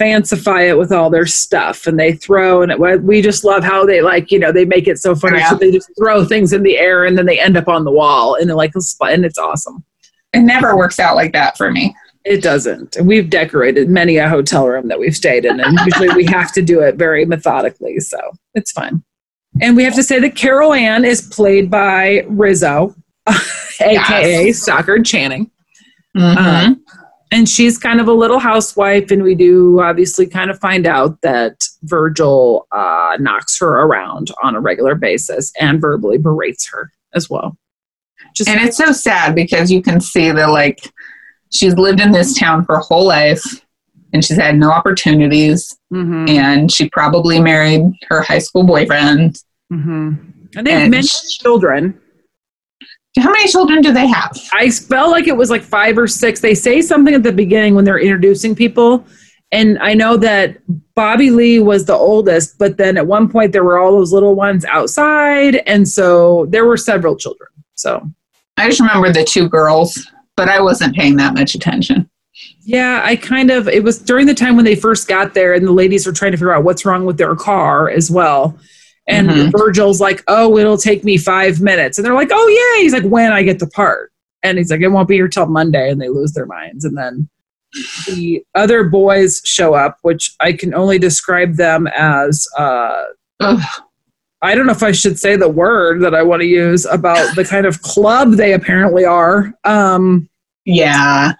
fancify 0.00 0.68
it 0.68 0.78
with 0.78 0.92
all 0.92 1.10
their 1.10 1.26
stuff 1.26 1.86
and 1.86 1.98
they 2.00 2.12
throw 2.14 2.62
and 2.62 2.72
it, 2.72 3.02
we 3.02 3.20
just 3.20 3.44
love 3.44 3.62
how 3.62 3.84
they 3.84 4.00
like 4.00 4.30
you 4.30 4.38
know 4.38 4.50
they 4.52 4.64
make 4.64 4.86
it 4.88 4.96
so 4.98 5.14
funny 5.14 5.38
Yeah. 5.38 5.50
so 5.50 5.56
they 5.56 5.70
just 5.72 5.90
throw 5.98 6.24
things 6.24 6.52
in 6.54 6.62
the 6.62 6.78
air 6.78 7.04
and 7.04 7.18
then 7.18 7.26
they 7.26 7.38
end 7.38 7.56
up 7.56 7.68
on 7.68 7.84
the 7.84 7.90
wall 7.90 8.34
and 8.36 8.48
it 8.48 8.54
like 8.54 8.72
a 8.76 9.04
and 9.04 9.24
it's 9.26 9.36
awesome 9.36 9.84
It 10.32 10.40
never 10.40 10.76
works 10.76 10.98
out 10.98 11.16
like 11.16 11.32
that 11.32 11.56
for 11.56 11.70
me. 11.70 11.94
it 12.24 12.42
doesn't 12.42 12.96
and 12.96 13.06
we've 13.08 13.30
decorated 13.30 13.88
many 13.88 14.18
a 14.18 14.28
hotel 14.28 14.68
room 14.68 14.88
that 14.88 14.98
we've 15.00 15.16
stayed 15.16 15.44
in 15.46 15.58
and 15.58 15.78
usually 15.86 16.08
we 16.14 16.24
have 16.26 16.52
to 16.52 16.60
do 16.62 16.80
it 16.80 16.96
very 16.96 17.24
methodically 17.24 17.98
so 17.98 18.18
it's 18.54 18.72
fun. 18.72 19.02
and 19.62 19.74
we 19.74 19.82
have 19.82 19.94
to 19.94 20.02
say 20.02 20.20
that 20.20 20.36
carol 20.36 20.74
ann 20.74 21.02
is 21.04 21.22
played 21.22 21.70
by 21.70 22.22
rizzo 22.28 22.94
aka 23.80 24.52
stockard 24.52 25.04
channing 25.04 25.50
Mhm. 26.16 26.36
Um, 26.36 26.84
and 27.32 27.48
she's 27.48 27.78
kind 27.78 28.00
of 28.00 28.08
a 28.08 28.12
little 28.12 28.40
housewife, 28.40 29.12
and 29.12 29.22
we 29.22 29.36
do 29.36 29.80
obviously 29.80 30.26
kind 30.26 30.50
of 30.50 30.58
find 30.58 30.84
out 30.88 31.20
that 31.20 31.62
Virgil 31.84 32.66
uh, 32.72 33.16
knocks 33.20 33.56
her 33.60 33.68
around 33.68 34.32
on 34.42 34.56
a 34.56 34.60
regular 34.60 34.96
basis 34.96 35.52
and 35.60 35.80
verbally 35.80 36.18
berates 36.18 36.68
her 36.72 36.90
as 37.14 37.30
well. 37.30 37.56
Just 38.34 38.48
and 38.48 38.60
it's 38.60 38.76
so 38.76 38.92
sad 38.92 39.34
because 39.34 39.70
you 39.70 39.82
can 39.82 40.00
see 40.00 40.30
that 40.30 40.50
like 40.50 40.78
she's 41.50 41.74
lived 41.74 42.00
in 42.00 42.12
this 42.12 42.38
town 42.38 42.64
her 42.68 42.78
whole 42.78 43.04
life 43.06 43.42
and 44.12 44.24
she's 44.24 44.36
had 44.38 44.56
no 44.56 44.70
opportunities 44.70 45.76
Mhm, 45.92 46.28
and 46.30 46.70
she 46.70 46.88
probably 46.90 47.40
married 47.40 47.82
her 48.08 48.22
high 48.22 48.38
school 48.38 48.62
boyfriend. 48.64 49.42
mhm. 49.72 50.18
and 50.56 50.66
they 50.66 50.72
have 50.72 50.90
many 50.90 51.06
children. 51.06 51.98
How 53.18 53.30
many 53.32 53.48
children 53.48 53.82
do 53.82 53.92
they 53.92 54.06
have? 54.06 54.36
I 54.52 54.70
felt 54.70 55.10
like 55.10 55.26
it 55.26 55.36
was 55.36 55.50
like 55.50 55.62
five 55.62 55.98
or 55.98 56.06
six. 56.06 56.40
They 56.40 56.54
say 56.54 56.80
something 56.80 57.12
at 57.14 57.24
the 57.24 57.32
beginning 57.32 57.74
when 57.74 57.84
they're 57.84 57.98
introducing 57.98 58.54
people. 58.54 59.04
And 59.52 59.80
I 59.80 59.94
know 59.94 60.16
that 60.18 60.58
Bobby 60.94 61.30
Lee 61.30 61.58
was 61.58 61.84
the 61.84 61.94
oldest, 61.94 62.56
but 62.58 62.76
then 62.76 62.96
at 62.96 63.04
one 63.06 63.28
point 63.28 63.50
there 63.52 63.64
were 63.64 63.80
all 63.80 63.90
those 63.90 64.12
little 64.12 64.36
ones 64.36 64.64
outside. 64.64 65.56
And 65.66 65.88
so 65.88 66.46
there 66.50 66.64
were 66.64 66.76
several 66.76 67.16
children. 67.16 67.48
So 67.74 68.08
I 68.56 68.68
just 68.68 68.80
remember 68.80 69.12
the 69.12 69.24
two 69.24 69.48
girls, 69.48 70.06
but 70.36 70.48
I 70.48 70.60
wasn't 70.60 70.94
paying 70.94 71.16
that 71.16 71.34
much 71.34 71.54
attention. 71.54 72.08
Yeah, 72.62 73.00
I 73.04 73.16
kind 73.16 73.50
of 73.50 73.68
it 73.68 73.82
was 73.82 73.98
during 73.98 74.26
the 74.26 74.34
time 74.34 74.56
when 74.56 74.64
they 74.64 74.74
first 74.76 75.08
got 75.08 75.34
there 75.34 75.54
and 75.54 75.66
the 75.66 75.72
ladies 75.72 76.06
were 76.06 76.12
trying 76.12 76.32
to 76.32 76.36
figure 76.38 76.54
out 76.54 76.64
what's 76.64 76.84
wrong 76.84 77.04
with 77.04 77.16
their 77.18 77.34
car 77.34 77.90
as 77.90 78.10
well. 78.10 78.58
And 79.08 79.28
Mhm. 79.28 79.52
Virgil's 79.52 80.00
like, 80.00 80.22
"Oh, 80.28 80.56
it'll 80.58 80.76
take 80.78 81.02
me 81.04 81.16
5 81.16 81.60
minutes." 81.60 81.98
And 81.98 82.04
they're 82.04 82.14
like, 82.14 82.30
"Oh, 82.32 82.48
yeah." 82.76 82.82
He's 82.82 82.92
like, 82.92 83.02
"When 83.04 83.32
I 83.32 83.42
get 83.42 83.58
the 83.58 83.66
part." 83.66 84.12
And 84.42 84.56
he's 84.56 84.70
like, 84.70 84.80
"It 84.80 84.88
won't 84.88 85.08
be 85.08 85.16
here 85.16 85.28
till 85.28 85.46
Monday." 85.46 85.90
And 85.90 86.00
they 86.00 86.08
lose 86.08 86.32
their 86.32 86.46
minds. 86.46 86.84
And 86.84 86.96
then 86.96 87.28
the 88.06 88.42
other 88.54 88.84
boys 88.84 89.40
show 89.44 89.74
up, 89.74 89.98
which 90.02 90.34
I 90.40 90.52
can 90.52 90.74
only 90.74 90.98
describe 90.98 91.56
them 91.56 91.86
as 91.88 92.46
uh 92.56 93.04
Ugh. 93.40 93.60
I 94.42 94.54
don't 94.54 94.66
know 94.66 94.72
if 94.72 94.82
I 94.82 94.92
should 94.92 95.18
say 95.18 95.36
the 95.36 95.48
word 95.48 96.00
that 96.02 96.14
I 96.14 96.22
want 96.22 96.40
to 96.40 96.46
use 96.46 96.86
about 96.86 97.36
the 97.36 97.44
kind 97.44 97.66
of 97.66 97.82
club 97.82 98.32
they 98.32 98.54
apparently 98.54 99.04
are. 99.04 99.52
Um 99.64 100.28
Yeah. 100.64 101.32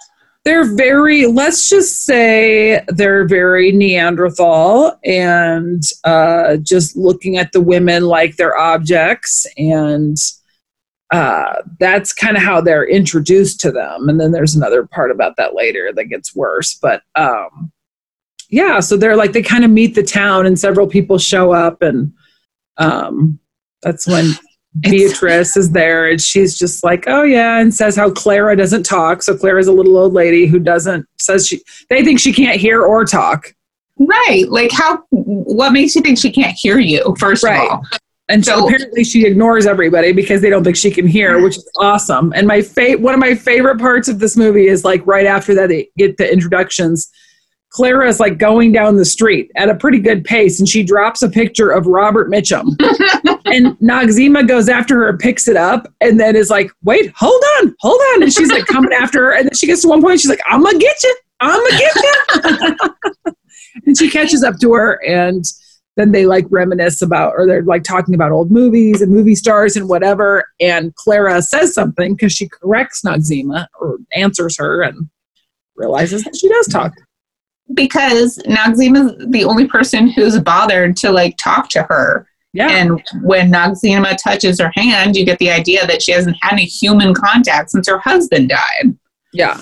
they're 0.45 0.75
very 0.75 1.27
let's 1.27 1.69
just 1.69 2.05
say 2.05 2.83
they're 2.89 3.27
very 3.27 3.73
neanderthal 3.73 4.99
and 5.05 5.83
uh, 6.05 6.57
just 6.59 6.97
looking 6.97 7.37
at 7.37 7.53
the 7.53 7.61
women 7.61 8.05
like 8.05 8.37
they're 8.37 8.57
objects 8.57 9.47
and 9.59 10.17
uh, 11.13 11.57
that's 11.81 12.13
kind 12.15 12.37
of 12.37 12.43
how 12.43 12.61
they're 12.61 12.89
introduced 12.89 13.61
to 13.61 13.71
them 13.71 14.09
and 14.09 14.19
then 14.21 14.33
there's 14.33 14.55
another 14.55 14.87
part 14.87 15.11
about 15.11 15.37
that 15.37 15.55
later 15.55 15.93
that 15.95 16.05
gets 16.07 16.35
worse 16.35 16.79
but 16.81 17.03
um, 17.17 17.71
yeah 18.49 18.81
so 18.81 18.97
they're 18.97 19.17
like 19.17 19.33
they 19.33 19.43
kind 19.43 19.65
of 19.65 19.71
meet 19.71 19.95
the 19.95 20.03
town 20.03 20.47
and 20.47 20.59
several 20.59 20.87
people 20.87 21.19
show 21.19 21.53
up 21.53 21.83
and 21.83 22.13
um, 22.81 23.39
that's 23.83 24.07
when 24.07 24.33
Beatrice 24.81 25.57
is 25.57 25.71
there 25.71 26.09
and 26.09 26.21
she's 26.21 26.57
just 26.59 26.83
like, 26.85 27.05
oh 27.07 27.23
yeah, 27.23 27.59
and 27.61 27.75
says 27.75 27.97
how 27.97 28.11
Clara 28.11 28.57
doesn't 28.57 28.85
talk. 28.85 29.23
So 29.23 29.37
Clara's 29.37 29.67
a 29.69 29.73
little 29.73 29.97
old 29.97 30.13
lady 30.13 30.47
who 30.47 30.59
doesn't 30.59 31.07
says 31.19 31.47
she 31.47 31.61
they 31.89 32.05
think 32.05 32.19
she 32.21 32.33
can't 32.33 32.61
hear 32.61 32.83
or 32.83 33.05
talk. 33.05 33.55
Right. 33.99 34.45
Like 34.49 34.71
how 34.73 35.03
what 35.11 35.73
makes 35.73 35.95
you 35.95 36.03
think 36.03 36.19
she 36.19 36.31
can't 36.33 36.57
hear 36.57 36.79
you, 36.79 37.15
first 37.19 37.43
Right. 37.45 37.65
of 37.67 37.71
all? 37.71 37.83
And 38.29 38.45
so 38.45 38.61
So- 38.61 38.67
apparently 38.69 39.03
she 39.03 39.27
ignores 39.27 39.67
everybody 39.67 40.13
because 40.13 40.41
they 40.41 40.51
don't 40.51 40.63
think 40.63 40.77
she 40.77 40.91
can 40.93 41.07
hear, 41.07 41.43
which 41.43 41.57
is 41.59 41.69
awesome. 41.79 42.33
And 42.37 42.47
my 42.47 42.63
fa- 42.63 42.97
one 42.99 43.13
of 43.13 43.19
my 43.21 43.35
favorite 43.35 43.79
parts 43.81 44.09
of 44.09 44.21
this 44.21 44.37
movie 44.37 44.69
is 44.69 44.85
like 44.85 45.05
right 45.05 45.27
after 45.27 45.53
that 45.57 45.69
they 45.69 45.89
get 45.99 46.17
the 46.17 46.33
introductions. 46.33 47.11
Clara 47.71 48.09
is 48.09 48.19
like 48.19 48.37
going 48.37 48.73
down 48.73 48.97
the 48.97 49.05
street 49.05 49.51
at 49.57 49.69
a 49.69 49.77
pretty 49.77 50.01
good 50.01 50.25
pace 50.25 50.59
and 50.59 50.69
she 50.69 50.83
drops 50.83 51.23
a 51.23 51.29
picture 51.29 51.71
of 51.71 51.87
Robert 51.87 52.29
Mitchum. 52.29 52.65
and 53.47 53.79
Noxeema 53.79 54.47
goes 54.47 54.69
after 54.69 54.97
her 54.97 55.09
and 55.11 55.19
picks 55.19 55.47
it 55.47 55.57
up 55.57 55.87
and 56.01 56.19
then 56.19 56.35
is 56.35 56.51
like, 56.51 56.73
wait, 56.83 57.13
hold 57.15 57.41
on, 57.59 57.75
hold 57.79 58.01
on. 58.15 58.25
And 58.25 58.33
she's 58.33 58.51
like 58.51 58.67
coming 58.67 58.93
after 58.93 59.27
her. 59.27 59.37
And 59.37 59.47
then 59.47 59.55
she 59.55 59.69
gets 59.69 59.83
to 59.83 59.89
one 59.89 60.03
point, 60.03 60.19
she's 60.21 60.29
like, 60.29 60.41
I'm 60.47 60.63
gonna 60.63 60.79
get 60.79 60.97
you. 61.03 61.17
I'm 61.39 61.61
gonna 61.61 61.79
get 61.79 61.97
you. 63.25 63.33
and 63.87 63.97
she 63.97 64.11
catches 64.11 64.43
up 64.43 64.59
to 64.61 64.75
her 64.75 65.01
and 65.07 65.45
then 65.97 66.11
they 66.11 66.27
like 66.27 66.47
reminisce 66.51 67.03
about 67.03 67.35
or 67.37 67.47
they're 67.47 67.63
like 67.63 67.85
talking 67.85 68.15
about 68.15 68.33
old 68.33 68.51
movies 68.51 69.01
and 69.01 69.13
movie 69.13 69.37
stars 69.37 69.77
and 69.77 69.89
whatever. 69.89 70.45
And 70.59 70.93
Clara 70.97 71.41
says 71.41 71.73
something 71.73 72.15
because 72.15 72.33
she 72.33 72.49
corrects 72.49 73.03
Noxeema 73.03 73.69
or 73.81 73.99
answers 74.13 74.57
her 74.57 74.83
and 74.83 75.09
realizes 75.77 76.25
that 76.25 76.35
she 76.37 76.49
does 76.49 76.67
talk. 76.67 76.93
Because 77.75 78.39
Noxeema's 78.47 79.27
the 79.31 79.45
only 79.45 79.67
person 79.67 80.09
who's 80.09 80.39
bothered 80.41 80.97
to 80.99 81.11
like 81.13 81.37
talk 81.37 81.69
to 81.71 81.83
her. 81.85 82.27
Yeah. 82.53 82.69
And 82.69 83.01
when 83.23 83.53
Noxzema 83.53 84.17
touches 84.21 84.61
her 84.61 84.73
hand, 84.75 85.15
you 85.15 85.25
get 85.25 85.39
the 85.39 85.51
idea 85.51 85.87
that 85.87 86.03
she 86.03 86.11
hasn't 86.13 86.37
had 86.41 86.55
any 86.55 86.65
human 86.65 87.15
contact 87.15 87.71
since 87.71 87.89
her 87.89 87.99
husband 87.99 88.49
died. 88.49 88.97
yeah. 89.33 89.61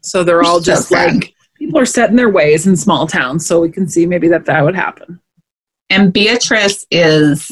So 0.00 0.22
they're 0.24 0.42
all 0.42 0.58
So 0.60 0.72
just 0.72 0.88
sad. 0.88 1.14
like 1.14 1.34
People 1.58 1.80
are 1.80 1.86
set 1.86 2.10
in 2.10 2.16
their 2.16 2.28
ways 2.28 2.66
in 2.66 2.76
small 2.76 3.06
towns, 3.06 3.46
so 3.46 3.60
we 3.60 3.70
can 3.70 3.88
see 3.88 4.06
maybe 4.06 4.28
that 4.28 4.44
that 4.44 4.62
would 4.62 4.76
happen. 4.76 5.20
And 5.88 6.12
Beatrice 6.12 6.84
is 6.90 7.50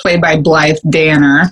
played 0.00 0.20
by 0.20 0.40
Blythe 0.40 0.78
Danner, 0.88 1.50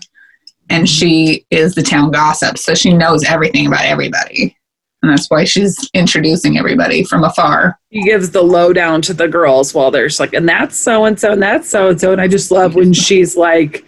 and 0.70 0.85
mm-hmm. 0.85 0.87
she 0.87 1.45
is 1.51 1.75
the 1.75 1.83
town 1.83 2.11
gossip, 2.11 2.57
so 2.57 2.75
she 2.75 2.93
knows 2.95 3.22
everything 3.25 3.66
about 3.66 3.85
everybody. 3.85 4.57
And 5.05 5.12
that's 5.12 5.28
why 5.28 5.44
she's 5.44 5.76
introducing 5.92 6.57
everybody 6.57 7.05
from 7.05 7.24
afar. 7.24 7.78
He 7.90 8.02
gives 8.02 8.30
the 8.30 8.40
lowdown 8.40 9.02
to 9.02 9.12
the 9.12 9.28
girls 9.28 9.74
while 9.74 9.90
there's 9.90 10.18
like, 10.18 10.32
and 10.32 10.48
that's 10.48 10.78
so 10.78 11.05
and 11.05 11.20
so, 11.20 11.32
and 11.32 11.42
that's 11.42 11.68
so 11.68 11.90
and 11.90 12.00
so. 12.00 12.12
And 12.12 12.22
I 12.22 12.26
just 12.26 12.50
love 12.50 12.74
when 12.74 12.94
she's 12.94 13.36
like, 13.36 13.84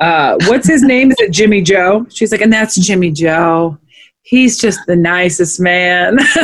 uh, 0.00 0.36
what's 0.46 0.66
his 0.66 0.82
name? 0.82 1.12
Is 1.12 1.20
it 1.20 1.30
Jimmy 1.30 1.62
Joe? 1.62 2.06
She's 2.10 2.32
like, 2.32 2.40
and 2.40 2.52
that's 2.52 2.74
Jimmy 2.74 3.12
Joe. 3.12 3.78
He's 4.22 4.58
just 4.58 4.80
the 4.88 4.96
nicest 4.96 5.60
man. 5.60 6.16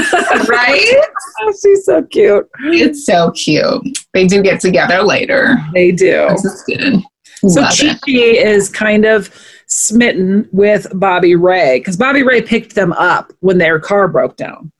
right? 0.48 1.04
oh, 1.40 1.52
she's 1.60 1.84
so 1.84 2.04
cute. 2.04 2.48
It's 2.66 3.04
so 3.04 3.32
cute. 3.32 3.98
They 4.12 4.28
do 4.28 4.42
get 4.42 4.60
together 4.60 5.02
later. 5.02 5.56
They 5.72 5.90
do. 5.90 6.28
This 6.30 6.44
is 6.44 6.62
good. 6.62 7.02
So 7.50 7.62
Love 7.62 7.74
Chi. 7.76 7.94
Chi 7.94 8.12
is 8.12 8.68
kind 8.68 9.04
of 9.04 9.28
smitten 9.66 10.48
with 10.52 10.86
Bobby 10.94 11.34
Ray 11.36 11.78
because 11.80 11.96
Bobby 11.96 12.22
Ray 12.22 12.42
picked 12.42 12.74
them 12.74 12.92
up 12.92 13.32
when 13.40 13.58
their 13.58 13.78
car 13.78 14.08
broke 14.08 14.36
down. 14.36 14.70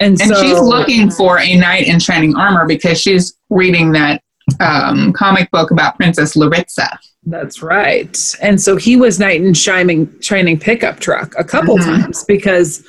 And, 0.00 0.20
And 0.20 0.30
so 0.34 0.40
she's 0.42 0.60
looking 0.60 1.10
for 1.10 1.40
a 1.40 1.56
knight 1.56 1.86
in 1.88 1.98
shining 1.98 2.36
armor 2.36 2.66
because 2.66 3.00
she's 3.00 3.36
reading 3.50 3.92
that 3.92 4.22
um, 4.60 5.12
comic 5.12 5.50
book 5.50 5.70
about 5.70 5.96
Princess 5.96 6.34
Laritza. 6.36 6.96
That's 7.24 7.62
right. 7.62 8.16
And 8.40 8.60
so 8.60 8.76
he 8.76 8.96
was 8.96 9.18
knight 9.18 9.42
in 9.42 9.52
shining 9.54 10.08
shining 10.20 10.58
pickup 10.58 11.00
truck 11.00 11.34
a 11.36 11.44
couple 11.44 11.76
Mhm. 11.76 11.84
times 12.02 12.24
because 12.24 12.82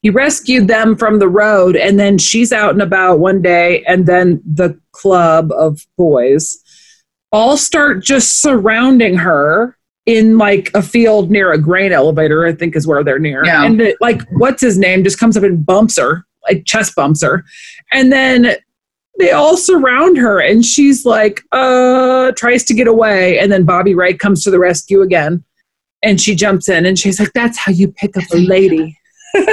he 0.00 0.08
rescued 0.10 0.68
them 0.68 0.96
from 0.96 1.18
the 1.18 1.28
road 1.28 1.76
and 1.76 1.98
then 2.00 2.16
she's 2.16 2.52
out 2.52 2.72
and 2.72 2.80
about 2.82 3.18
one 3.18 3.42
day 3.42 3.84
and 3.86 4.06
then 4.06 4.40
the 4.46 4.78
club 4.92 5.52
of 5.52 5.84
boys 5.98 6.58
all 7.32 7.56
start 7.56 8.02
just 8.02 8.40
surrounding 8.40 9.16
her 9.16 9.76
in 10.06 10.36
like 10.36 10.70
a 10.74 10.82
field 10.82 11.30
near 11.30 11.52
a 11.52 11.58
grain 11.58 11.92
elevator 11.92 12.44
i 12.44 12.52
think 12.52 12.74
is 12.74 12.86
where 12.86 13.04
they're 13.04 13.20
near. 13.20 13.44
Yeah. 13.44 13.64
and 13.64 13.94
like 14.00 14.22
what's 14.32 14.60
his 14.60 14.76
name 14.78 15.04
just 15.04 15.18
comes 15.18 15.36
up 15.36 15.44
and 15.44 15.64
bumps 15.64 15.96
her 15.98 16.26
like 16.48 16.64
chest 16.64 16.94
bumps 16.94 17.22
her. 17.22 17.44
And 17.92 18.12
then 18.12 18.56
they 19.18 19.30
all 19.30 19.56
surround 19.56 20.16
her 20.16 20.40
and 20.40 20.64
she's 20.64 21.04
like 21.04 21.42
uh 21.52 22.32
tries 22.32 22.64
to 22.64 22.74
get 22.74 22.88
away. 22.88 23.38
And 23.38 23.50
then 23.52 23.64
bobby 23.64 23.94
Wright 23.94 24.18
comes 24.18 24.42
to 24.44 24.50
the 24.50 24.58
rescue 24.58 25.02
again 25.02 25.44
and 26.02 26.20
she 26.20 26.34
jumps 26.34 26.68
in 26.68 26.86
and 26.86 26.98
she's 26.98 27.20
like 27.20 27.32
that's 27.34 27.58
how 27.58 27.72
you 27.72 27.88
pick 27.88 28.16
up 28.16 28.24
a 28.32 28.38
lady 28.38 28.96
And 29.34 29.44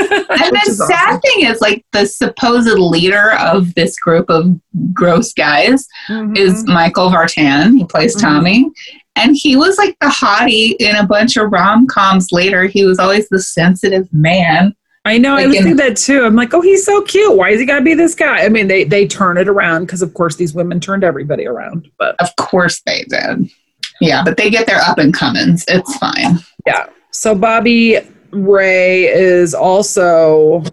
the 0.55 0.85
sad 0.87 1.09
awesome. 1.09 1.21
thing 1.21 1.45
is, 1.45 1.61
like, 1.61 1.85
the 1.93 2.05
supposed 2.05 2.67
leader 2.77 3.33
of 3.33 3.73
this 3.75 3.97
group 3.99 4.29
of 4.29 4.59
gross 4.93 5.33
guys 5.33 5.87
is 6.35 6.65
Michael 6.67 7.09
Vartan. 7.09 7.77
He 7.77 7.85
plays 7.85 8.15
Mhm. 8.15 8.21
Tommy. 8.21 8.69
And 9.15 9.35
he 9.35 9.55
was 9.57 9.77
like 9.77 9.97
the 9.99 10.07
hottie 10.07 10.75
in 10.79 10.95
a 10.95 11.05
bunch 11.05 11.35
of 11.35 11.51
rom 11.51 11.87
coms 11.87 12.31
later. 12.31 12.65
He 12.67 12.85
was 12.85 12.99
always 12.99 13.27
the 13.29 13.41
sensitive 13.41 14.07
man. 14.13 14.73
I 15.05 15.17
know. 15.17 15.35
I 15.35 15.45
was 15.47 15.55
in- 15.55 15.63
thinking 15.63 15.77
that 15.77 15.97
too. 15.97 16.23
I'm 16.23 16.35
like, 16.35 16.53
oh, 16.53 16.61
he's 16.61 16.85
so 16.85 17.01
cute. 17.01 17.35
Why 17.35 17.49
is 17.49 17.59
he 17.59 17.65
got 17.65 17.79
to 17.79 17.83
be 17.83 17.95
this 17.95 18.15
guy? 18.15 18.43
I 18.45 18.49
mean, 18.49 18.67
they 18.67 18.83
they 18.83 19.07
turn 19.07 19.37
it 19.37 19.49
around 19.49 19.85
because, 19.85 20.01
of 20.01 20.13
course, 20.13 20.35
these 20.35 20.53
women 20.53 20.79
turned 20.79 21.03
everybody 21.03 21.47
around. 21.47 21.89
But 21.97 22.15
Of 22.19 22.33
course 22.37 22.81
they 22.85 23.03
did. 23.09 23.49
Yeah, 24.01 24.23
but 24.23 24.37
they 24.37 24.49
get 24.49 24.67
their 24.67 24.79
up 24.81 24.97
and 24.99 25.13
comings. 25.13 25.65
It's 25.67 25.95
fine. 25.97 26.39
Yeah. 26.65 26.85
So 27.11 27.35
Bobby 27.35 27.99
Ray 28.31 29.05
is 29.05 29.53
also 29.53 30.63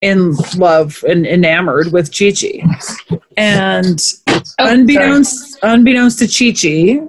in 0.00 0.34
love 0.56 1.02
and 1.08 1.26
enamored 1.26 1.92
with 1.92 2.16
Chi 2.16 2.32
Chi, 2.32 3.18
and 3.36 4.00
Oh, 4.60 4.66
unbeknownst 4.66 5.58
unbeknownst 5.62 6.18
to 6.18 6.26
Chi 6.26 6.52
Chi, 6.52 7.06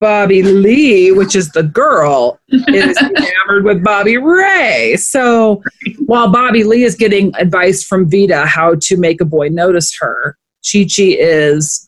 Bobby 0.00 0.42
Lee, 0.42 1.12
which 1.12 1.36
is 1.36 1.50
the 1.50 1.62
girl, 1.62 2.40
is 2.48 2.96
enamored 3.16 3.64
with 3.64 3.84
Bobby 3.84 4.16
Ray. 4.16 4.96
So 4.96 5.62
while 6.06 6.30
Bobby 6.30 6.64
Lee 6.64 6.84
is 6.84 6.94
getting 6.94 7.34
advice 7.36 7.84
from 7.84 8.08
Vida 8.08 8.46
how 8.46 8.76
to 8.76 8.96
make 8.96 9.20
a 9.20 9.26
boy 9.26 9.48
notice 9.48 9.94
her, 10.00 10.38
Chi 10.64 10.84
Chi 10.84 11.16
is 11.18 11.86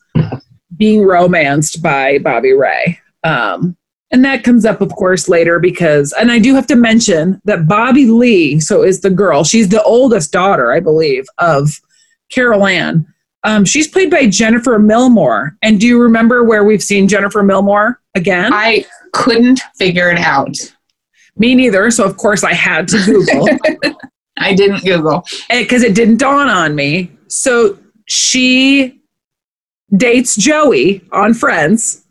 being 0.77 1.03
romanced 1.03 1.81
by 1.81 2.19
Bobby 2.19 2.53
Ray. 2.53 2.99
Um, 3.23 3.75
and 4.11 4.25
that 4.25 4.43
comes 4.43 4.65
up, 4.65 4.81
of 4.81 4.89
course, 4.95 5.29
later 5.29 5.59
because, 5.59 6.13
and 6.13 6.31
I 6.31 6.39
do 6.39 6.55
have 6.55 6.67
to 6.67 6.75
mention 6.75 7.41
that 7.45 7.67
Bobby 7.67 8.07
Lee, 8.07 8.59
so 8.59 8.83
is 8.83 9.01
the 9.01 9.09
girl, 9.09 9.43
she's 9.43 9.69
the 9.69 9.83
oldest 9.83 10.31
daughter, 10.31 10.71
I 10.71 10.79
believe, 10.79 11.25
of 11.37 11.69
Carol 12.31 12.65
Ann. 12.65 13.05
Um, 13.43 13.65
she's 13.65 13.87
played 13.87 14.11
by 14.11 14.27
Jennifer 14.27 14.79
Milmore. 14.79 15.51
And 15.61 15.79
do 15.79 15.87
you 15.87 16.01
remember 16.01 16.43
where 16.43 16.63
we've 16.63 16.83
seen 16.83 17.07
Jennifer 17.07 17.43
Milmore 17.43 17.95
again? 18.15 18.51
I 18.53 18.85
couldn't 19.13 19.61
figure 19.77 20.09
it 20.09 20.19
out. 20.19 20.55
Me 21.37 21.55
neither. 21.55 21.89
So, 21.91 22.03
of 22.03 22.17
course, 22.17 22.43
I 22.43 22.53
had 22.53 22.87
to 22.89 22.97
Google 23.05 23.47
I 24.37 24.53
didn't 24.53 24.83
Google. 24.83 25.25
because 25.49 25.83
it 25.83 25.95
didn't 25.95 26.17
dawn 26.17 26.49
on 26.49 26.75
me. 26.75 27.11
So, 27.27 27.77
she 28.07 28.99
dates 29.95 30.35
Joey 30.35 31.01
on 31.11 31.33
Friends 31.33 32.05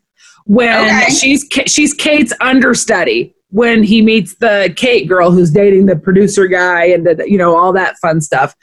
when 0.48 0.84
Okay. 0.86 1.10
she's 1.14 1.46
she's 1.66 1.94
Kate's 1.94 2.32
understudy 2.40 3.34
when 3.50 3.82
he 3.82 4.02
meets 4.02 4.34
the 4.36 4.72
Kate 4.76 5.06
girl 5.08 5.30
who's 5.30 5.50
dating 5.50 5.86
the 5.86 5.96
producer 5.96 6.46
guy 6.46 6.84
and 6.86 7.06
the, 7.06 7.24
you 7.30 7.38
know 7.38 7.56
all 7.56 7.72
that 7.74 7.96
fun 7.98 8.20
stuff. 8.20 8.54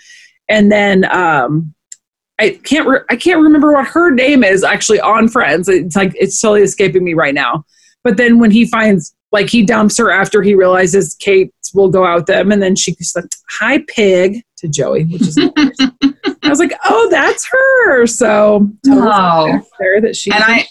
And 0.49 0.71
then 0.71 1.05
um, 1.11 1.73
I 2.39 2.59
can't 2.63 2.87
re- 2.87 3.03
I 3.09 3.15
can't 3.15 3.39
remember 3.41 3.71
what 3.73 3.87
her 3.87 4.11
name 4.11 4.43
is 4.43 4.63
actually 4.63 4.99
on 4.99 5.27
Friends. 5.29 5.69
It's 5.69 5.95
like 5.95 6.13
it's 6.15 6.39
totally 6.41 6.61
escaping 6.63 7.03
me 7.03 7.13
right 7.13 7.33
now. 7.33 7.63
But 8.03 8.17
then 8.17 8.39
when 8.39 8.51
he 8.51 8.65
finds 8.65 9.15
like 9.31 9.49
he 9.49 9.63
dumps 9.63 9.97
her 9.97 10.11
after 10.11 10.41
he 10.41 10.55
realizes 10.55 11.15
Kate 11.19 11.51
will 11.73 11.89
go 11.89 12.05
out 12.05 12.15
with 12.15 12.25
them, 12.27 12.51
and 12.51 12.61
then 12.63 12.75
she's 12.75 13.13
like, 13.15 13.25
"Hi, 13.59 13.83
pig," 13.87 14.41
to 14.57 14.67
Joey, 14.67 15.03
which 15.05 15.21
is. 15.21 15.37
I 16.43 16.49
was 16.49 16.59
like, 16.59 16.73
"Oh, 16.85 17.07
that's 17.09 17.47
her." 17.51 18.05
So 18.07 18.69
totally 18.85 19.07
Oh. 19.11 19.61
there 19.79 20.01
that 20.01 20.15
she 20.15 20.31
And 20.31 20.43
I- 20.43 20.65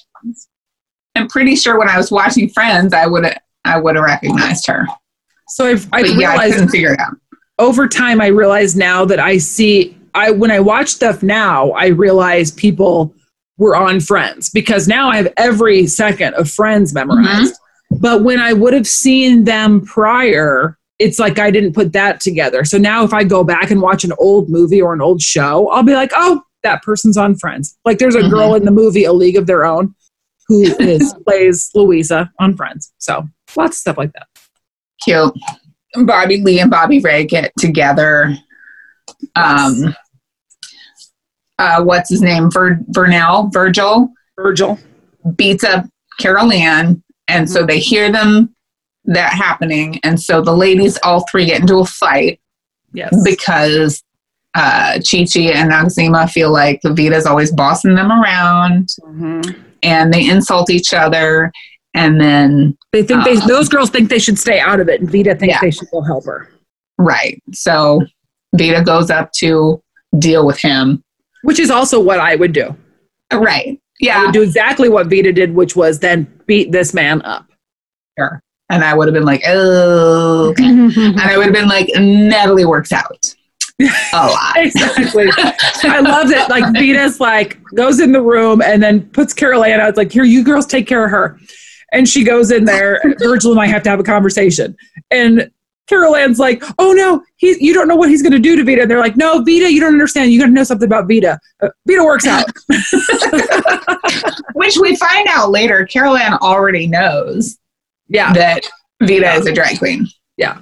I'm 1.15 1.29
pretty 1.29 1.57
sure 1.57 1.79
when 1.79 1.89
I 1.89 1.97
was 1.97 2.11
watching 2.11 2.49
Friends, 2.49 2.93
I 2.93 3.07
would 3.07 3.25
have 3.25 3.39
I 3.65 3.79
would 3.79 3.97
have 3.97 4.05
recognized 4.05 4.67
her. 4.67 4.87
so 5.49 5.67
I've, 5.67 5.89
I've 5.93 6.07
yeah, 6.19 6.37
I 6.37 6.51
couldn't 6.51 6.69
figure 6.69 6.93
it 6.93 7.01
out. 7.01 7.15
over 7.59 7.89
time 7.89 8.21
I 8.21 8.27
realize 8.27 8.77
now 8.77 9.05
that 9.07 9.19
I 9.19 9.39
see 9.39 9.97
I 10.15 10.31
when 10.31 10.51
I 10.51 10.61
watch 10.61 10.89
stuff 10.89 11.23
now, 11.23 11.71
I 11.73 11.89
realize 11.89 12.51
people 12.51 13.15
were 13.59 13.77
on 13.77 14.01
Friends 14.01 14.51
because 14.51 14.89
now 14.89 15.09
I 15.09 15.17
have 15.17 15.33
every 15.37 15.87
second 15.87 16.35
of 16.35 16.51
Friends 16.51 16.93
mm-hmm. 16.93 17.09
memorized. 17.09 17.55
But 17.91 18.25
when 18.25 18.41
I 18.41 18.53
would 18.53 18.73
have 18.73 18.89
seen 18.89 19.45
them 19.45 19.85
prior, 19.85 20.79
it's 20.99 21.19
like 21.19 21.39
I 21.39 21.51
didn't 21.51 21.75
put 21.75 21.93
that 21.93 22.21
together. 22.21 22.65
So 22.65 22.79
now 22.79 23.05
if 23.05 23.13
I 23.13 23.25
go 23.25 23.45
back 23.45 23.71
and 23.71 23.81
watch 23.81 24.05
an 24.05 24.13
old 24.19 24.49
movie 24.49 24.83
or 24.83 24.95
an 24.95 25.01
old 25.01 25.23
show, 25.23 25.69
I'll 25.69 25.83
be 25.83 25.95
like, 25.95 26.11
oh, 26.15 26.43
that 26.63 26.83
person's 26.83 27.17
on 27.17 27.37
Friends. 27.37 27.77
Like 27.85 27.99
there's 27.99 28.15
a 28.15 28.21
mm-hmm. 28.21 28.31
girl 28.31 28.55
in 28.55 28.65
the 28.65 28.71
movie 28.71 29.05
A 29.05 29.13
League 29.13 29.37
of 29.37 29.47
Their 29.47 29.65
Own 29.65 29.95
who 30.49 30.63
is 30.63 31.15
plays 31.27 31.71
Louisa 31.75 32.31
on 32.39 32.57
Friends. 32.57 32.93
So 32.99 33.29
lots 33.57 33.77
of 33.77 33.81
stuff 33.81 33.99
like 33.99 34.13
that. 34.13 34.27
Cute. 35.03 35.35
Bobby 36.07 36.41
Lee 36.43 36.61
and 36.61 36.71
Bobby 36.71 37.01
Ray 37.01 37.25
get 37.25 37.53
together. 37.59 38.35
Um, 39.37 39.95
uh, 41.59 41.83
what's 41.85 42.11
his 42.11 42.21
name? 42.23 42.51
Vir- 42.51 42.81
Vernell, 42.91 43.53
Virgil 43.53 44.11
Virgil. 44.37 44.79
beats 45.37 45.63
up 45.65 45.87
Carol 46.19 46.53
Ann, 46.53 47.03
and 47.29 47.49
so 47.49 47.65
they 47.65 47.79
hear 47.79 48.11
them 48.11 48.55
that 49.05 49.33
happening, 49.33 50.01
and 50.03 50.21
so 50.21 50.41
the 50.41 50.53
ladies 50.55 50.99
all 51.05 51.25
three 51.31 51.47
get 51.47 51.61
into 51.61 51.77
a 51.79 51.85
fight 51.85 52.41
Yes. 52.93 53.15
because 53.25 54.03
uh, 54.55 54.99
Chi 55.09 55.27
Chi 55.33 55.41
and 55.53 55.71
Noxzema 55.71 56.29
feel 56.31 56.53
like 56.53 56.81
the 56.83 56.93
Vida's 56.93 57.27
always 57.27 57.53
bossing 57.53 57.95
them 57.95 58.11
around, 58.11 58.89
Mhm. 59.05 59.57
And 59.85 60.13
they 60.13 60.29
insult 60.29 60.71
each 60.71 60.93
other, 60.95 61.53
and 61.95 62.21
then 62.21 62.77
They 62.93 63.03
think 63.03 63.25
they 63.25 63.37
Uh, 63.37 63.47
those 63.47 63.69
girls 63.69 63.91
think 63.91 64.09
they 64.09 64.19
should 64.19 64.39
stay 64.39 64.59
out 64.59 64.81
of 64.81 64.89
it, 64.89 65.01
and 65.01 65.11
Vida 65.11 65.35
thinks 65.35 65.55
Yeah. 65.55 65.61
they 65.61 65.71
should 65.71 65.91
go 65.93 66.01
help 66.03 66.25
her. 66.27 66.49
right, 66.99 67.43
so 67.53 68.01
Vida 68.57 68.83
goes 68.83 69.11
up 69.11 69.31
to 69.39 69.83
deal 70.19 70.47
with 70.47 70.59
him. 70.59 71.03
Which 71.43 71.59
is 71.59 71.71
also 71.71 72.01
what 72.01 72.21
I 72.21 72.37
would 72.37 72.53
do. 72.53 72.75
Right. 73.33 73.77
I 73.77 73.79
Yeah. 74.01 74.23
would 74.23 74.33
do 74.33 74.43
exactly 74.43 74.89
what 74.89 75.09
Vida 75.09 75.33
did, 75.33 75.55
which 75.55 75.75
was 75.77 75.99
then 75.99 76.27
beat 76.47 76.73
this 76.73 76.95
man 76.95 77.21
up. 77.23 77.47
Sure. 78.19 78.41
And 78.71 78.83
I 78.85 78.95
would 78.95 79.07
have 79.09 79.15
been 79.15 79.25
like, 79.27 79.43
oh, 79.47 80.51
okay. 80.51 80.65
and 80.69 81.21
I 81.21 81.37
would 81.37 81.47
have 81.47 81.53
been 81.55 81.69
like, 81.69 81.89
Natalie 81.99 82.65
works 82.65 82.93
out 82.93 83.35
a 83.81 84.27
lot. 84.27 84.57
exactly. 84.57 85.29
I 85.85 86.01
love 86.01 86.31
it. 86.31 86.49
Like 86.49 86.73
Vida's 86.75 87.21
like 87.21 87.61
goes 87.75 88.01
in 88.01 88.13
the 88.13 88.23
room 88.23 88.63
and 88.63 88.83
then 88.83 89.09
puts 89.11 89.33
Carol 89.33 89.65
Ann 89.65 89.81
out. 89.81 89.89
It's 89.89 89.99
like, 89.99 90.13
here, 90.13 90.25
you 90.25 90.45
girls 90.45 90.67
take 90.67 90.87
care 90.87 91.05
of 91.05 91.11
her. 91.11 91.39
And 91.93 92.09
she 92.09 92.25
goes 92.25 92.51
in 92.51 92.65
there. 92.65 93.01
Virgil 93.19 93.53
and 93.53 93.61
I 93.61 93.67
have 93.67 93.83
to 93.85 93.91
have 93.91 94.01
a 94.01 94.05
conversation. 94.05 94.77
And 95.11 95.51
Carol 95.87 96.17
Ann's 96.17 96.39
like, 96.39 96.63
oh 96.79 96.93
no, 96.93 97.23
he, 97.37 97.57
you 97.61 97.75
don't 97.75 97.89
know 97.89 97.95
what 97.97 98.09
he's 98.09 98.23
going 98.23 98.33
to 98.33 98.39
do 98.39 98.57
to 98.57 98.65
Vida. 98.65 98.83
And 98.83 98.91
they're 98.91 99.01
like, 99.01 99.17
no, 99.17 99.43
Vida, 99.43 99.71
you 99.71 99.81
don't 99.81 99.93
understand. 99.93 100.33
You 100.33 100.41
got 100.41 100.47
to 100.47 100.53
know 100.53 100.65
something 100.65 100.87
about 100.87 101.07
Vida. 101.09 101.39
Uh, 101.63 101.69
Vida 101.87 102.03
works 102.03 102.27
out. 102.27 102.47
Which 104.55 104.77
we 104.81 104.97
find 104.97 105.29
out 105.29 105.51
later, 105.51 105.85
Carol 105.87 106.17
Ann 106.17 106.35
already 106.35 106.87
knows 106.87 107.59
yeah. 108.09 108.33
that 108.33 108.65
Vida 109.03 109.23
Yeah. 109.23 109.37
is 109.39 109.47
a 109.47 109.53
drag 109.53 109.79
queen. 109.79 110.07
Yeah. 110.37 110.59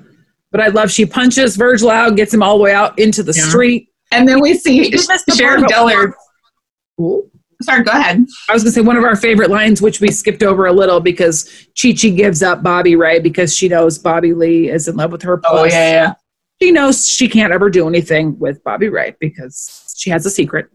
But 0.53 0.61
I 0.61 0.69
love 0.69 0.91
she 0.93 1.07
punches 1.07 1.57
Virgil 1.57 1.91
out, 1.91 2.15
gets 2.15 2.33
him 2.33 2.43
all 2.43 2.59
the 2.59 2.63
way 2.65 2.73
out 2.73 2.97
into 2.99 3.23
the 3.23 3.33
Yeah. 3.35 3.49
street. 3.49 3.89
And 4.13 4.29
then 4.29 4.41
we 4.41 4.55
see 4.55 4.85
You 4.85 4.91
missed 4.91 5.27
the 5.27 5.35
Sheriff 5.35 5.61
part 5.61 5.71
Dollard. 5.71 6.13
Ooh. 7.01 7.29
Sorry, 7.63 7.83
go 7.85 7.93
ahead. 7.93 8.25
I 8.49 8.53
was 8.53 8.63
gonna 8.65 8.73
say 8.73 8.81
one 8.81 8.97
of 8.97 9.05
our 9.05 9.17
favorite 9.17 9.49
lines, 9.51 9.81
which 9.81 10.01
we 10.01 10.11
skipped 10.11 10.43
over 10.43 10.67
a 10.67 10.73
little 10.73 11.01
because 11.01 11.45
Chi 11.81 11.93
Chi 11.93 12.09
gives 12.09 12.43
up 12.43 12.63
Bobby 12.63 12.97
Ray 12.97 13.21
because 13.21 13.57
she 13.57 13.69
knows 13.69 13.99
Bobby 13.99 14.35
Lee 14.35 14.69
is 14.69 14.89
in 14.89 14.97
love 14.97 15.13
with 15.13 15.23
her. 15.23 15.41
Oh, 15.47 15.65
yeah, 15.65 15.71
yeah. 15.71 16.13
she 16.61 16.73
knows 16.73 17.09
she 17.09 17.29
can't 17.29 17.53
ever 17.53 17.71
do 17.71 17.89
anything 17.89 18.39
with 18.39 18.63
Bobby 18.65 18.89
Ray 18.89 19.15
because 19.21 19.95
she 19.97 20.11
has 20.11 20.27
a 20.27 20.31
secret. 20.31 20.67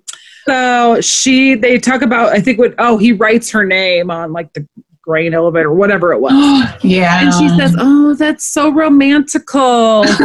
So 0.48 1.02
she, 1.02 1.56
they 1.56 1.78
talk 1.78 2.02
about, 2.02 2.32
I 2.32 2.40
think 2.40 2.58
what, 2.58 2.74
oh, 2.80 2.98
he 2.98 3.12
writes 3.12 3.52
her 3.52 3.66
name 3.66 4.10
on 4.10 4.32
like 4.32 4.54
the 4.54 4.66
grain 5.08 5.34
elevator, 5.34 5.72
whatever 5.72 6.12
it 6.12 6.20
was. 6.20 6.34
yeah. 6.84 7.22
And 7.22 7.34
she 7.34 7.48
says, 7.58 7.76
"Oh, 7.80 8.14
that's 8.14 8.46
so 8.54 8.70
romantical." 8.72 10.06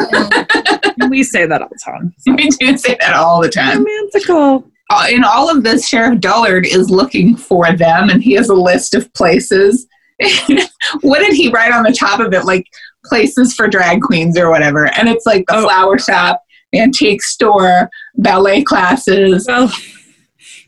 We 1.08 1.22
say 1.24 1.46
that 1.46 1.60
all 1.62 1.68
the 1.68 1.78
time. 1.84 2.14
we 2.26 2.48
do 2.48 2.76
say 2.76 2.96
that 3.00 3.14
all 3.14 3.40
the 3.42 3.48
time. 3.48 3.84
Romantical. 3.84 4.64
Uh, 4.90 5.06
In 5.10 5.24
all 5.24 5.50
of 5.50 5.62
this, 5.62 5.88
Sheriff 5.88 6.20
Dollard 6.20 6.64
is 6.66 6.90
looking 6.90 7.34
for 7.36 7.72
them, 7.72 8.08
and 8.10 8.22
he 8.22 8.32
has 8.34 8.48
a 8.50 8.54
list 8.54 8.94
of 8.94 9.12
places. 9.14 9.86
what 11.00 11.18
did 11.20 11.32
he 11.34 11.50
write 11.50 11.72
on 11.72 11.82
the 11.82 11.92
top 11.92 12.20
of 12.20 12.32
it? 12.32 12.44
Like 12.44 12.66
places 13.04 13.54
for 13.54 13.66
drag 13.68 14.00
queens 14.02 14.38
or 14.38 14.50
whatever. 14.50 14.86
And 14.96 15.08
it's 15.08 15.26
like 15.26 15.44
the 15.48 15.56
Oh. 15.56 15.64
flower 15.64 15.98
shop, 15.98 16.42
antique 16.74 17.22
store, 17.22 17.90
ballet 18.16 18.62
classes. 18.62 19.46
Well, 19.48 19.68
he 19.68 19.94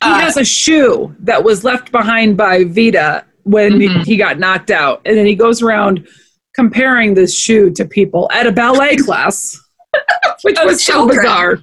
Uh, 0.03 0.19
has 0.21 0.37
a 0.37 0.45
shoe 0.45 1.15
that 1.21 1.45
was 1.45 1.65
left 1.65 1.93
behind 1.93 2.37
by 2.37 2.65
Vida 2.65 3.25
when 3.45 3.73
Mhm. 3.79 4.05
he 4.05 4.17
got 4.17 4.39
knocked 4.39 4.71
out, 4.71 5.01
and 5.05 5.17
then 5.17 5.27
he 5.27 5.35
goes 5.35 5.63
around 5.63 6.07
comparing 6.55 7.15
this 7.15 7.35
shoe 7.35 7.71
to 7.71 7.85
people 7.85 8.29
at 8.33 8.47
a 8.47 8.53
ballet 8.53 8.97
class, 9.07 9.59
which 10.43 10.57
was 10.65 10.85
so 10.85 11.07
bizarre. 11.07 11.59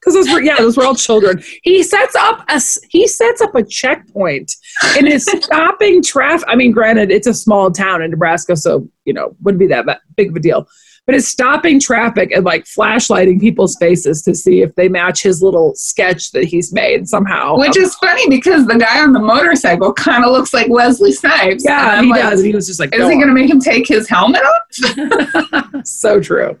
Because 0.00 0.14
those 0.24 0.32
were 0.32 0.40
yeah, 0.40 0.58
those 0.58 0.76
were 0.76 0.84
all 0.84 0.94
children. 0.94 1.42
He 1.64 1.82
sets 1.82 2.14
up 2.14 2.44
a 2.48 2.60
he 2.90 3.08
sets 3.08 3.40
up 3.40 3.54
a 3.56 3.64
checkpoint 3.64 4.52
and 4.96 5.08
is 5.08 5.24
stopping 5.42 6.00
traffic. 6.00 6.46
I 6.48 6.54
mean, 6.54 6.70
granted, 6.70 7.10
it's 7.10 7.26
a 7.26 7.34
small 7.34 7.72
town 7.72 8.02
in 8.02 8.12
Nebraska, 8.12 8.54
so 8.56 8.88
you 9.04 9.12
know 9.12 9.34
wouldn't 9.42 9.58
be 9.58 9.66
that 9.66 9.84
big 10.16 10.30
of 10.30 10.36
a 10.36 10.40
deal. 10.40 10.68
But 11.06 11.14
it's 11.14 11.28
stopping 11.28 11.78
traffic 11.78 12.32
and 12.32 12.44
like 12.44 12.64
flashlighting 12.64 13.40
people's 13.40 13.76
faces 13.76 14.22
to 14.22 14.34
see 14.34 14.60
if 14.62 14.74
they 14.74 14.88
match 14.88 15.22
his 15.22 15.40
little 15.40 15.74
sketch 15.76 16.32
that 16.32 16.44
he's 16.44 16.72
made 16.72 17.08
somehow. 17.08 17.58
Which 17.58 17.76
is 17.76 17.94
funny 17.96 18.28
because 18.28 18.66
the 18.66 18.76
guy 18.76 19.00
on 19.00 19.12
the 19.12 19.20
motorcycle 19.20 19.92
kind 19.92 20.24
of 20.24 20.32
looks 20.32 20.52
like 20.52 20.68
Wesley 20.68 21.12
Snipes. 21.12 21.64
Yeah, 21.64 22.02
he 22.02 22.10
like, 22.10 22.22
does. 22.22 22.42
He 22.42 22.52
was 22.52 22.66
just 22.66 22.80
like, 22.80 22.92
Is 22.92 23.00
"Go 23.00 23.08
he 23.08 23.14
going 23.14 23.28
to 23.28 23.34
make 23.34 23.48
him 23.48 23.60
take 23.60 23.86
his 23.86 24.08
helmet 24.08 24.42
off? 24.42 25.84
so 25.86 26.20
true. 26.20 26.58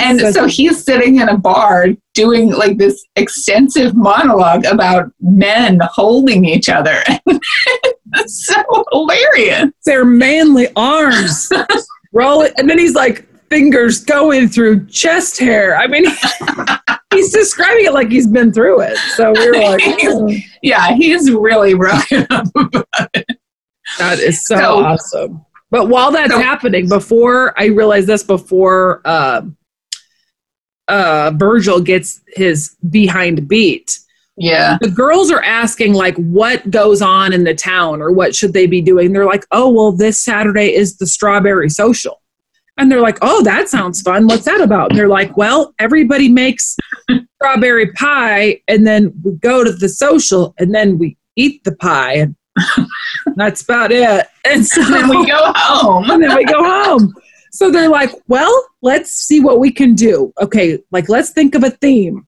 And 0.00 0.20
Such 0.20 0.34
so 0.34 0.46
he's 0.46 0.84
sitting 0.84 1.20
in 1.20 1.28
a 1.28 1.38
bar 1.38 1.86
doing 2.14 2.50
like 2.50 2.78
this 2.78 3.04
extensive 3.16 3.94
monologue 3.94 4.64
about 4.64 5.12
men 5.20 5.80
holding 5.92 6.44
each 6.44 6.68
other. 6.68 7.02
So 8.26 8.54
hilarious. 8.92 9.70
their 9.86 10.04
manly 10.04 10.68
arms 10.76 11.48
roll 12.12 12.42
it 12.42 12.52
and 12.58 12.68
then 12.68 12.78
he's 12.78 12.94
like 12.94 13.26
fingers 13.48 14.04
going 14.04 14.48
through 14.48 14.86
chest 14.86 15.38
hair. 15.38 15.76
I 15.76 15.86
mean 15.86 16.04
he's 17.12 17.32
describing 17.32 17.84
it 17.86 17.92
like 17.92 18.10
he's 18.10 18.26
been 18.26 18.52
through 18.52 18.80
it. 18.82 18.96
So 19.16 19.32
we 19.32 19.46
were 19.50 19.54
like 19.56 19.82
oh, 20.04 20.30
Yeah, 20.62 20.94
he's 20.94 21.30
really 21.30 21.74
broken 21.74 22.26
up. 22.30 22.46
that 23.98 24.18
is 24.18 24.44
so, 24.46 24.56
So- 24.56 24.84
awesome. 24.84 25.44
But 25.70 25.88
while 25.88 26.10
that's 26.12 26.32
So- 26.32 26.38
happening 26.40 26.88
before 26.88 27.58
i 27.58 27.66
realized 27.66 28.06
this 28.06 28.22
before 28.22 29.00
uh 29.06 29.42
uh 30.88 31.30
virgil 31.36 31.80
gets 31.80 32.20
his 32.28 32.76
behind 32.90 33.48
beat 33.48 33.98
Yeah. 34.42 34.76
the 34.80 34.90
girls 34.90 35.30
are 35.30 35.42
asking 35.42 35.94
like 35.94 36.16
what 36.16 36.68
goes 36.68 37.00
on 37.00 37.32
in 37.32 37.44
the 37.44 37.54
town 37.54 38.02
or 38.02 38.10
what 38.10 38.34
should 38.34 38.52
they 38.52 38.66
be 38.66 38.80
doing? 38.80 39.12
They're 39.12 39.24
like 39.24 39.46
oh 39.52 39.70
well 39.70 39.92
this 39.92 40.18
saturday 40.18 40.74
is 40.74 40.96
the 40.96 41.06
strawberry 41.06 41.70
social. 41.70 42.20
And 42.76 42.90
they're 42.90 43.00
like 43.00 43.18
oh 43.22 43.42
that 43.44 43.68
sounds 43.68 44.02
fun. 44.02 44.26
What's 44.26 44.44
that 44.46 44.60
about? 44.60 44.90
And 44.90 44.98
they're 44.98 45.08
like 45.08 45.36
well 45.36 45.72
everybody 45.78 46.28
makes 46.28 46.76
strawberry 47.36 47.92
pie 47.92 48.60
and 48.66 48.84
then 48.84 49.12
we 49.22 49.32
go 49.36 49.62
to 49.62 49.70
the 49.72 49.88
social 49.88 50.54
and 50.58 50.74
then 50.74 50.98
we 50.98 51.16
eat 51.36 51.62
the 51.62 51.76
pie. 51.76 52.14
And 52.14 52.36
that's 53.36 53.62
about 53.62 53.92
it. 53.92 54.26
And 54.44 54.66
so 54.66 54.82
And 54.82 54.92
then 54.94 55.08
we 55.08 55.24
go 55.26 55.52
home. 55.54 56.10
and 56.10 56.22
then 56.22 56.36
we 56.36 56.44
go 56.44 56.62
home. 56.64 57.14
So 57.52 57.70
they're 57.70 57.88
like 57.88 58.10
well 58.26 58.52
let's 58.82 59.12
see 59.12 59.38
what 59.40 59.60
we 59.60 59.70
can 59.70 59.94
do. 59.94 60.32
Okay 60.40 60.78
like 60.90 61.08
let's 61.08 61.30
think 61.30 61.54
of 61.54 61.62
a 61.62 61.70
theme 61.70 62.26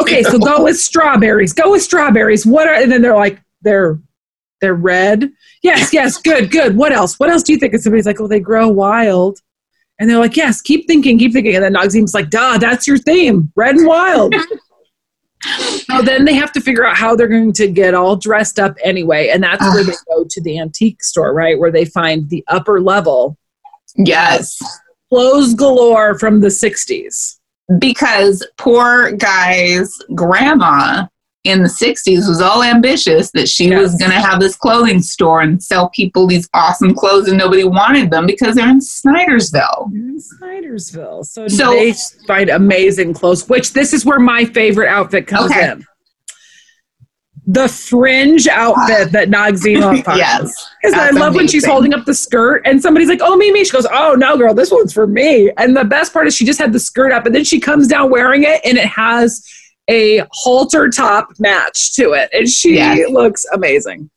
okay, 0.00 0.22
so 0.22 0.38
go 0.38 0.62
with 0.62 0.78
strawberries. 0.78 1.52
Go 1.52 1.72
with 1.72 1.82
strawberries. 1.82 2.46
What 2.46 2.68
are 2.68 2.74
and 2.74 2.90
then 2.90 3.02
they're 3.02 3.16
like 3.16 3.40
they're 3.62 3.98
they're 4.60 4.74
red. 4.74 5.30
Yes, 5.62 5.92
yes, 5.92 6.16
good, 6.18 6.50
good. 6.50 6.76
What 6.76 6.92
else? 6.92 7.18
What 7.18 7.30
else 7.30 7.42
do 7.42 7.52
you 7.52 7.58
think? 7.58 7.74
And 7.74 7.82
somebody's 7.82 8.06
like, 8.06 8.20
oh, 8.20 8.26
they 8.26 8.40
grow 8.40 8.68
wild. 8.68 9.38
And 9.98 10.08
they're 10.08 10.18
like, 10.18 10.36
yes, 10.36 10.60
keep 10.60 10.86
thinking, 10.86 11.18
keep 11.18 11.32
thinking. 11.32 11.54
And 11.54 11.62
then 11.62 11.74
Noxeema's 11.74 12.14
like, 12.14 12.30
duh, 12.30 12.58
that's 12.58 12.86
your 12.86 12.98
theme, 12.98 13.52
red 13.54 13.76
and 13.76 13.86
wild. 13.86 14.34
so 15.68 16.02
then 16.02 16.24
they 16.24 16.34
have 16.34 16.50
to 16.52 16.60
figure 16.60 16.84
out 16.84 16.96
how 16.96 17.14
they're 17.14 17.28
going 17.28 17.52
to 17.52 17.68
get 17.68 17.94
all 17.94 18.16
dressed 18.16 18.58
up 18.58 18.76
anyway. 18.82 19.28
And 19.28 19.42
that's 19.42 19.62
where 19.62 19.84
they 19.84 19.92
ah. 19.92 20.16
go 20.16 20.24
to 20.28 20.40
the 20.42 20.58
antique 20.58 21.02
store, 21.04 21.32
right? 21.32 21.58
Where 21.58 21.70
they 21.70 21.84
find 21.84 22.28
the 22.30 22.44
upper 22.48 22.80
level 22.80 23.36
Yes. 23.96 24.58
clothes 25.08 25.54
galore 25.54 26.18
from 26.18 26.40
the 26.40 26.48
60s. 26.48 27.38
Because 27.78 28.46
poor 28.58 29.12
guy's 29.12 29.90
grandma 30.14 31.06
in 31.44 31.62
the 31.62 31.68
60s 31.68 32.26
was 32.28 32.40
all 32.40 32.62
ambitious 32.62 33.30
that 33.32 33.46
she 33.48 33.74
was 33.74 33.94
going 33.96 34.10
to 34.10 34.18
have 34.20 34.40
this 34.40 34.56
clothing 34.56 35.02
store 35.02 35.42
and 35.42 35.62
sell 35.62 35.90
people 35.90 36.26
these 36.26 36.48
awesome 36.54 36.94
clothes 36.94 37.28
and 37.28 37.36
nobody 37.36 37.64
wanted 37.64 38.10
them 38.10 38.24
because 38.26 38.54
they're 38.54 38.68
in 38.70 38.80
Snydersville. 38.80 39.92
in 39.92 40.18
Snydersville. 40.18 41.24
So, 41.24 41.46
So- 41.48 41.70
they 41.72 41.94
find 42.26 42.48
amazing 42.48 43.12
clothes, 43.12 43.46
which 43.48 43.74
this 43.74 43.92
is 43.92 44.06
where 44.06 44.18
my 44.18 44.46
favorite 44.46 44.88
outfit 44.88 45.26
comes 45.26 45.50
Okay. 45.50 45.72
in. 45.72 45.84
The 47.46 47.68
fringe 47.68 48.48
outfit 48.48 49.12
that 49.12 49.28
Noxeema 49.28 50.02
finds. 50.02 50.06
Yes. 50.18 50.70
Because 50.82 50.98
I 50.98 51.10
love 51.10 51.34
when 51.34 51.46
she's 51.46 51.64
holding 51.66 51.92
up 51.92 52.04
the 52.06 52.14
skirt 52.14 52.62
and 52.64 52.80
somebody's 52.80 53.08
like, 53.08 53.20
oh, 53.22 53.36
Mimi. 53.36 53.64
She 53.64 53.70
goes, 53.70 53.86
oh, 53.90 54.14
no, 54.18 54.36
girl, 54.38 54.54
this 54.54 54.70
one's 54.70 54.92
for 54.94 55.06
me. 55.06 55.50
And 55.58 55.76
the 55.76 55.84
best 55.84 56.12
part 56.12 56.26
is 56.26 56.34
she 56.34 56.44
just 56.46 56.58
had 56.58 56.72
the 56.72 56.80
skirt 56.80 57.12
up 57.12 57.26
and 57.26 57.34
then 57.34 57.44
she 57.44 57.60
comes 57.60 57.86
down 57.86 58.10
wearing 58.10 58.44
it 58.44 58.60
and 58.64 58.78
it 58.78 58.86
has 58.86 59.46
a 59.90 60.22
halter 60.32 60.88
top 60.88 61.28
match 61.38 61.94
to 61.96 62.12
it. 62.12 62.30
And 62.32 62.48
she 62.48 62.76
Yes. 62.76 63.10
looks 63.10 63.44
amazing. 63.52 64.08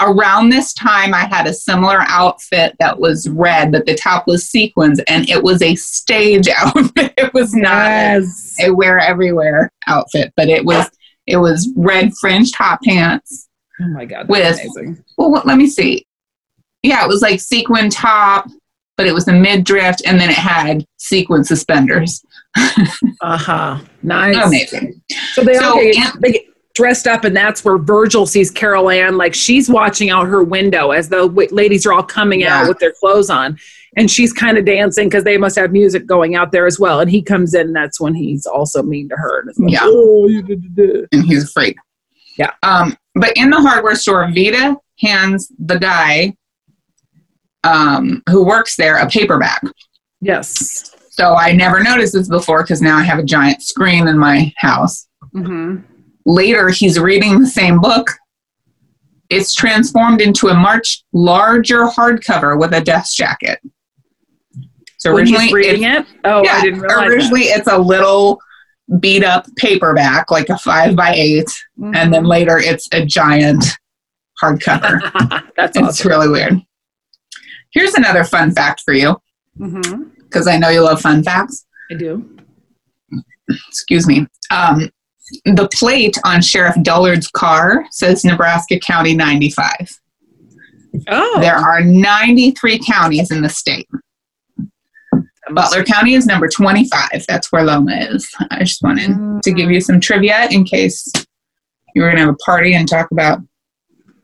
around 0.00 0.48
this 0.48 0.72
time 0.72 1.12
i 1.12 1.26
had 1.26 1.46
a 1.46 1.52
similar 1.52 1.98
outfit 2.08 2.74
that 2.80 2.98
was 2.98 3.28
red 3.28 3.70
but 3.70 3.84
the 3.84 3.94
top 3.94 4.26
was 4.26 4.46
sequins 4.48 4.98
and 5.08 5.28
it 5.28 5.42
was 5.42 5.60
a 5.60 5.74
stage 5.74 6.48
outfit 6.56 7.12
it 7.18 7.34
was 7.34 7.52
not 7.52 7.84
Yes. 7.84 8.56
a 8.62 8.70
wear 8.70 8.98
everywhere 8.98 9.70
outfit 9.88 10.32
but 10.38 10.48
it 10.48 10.64
was 10.64 10.88
it 11.30 11.36
was 11.38 11.70
red 11.76 12.12
fringed 12.20 12.54
top 12.54 12.80
pants 12.82 13.48
Oh, 13.82 13.88
my 13.88 14.04
God. 14.04 14.28
With- 14.28 14.60
amazing. 14.60 15.02
well 15.16 15.30
let 15.44 15.56
me 15.56 15.66
see 15.66 16.06
yeah 16.82 17.04
it 17.04 17.08
was 17.08 17.22
like 17.22 17.40
sequin 17.40 17.88
top 17.90 18.46
but 18.96 19.06
it 19.06 19.14
was 19.14 19.26
a 19.28 19.32
mid 19.32 19.64
drift 19.64 20.02
and 20.06 20.20
then 20.20 20.28
it 20.28 20.36
had 20.36 20.84
sequin 20.98 21.44
suspenders 21.44 22.22
Uh-huh. 23.22 23.78
Nice. 24.02 24.36
amazing 24.46 25.00
So 25.34 25.42
they 25.44 25.56
all 25.58 25.74
get, 25.80 26.14
they 26.20 26.32
get 26.32 26.42
dressed 26.74 27.06
up, 27.06 27.24
and 27.24 27.36
that's 27.36 27.64
where 27.64 27.78
Virgil 27.78 28.26
sees 28.26 28.50
Carol 28.50 28.90
Ann. 28.90 29.16
Like 29.16 29.34
she's 29.34 29.68
watching 29.68 30.08
out 30.10 30.26
her 30.26 30.42
window 30.42 30.90
as 30.92 31.08
the 31.08 31.26
w- 31.28 31.48
ladies 31.52 31.84
are 31.86 31.92
all 31.92 32.02
coming 32.02 32.40
Yeah. 32.40 32.62
out 32.62 32.68
with 32.68 32.78
their 32.78 32.92
clothes 32.92 33.28
on, 33.30 33.58
and 33.96 34.10
she's 34.10 34.32
kind 34.32 34.56
of 34.56 34.64
dancing 34.64 35.08
because 35.08 35.24
they 35.24 35.36
must 35.36 35.56
have 35.56 35.72
music 35.72 36.06
going 36.06 36.34
out 36.36 36.52
there 36.52 36.66
as 36.66 36.78
well. 36.78 37.00
And 37.00 37.10
he 37.10 37.22
comes 37.22 37.54
in, 37.54 37.68
and 37.68 37.76
that's 37.76 38.00
when 38.00 38.14
he's 38.14 38.46
also 38.46 38.82
mean 38.82 39.08
to 39.08 39.16
her. 39.16 39.40
And 39.40 39.50
like, 39.58 39.72
Yeah. 39.72 39.80
oh, 39.82 40.28
you 40.28 40.42
did 40.42 40.78
it. 40.78 41.08
and 41.12 41.24
he's 41.24 41.44
a 41.44 41.48
freak 41.48 41.76
Yeah. 42.38 42.52
um 42.62 42.96
but 43.16 43.32
in 43.36 43.50
the 43.50 43.60
hardware 43.60 43.96
store 43.96 44.30
vida 44.32 44.76
hands 45.00 45.50
the 45.58 45.78
guy 45.78 46.36
um 47.64 48.22
who 48.28 48.44
works 48.44 48.76
there 48.76 48.96
a 48.98 49.08
paperback 49.08 49.62
Yes. 50.22 50.94
So 51.08 51.34
I 51.34 51.52
never 51.52 51.82
noticed 51.82 52.12
this 52.12 52.28
before 52.28 52.62
because 52.62 52.82
now 52.82 52.96
I 52.98 53.02
have 53.04 53.18
a 53.18 53.22
giant 53.24 53.62
screen 53.62 54.06
in 54.06 54.18
my 54.18 54.52
house. 54.58 55.08
Mm-hmm. 55.34 55.76
Later, 56.26 56.68
he's 56.68 56.98
reading 57.00 57.40
the 57.40 57.46
same 57.46 57.80
book. 57.80 58.10
It's 59.30 59.54
transformed 59.54 60.20
into 60.20 60.48
a 60.48 60.54
much 60.54 61.04
larger 61.14 61.86
hardcover 61.86 62.58
with 62.60 62.74
a 62.74 62.82
desk 62.82 63.16
jacket. 63.16 63.60
So 65.00 65.14
originally, 65.14 65.52
reading 65.52 65.84
it's, 65.84 66.10
it? 66.10 66.16
Oh, 66.24 66.44
yeah, 66.44 66.56
I 66.56 66.62
didn't 66.62 66.80
realize 66.80 67.08
originally 67.08 67.44
it's 67.44 67.66
a 67.66 67.78
little 67.78 68.38
beat 68.98 69.24
up 69.24 69.46
paperback, 69.56 70.30
like 70.30 70.50
a 70.50 70.58
five 70.58 70.94
by 70.94 71.14
eight, 71.14 71.48
that. 71.78 71.96
and 71.96 72.12
then 72.12 72.24
later 72.24 72.58
it's 72.58 72.86
a 72.92 73.06
giant 73.06 73.64
hardcover. 74.40 75.00
That's 75.56 75.76
it's 75.78 76.04
really 76.04 76.28
weird. 76.28 76.60
Here's 77.70 77.94
another 77.94 78.24
fun 78.24 78.52
fact 78.52 78.82
for 78.84 78.92
you, 78.92 79.16
because 79.56 80.46
I 80.46 80.58
know 80.58 80.68
you 80.68 80.82
love 80.82 81.00
fun 81.00 81.22
facts. 81.22 81.64
I 81.90 81.94
do. 81.94 82.36
Excuse 83.68 84.06
me. 84.06 84.26
Um, 84.50 84.90
the 85.46 85.68
plate 85.72 86.18
on 86.26 86.42
Sheriff 86.42 86.76
Dollard's 86.82 87.28
car 87.28 87.86
says 87.90 88.22
Nebraska 88.22 88.78
County 88.80 89.14
95. 89.14 89.70
Oh, 91.08 91.40
There 91.40 91.56
are 91.56 91.80
93 91.80 92.80
counties 92.80 93.30
in 93.30 93.40
the 93.40 93.48
state. 93.48 93.88
Butler 95.52 95.84
County 95.84 96.14
is 96.14 96.26
number 96.26 96.48
25. 96.48 97.24
That's 97.26 97.50
where 97.50 97.64
Loma 97.64 97.92
is. 97.96 98.30
I 98.50 98.60
just 98.60 98.82
wanted 98.82 99.42
to 99.42 99.52
give 99.52 99.70
you 99.70 99.80
some 99.80 99.98
trivia 100.00 100.46
in 100.50 100.64
case 100.64 101.10
you 101.94 102.02
were 102.02 102.08
going 102.08 102.16
to 102.16 102.26
have 102.26 102.34
a 102.34 102.44
party 102.44 102.74
and 102.74 102.88
talk 102.88 103.10
about 103.10 103.40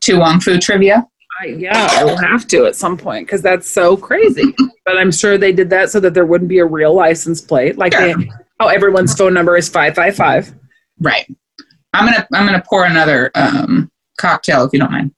To 0.01 0.19
Wong 0.19 0.39
Foo 0.39 0.57
trivia. 0.59 1.05
I, 1.41 1.47
yeah, 1.47 1.87
I 1.91 2.03
will 2.03 2.17
have 2.17 2.47
to 2.47 2.65
at 2.65 2.75
some 2.75 2.97
point 2.97 3.27
because 3.27 3.41
that's 3.41 3.69
so 3.69 3.95
crazy. 3.97 4.55
but 4.85 4.97
I'm 4.97 5.11
sure 5.11 5.37
they 5.37 5.51
did 5.51 5.69
that 5.71 5.89
so 5.91 5.99
that 5.99 6.13
there 6.13 6.25
wouldn't 6.25 6.49
be 6.49 6.59
a 6.59 6.65
real 6.65 6.93
license 6.95 7.41
plate. 7.41 7.77
Like 7.77 7.93
Sure. 7.93 8.15
they, 8.17 8.29
how 8.59 8.67
everyone's 8.69 9.13
phone 9.15 9.33
number 9.33 9.55
is 9.55 9.69
five 9.69 9.93
five 9.95 10.15
five. 10.15 10.51
Right. 10.99 11.27
I'm 11.93 12.05
gonna 12.05 12.27
I'm 12.33 12.45
gonna 12.45 12.63
pour 12.67 12.85
another 12.85 13.29
um, 13.35 13.91
cocktail 14.19 14.65
if 14.65 14.73
you 14.73 14.79
don't 14.79 14.91
mind. 14.91 15.11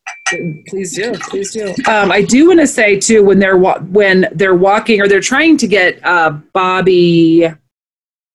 Please 0.68 0.96
do, 0.96 1.12
please 1.30 1.52
do. 1.54 1.68
Um, 1.88 2.12
I 2.12 2.22
do 2.22 2.48
want 2.48 2.60
to 2.60 2.68
say 2.68 3.00
too 3.00 3.24
when 3.24 3.40
they're 3.40 3.58
wa- 3.58 3.80
when 3.80 4.28
they're 4.34 4.56
walking 4.56 5.02
or 5.02 5.08
they're 5.08 5.20
trying 5.22 5.58
to 5.58 5.68
get 5.68 6.00
uh, 6.06 6.32
Bobby 6.54 7.48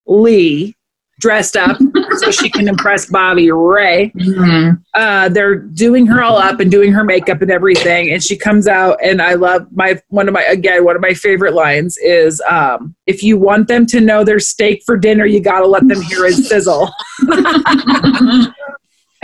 Lee 0.07 0.75
dressed 1.21 1.55
up 1.55 1.77
so 2.17 2.29
she 2.29 2.49
can 2.49 2.67
impress 2.67 3.05
Bobby 3.05 3.49
Ray. 3.49 4.11
Mhm. 4.17 4.81
uh, 4.95 5.29
they're 5.29 5.55
doing 5.55 6.05
her 6.07 6.21
all 6.21 6.35
up 6.37 6.59
and 6.59 6.69
doing 6.69 6.91
her 6.91 7.05
makeup 7.05 7.41
and 7.41 7.49
everything 7.49 8.11
and 8.11 8.21
she 8.21 8.35
comes 8.35 8.67
out 8.67 8.97
and 9.01 9.21
i 9.21 9.33
love 9.33 9.65
my 9.71 9.97
one 10.09 10.27
of 10.27 10.33
my 10.33 10.41
again 10.43 10.83
one 10.83 10.93
of 10.97 11.01
my 11.01 11.13
favorite 11.13 11.53
lines 11.53 11.97
is 11.99 12.41
um, 12.49 12.93
if 13.07 13.23
you 13.23 13.37
want 13.37 13.69
them 13.69 13.85
to 13.85 14.01
know 14.01 14.25
their 14.25 14.39
steak 14.39 14.83
for 14.85 14.97
dinner 14.97 15.25
you 15.25 15.39
gotta 15.39 15.65
let 15.65 15.87
them 15.87 16.01
hear 16.01 16.25
it 16.25 16.33
sizzle 16.33 16.91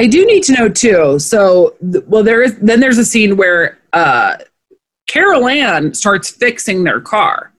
i 0.02 0.08
do 0.08 0.26
need 0.26 0.44
to 0.44 0.54
know 0.54 0.68
too 0.68 1.18
so 1.20 1.76
well 2.08 2.24
there 2.24 2.42
is 2.42 2.58
then 2.60 2.80
there's 2.80 2.98
a 2.98 3.06
scene 3.06 3.38
where 3.38 3.78
uh, 3.94 4.36
carol 5.08 5.48
ann 5.48 5.94
starts 5.94 6.30
fixing 6.32 6.84
their 6.84 7.00
car 7.02 7.54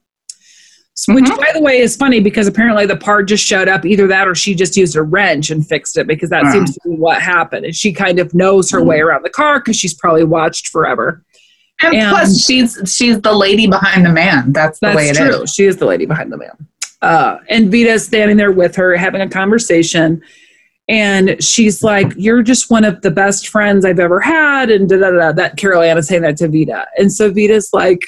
which 1.09 1.24
Mhm. 1.24 1.36
by 1.38 1.51
the 1.55 1.61
way 1.61 1.78
is 1.80 1.97
funny 1.97 2.20
because 2.20 2.47
apparently 2.47 2.86
the 2.86 2.97
part 2.97 3.26
just 3.26 3.45
showed 3.45 3.66
up 3.68 3.84
either 3.84 4.07
that 4.09 4.28
or 4.28 4.34
she 4.34 4.55
just 4.55 4.76
used 4.76 4.95
a 4.95 5.03
wrench 5.03 5.51
and 5.51 5.66
fixed 5.66 5.97
it 5.97 6.07
because 6.07 6.30
that 6.30 6.45
Wow. 6.45 6.53
seems 6.53 6.74
to 6.74 6.80
be 6.84 6.95
what 6.97 7.20
happened 7.20 7.64
and 7.64 7.74
she 7.74 7.93
kind 7.93 8.18
of 8.18 8.32
knows 8.34 8.70
her 8.70 8.82
way 8.84 9.01
around 9.01 9.22
the 9.24 9.30
car 9.30 9.59
because 9.59 9.76
she's 9.76 9.95
probably 9.95 10.24
watched 10.24 10.68
forever 10.68 11.22
And, 11.82 11.95
And- 11.97 12.11
plus, 12.11 12.45
she's 12.45 12.78
she's 12.97 13.20
the 13.20 13.32
lady 13.32 13.66
behind 13.66 14.07
the 14.07 14.11
man. 14.12 14.53
That's 14.53 14.78
the 14.80 14.93
way 14.95 15.07
that's 15.07 15.18
it 15.18 15.28
is. 15.28 15.36
true 15.36 15.47
she 15.47 15.64
is 15.64 15.76
the 15.78 15.86
lady 15.86 16.07
behind 16.07 16.30
the 16.30 16.36
man 16.36 16.57
uh, 17.01 17.38
and 17.49 17.72
vida's 17.72 18.05
standing 18.05 18.36
there 18.36 18.53
with 18.53 18.76
her 18.76 18.95
having 18.97 19.20
a 19.22 19.28
conversation 19.28 20.22
and 20.89 21.43
she's 21.43 21.83
like 21.83 22.12
you're 22.16 22.43
just 22.43 22.70
one 22.70 22.85
of 22.85 23.01
the 23.03 23.11
best 23.11 23.49
friends 23.49 23.85
i've 23.85 24.01
ever 24.01 24.20
had 24.20 24.70
and 24.70 24.89
da 24.89 24.97
da 24.99 25.11
da 25.11 25.33
that 25.33 25.57
carol 25.57 25.83
ann 25.83 25.97
is 25.97 26.09
saying 26.09 26.22
that 26.22 26.37
to 26.37 26.49
vida 26.49 26.87
and 26.97 27.12
so 27.12 27.30
vida's 27.30 27.70
like 27.72 28.01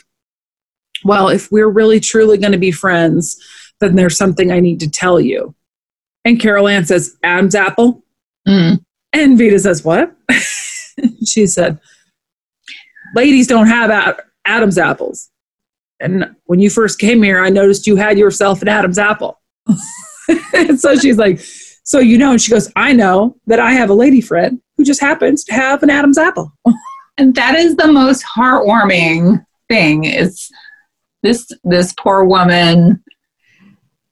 well 1.05 1.29
if 1.29 1.51
we're 1.53 1.69
really 1.69 2.01
truly 2.01 2.37
going 2.37 2.53
to 2.53 2.59
be 2.59 2.73
friends 2.73 3.39
then 3.81 3.97
there's 3.97 4.17
something 4.17 4.51
i 4.51 4.61
need 4.61 4.81
to 4.81 4.91
tell 4.91 5.21
you. 5.21 5.55
And 6.25 6.41
carol 6.41 6.69
ann 6.69 6.85
says 6.85 7.17
adam's 7.23 7.55
apple. 7.55 8.03
Mm. 8.47 8.85
and 9.13 9.39
vida 9.39 9.59
says 9.59 9.85
what? 9.85 10.15
She 11.27 11.47
said 11.47 11.81
ladies 13.17 13.49
don't 13.49 13.67
have 13.67 14.21
adam's 14.45 14.79
apples. 14.79 15.31
And 16.01 16.37
when 16.45 16.61
you 16.61 16.71
first 16.71 16.99
came 16.99 17.23
here 17.23 17.43
i 17.43 17.51
noticed 17.51 17.87
you 17.87 17.97
had 17.97 18.19
yourself 18.19 18.63
an 18.63 18.69
adam's 18.69 18.99
apple. 18.99 19.41
And 20.55 20.81
so 20.81 20.97
she's 20.97 21.19
like 21.19 21.39
so 21.85 21.99
you 22.01 22.19
know 22.19 22.33
and 22.33 22.43
she 22.43 22.51
goes 22.51 22.71
i 22.77 22.93
know 22.93 23.37
that 23.47 23.61
i 23.61 23.71
have 23.73 23.91
a 23.91 23.95
lady 23.95 24.21
friend 24.21 24.61
who 24.77 24.85
just 24.85 25.01
happens 25.01 25.45
to 25.45 25.53
have 25.55 25.83
an 25.83 25.91
adam's 25.91 26.19
apple 26.19 26.53
And 27.17 27.33
that 27.37 27.55
is 27.55 27.77
the 27.77 27.87
most 27.93 28.25
heartwarming 28.25 29.47
thing. 29.69 30.03
Is 30.03 30.51
this 31.23 31.47
this 31.63 31.95
poor 31.97 32.25
woman 32.25 33.05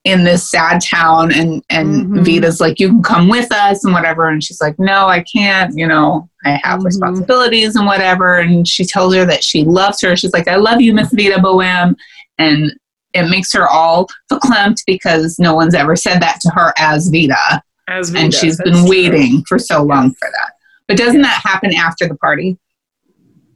in 0.04 0.22
this 0.22 0.48
sad 0.48 0.80
town 0.82 1.32
and 1.32 1.64
and 1.68 2.06
Mhm. 2.06 2.24
Vida's 2.24 2.60
like 2.60 2.78
you 2.78 2.88
can 2.90 3.02
come 3.02 3.28
with 3.28 3.50
us 3.52 3.84
and 3.84 3.92
whatever 3.92 4.28
and 4.28 4.40
she's 4.42 4.60
like 4.60 4.78
no 4.78 5.08
I 5.08 5.24
can't 5.24 5.76
you 5.76 5.86
know 5.88 6.28
I 6.44 6.60
have 6.62 6.78
Mhm. 6.78 6.84
responsibilities 6.84 7.74
and 7.74 7.86
whatever 7.86 8.38
and 8.38 8.68
she 8.68 8.84
tells 8.84 9.16
her 9.16 9.24
that 9.24 9.42
she 9.42 9.64
loves 9.64 10.00
her 10.02 10.14
she's 10.14 10.32
like 10.32 10.46
I 10.46 10.54
love 10.56 10.80
you 10.80 10.92
Miss 10.92 11.12
Vida 11.12 11.38
Boheme 11.38 11.96
and 12.38 12.72
it 13.14 13.28
makes 13.28 13.52
her 13.52 13.68
all 13.68 14.08
verklempt 14.32 14.82
because 14.86 15.38
no 15.38 15.54
one's 15.54 15.74
ever 15.74 15.94
said 15.96 16.20
that 16.20 16.40
to 16.40 16.50
her 16.50 16.72
as 16.78 17.08
Vida 17.08 17.62
as 17.88 18.14
and 18.14 18.32
she's 18.32 18.58
been 18.62 18.84
waiting 18.88 19.42
for 19.48 19.58
so 19.58 19.82
long 19.82 20.10
for 20.14 20.28
that 20.32 20.52
but 20.88 20.96
doesn't 20.96 21.22
that 21.22 21.40
happen 21.44 21.74
after 21.74 22.06
the 22.08 22.14
party 22.16 22.56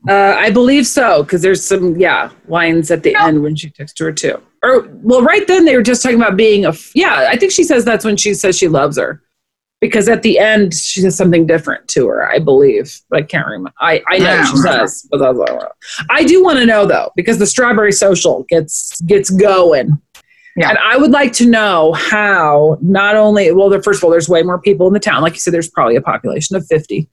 Uh, 0.08 0.36
I 0.38 0.50
believe 0.50 0.86
so, 0.86 1.22
because 1.24 1.42
there's 1.42 1.64
some 1.64 1.96
yeah 1.98 2.30
lines 2.46 2.90
at 2.92 3.02
the 3.02 3.12
No. 3.14 3.26
end 3.26 3.42
when 3.42 3.56
she 3.56 3.70
texts 3.70 3.98
her 4.00 4.12
too. 4.12 4.40
Or 4.62 4.86
well, 5.02 5.22
right 5.22 5.44
then 5.48 5.64
they 5.64 5.74
were 5.76 5.82
just 5.82 6.00
talking 6.02 6.20
about 6.20 6.36
being 6.36 6.64
a 6.64 6.68
f- 6.68 6.92
yeah. 6.94 7.26
I 7.28 7.36
think 7.36 7.50
she 7.50 7.64
says 7.64 7.84
that's 7.84 8.04
when 8.04 8.16
she 8.16 8.32
says 8.34 8.56
she 8.56 8.68
loves 8.68 8.96
her, 8.98 9.20
because 9.80 10.08
at 10.08 10.22
the 10.22 10.38
end 10.38 10.74
she 10.74 11.00
says 11.00 11.16
something 11.16 11.46
different 11.46 11.86
to 11.88 12.06
her. 12.08 12.28
I 12.30 12.38
believe, 12.38 13.00
but 13.10 13.18
I 13.18 13.22
can't 13.22 13.46
remember. 13.46 13.72
I 13.80 14.02
I 14.08 14.18
know 14.18 14.44
she 14.44 14.56
says, 14.56 15.06
but 15.10 15.22
I 16.10 16.24
do 16.24 16.42
want 16.42 16.58
to 16.58 16.66
know 16.66 16.86
though 16.86 17.10
because 17.16 17.38
the 17.38 17.46
strawberry 17.46 17.92
social 17.92 18.44
gets 18.48 19.00
gets 19.02 19.30
going. 19.30 20.00
Yeah. 20.56 20.70
And 20.70 20.78
I 20.78 20.96
would 20.96 21.10
like 21.10 21.34
to 21.34 21.46
know 21.46 21.92
how 21.92 22.78
not 22.80 23.14
only 23.14 23.52
well, 23.52 23.70
first 23.82 23.98
of 23.98 24.04
all, 24.04 24.10
there's 24.10 24.28
way 24.28 24.42
more 24.42 24.60
people 24.60 24.86
in 24.86 24.94
the 24.94 25.00
town. 25.00 25.22
Like 25.22 25.34
you 25.34 25.40
said, 25.40 25.52
there's 25.52 25.70
probably 25.70 25.96
a 25.96 26.02
population 26.02 26.56
of 26.56 26.66
50 26.66 27.08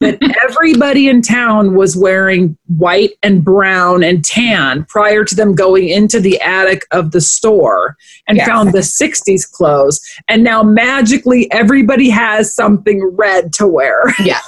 that 0.00 0.18
everybody 0.48 1.08
in 1.08 1.22
town 1.22 1.74
was 1.74 1.96
wearing 1.96 2.56
white 2.66 3.12
and 3.22 3.44
brown 3.44 4.02
and 4.04 4.24
tan 4.24 4.84
prior 4.84 5.24
to 5.24 5.34
them 5.34 5.54
going 5.54 5.88
into 5.88 6.20
the 6.20 6.40
attic 6.40 6.86
of 6.92 7.10
the 7.10 7.20
store 7.20 7.96
and 8.26 8.36
Yes. 8.36 8.46
found 8.46 8.72
the 8.72 8.78
60s 8.82 9.50
clothes 9.50 10.00
and 10.28 10.44
now 10.44 10.62
magically 10.62 11.50
everybody 11.52 12.08
has 12.10 12.54
something 12.54 13.04
red 13.16 13.52
to 13.54 13.66
wear 13.66 14.02
Yeah. 14.24 14.40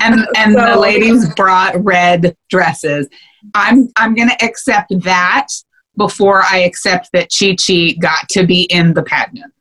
and 0.00 0.26
and 0.36 0.54
the 0.54 0.76
ladies 0.78 1.32
brought 1.34 1.74
red 1.84 2.36
dresses. 2.48 3.08
I'm 3.54 3.88
I'm 3.96 4.14
gonna 4.14 4.36
accept 4.42 4.92
that 5.02 5.48
before 5.96 6.42
I 6.50 6.58
accept 6.58 7.10
that 7.12 7.30
Chi 7.36 7.56
Chi 7.56 7.96
got 8.00 8.28
to 8.30 8.46
be 8.46 8.62
in 8.64 8.94
the 8.94 9.02
pageant. 9.02 9.52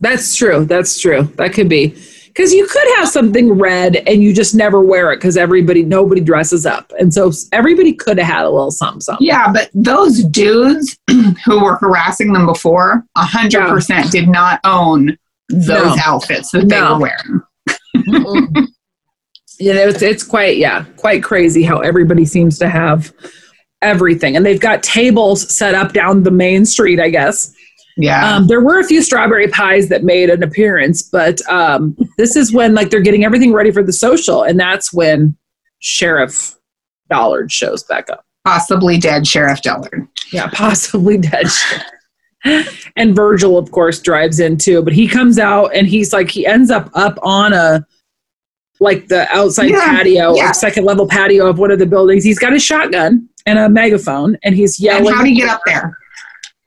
that's 0.00 0.34
true 0.36 0.64
that's 0.64 1.00
true 1.00 1.24
that 1.36 1.52
could 1.52 1.68
be 1.68 1.94
because 2.28 2.52
you 2.52 2.66
could 2.66 2.86
have 2.96 3.08
something 3.08 3.52
red 3.52 3.96
and 4.06 4.22
you 4.22 4.32
just 4.32 4.54
never 4.54 4.80
wear 4.80 5.12
it 5.12 5.16
because 5.16 5.36
everybody 5.36 5.82
nobody 5.82 6.20
dresses 6.20 6.64
up 6.66 6.92
and 6.98 7.12
so 7.12 7.32
everybody 7.52 7.92
could 7.92 8.18
have 8.18 8.26
had 8.26 8.44
a 8.44 8.50
little 8.50 8.70
something 8.70 9.00
something 9.00 9.26
Yeah, 9.26 9.52
but 9.52 9.70
those 9.74 10.22
dudes 10.24 10.96
who 11.44 11.62
were 11.64 11.76
harassing 11.76 12.32
them 12.32 12.46
before, 12.46 13.04
a 13.16 13.24
hundred 13.24 13.60
Yeah. 13.60 13.68
percent 13.68 14.10
did 14.12 14.28
not 14.28 14.60
own 14.64 15.16
those 15.48 15.68
No. 15.68 15.96
outfits 16.04 16.50
that 16.52 16.68
they 16.68 16.80
were 16.80 16.98
wearing. 16.98 17.42
you 19.58 19.74
know 19.74 19.88
it's, 19.88 20.02
it's 20.02 20.22
quite 20.22 20.56
yeah 20.56 20.84
quite 20.96 21.22
crazy 21.22 21.62
how 21.64 21.78
everybody 21.80 22.24
seems 22.24 22.58
to 22.58 22.68
have 22.68 23.12
everything 23.82 24.36
and 24.36 24.44
they've 24.46 24.60
got 24.60 24.82
tables 24.82 25.52
set 25.54 25.74
up 25.74 25.92
down 25.92 26.22
the 26.22 26.30
main 26.30 26.64
street 26.64 27.00
i 27.00 27.08
guess 27.08 27.52
Yeah. 27.98 28.36
um, 28.36 28.46
there 28.46 28.60
were 28.62 28.78
a 28.78 28.84
few 28.84 29.02
strawberry 29.02 29.48
pies 29.48 29.88
that 29.88 30.04
made 30.04 30.30
an 30.30 30.42
appearance 30.42 31.02
but 31.02 31.40
um, 31.50 31.96
this 32.16 32.36
is 32.36 32.52
when 32.52 32.74
like 32.74 32.90
they're 32.90 33.00
getting 33.00 33.24
everything 33.24 33.52
ready 33.52 33.70
for 33.72 33.82
the 33.82 33.92
social 33.92 34.42
and 34.44 34.58
that's 34.58 34.92
when 34.92 35.36
sheriff 35.80 36.54
dollard 37.10 37.50
shows 37.52 37.82
back 37.82 38.08
up 38.10 38.24
Possibly 38.44 38.96
dead 38.98 39.26
Sheriff 39.26 39.60
Dollard. 39.62 40.06
yeah 40.32 40.48
possibly 40.54 41.18
dead 41.18 41.46
and 42.96 43.14
virgil 43.16 43.58
of 43.58 43.70
course 43.72 44.00
drives 44.00 44.38
in 44.40 44.56
too 44.56 44.82
but 44.82 44.92
he 44.92 45.08
comes 45.08 45.38
out 45.38 45.74
and 45.74 45.86
he's 45.88 46.12
like 46.12 46.30
he 46.30 46.46
ends 46.46 46.70
up 46.70 46.88
up 46.94 47.18
on 47.22 47.52
a 47.52 47.84
like 48.80 49.08
the 49.08 49.26
outside 49.36 49.70
Yeah, 49.70 49.84
patio 49.96 50.34
yeah. 50.36 50.50
or 50.50 50.54
second 50.54 50.84
level 50.84 51.06
patio 51.08 51.46
of 51.48 51.58
one 51.58 51.72
of 51.72 51.80
the 51.80 51.86
buildings 51.86 52.22
he's 52.22 52.38
got 52.38 52.52
a 52.54 52.60
shotgun 52.60 53.28
and 53.44 53.58
a 53.58 53.68
megaphone 53.68 54.38
and 54.44 54.54
he's 54.54 54.78
yelling 54.78 55.08
And 55.08 55.16
how 55.16 55.24
do 55.24 55.30
you 55.30 55.36
get 55.36 55.48
up 55.48 55.60
there? 55.66 55.98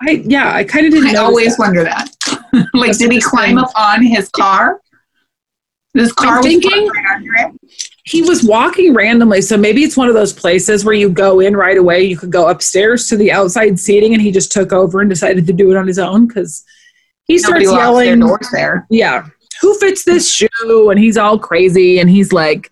I, 0.02 0.24
yeah 0.26 0.54
i 0.54 0.64
kind 0.64 0.86
of 0.86 0.94
didn't 0.94 1.16
I 1.16 1.20
always 1.20 1.58
that. 1.58 1.64
wonder 1.64 1.84
that. 1.84 2.10
like, 2.74 2.88
That's 2.88 2.98
did 2.98 3.12
he 3.12 3.22
climb 3.22 3.58
up 3.58 3.72
on 3.76 4.04
his 4.04 4.30
car? 4.30 4.82
His 5.94 6.14
car 6.14 6.38
was 6.38 6.46
thinking- 6.46 6.88
right 6.90 7.52
he 8.04 8.22
was 8.22 8.44
walking 8.44 8.94
randomly. 8.94 9.42
So 9.42 9.58
maybe 9.58 9.84
it's 9.84 9.96
one 9.96 10.10
of 10.10 10.16
those 10.16 10.34
places 10.34 10.84
where 10.84 10.94
you 10.96 11.10
go 11.10 11.40
in 11.40 11.56
right 11.56 11.78
away. 11.78 12.04
You 12.04 12.18
could 12.18 12.32
go 12.32 12.50
upstairs 12.50 13.08
to 13.10 13.18
the 13.18 13.32
outside 13.32 13.80
seating, 13.80 14.14
and 14.14 14.22
he 14.22 14.32
just 14.32 14.52
took 14.52 14.74
over 14.74 15.02
and 15.02 15.10
decided 15.10 15.46
to 15.48 15.54
do 15.54 15.72
it 15.72 15.78
on 15.78 15.88
his 15.88 16.00
own 16.00 16.28
because 16.28 16.64
he 17.26 17.38
starts 17.38 17.66
Nobody 17.66 17.78
their 17.78 18.16
yelling. 18.16 18.20
doors 18.20 18.50
there. 18.52 18.88
Yeah, 18.90 19.28
who 19.62 19.78
fits 19.78 20.04
this 20.04 20.32
shoe? 20.32 20.90
And 20.90 21.00
he's 21.00 21.18
all 21.18 21.38
crazy, 21.38 22.00
and 22.00 22.10
he's 22.10 22.34
like, 22.34 22.72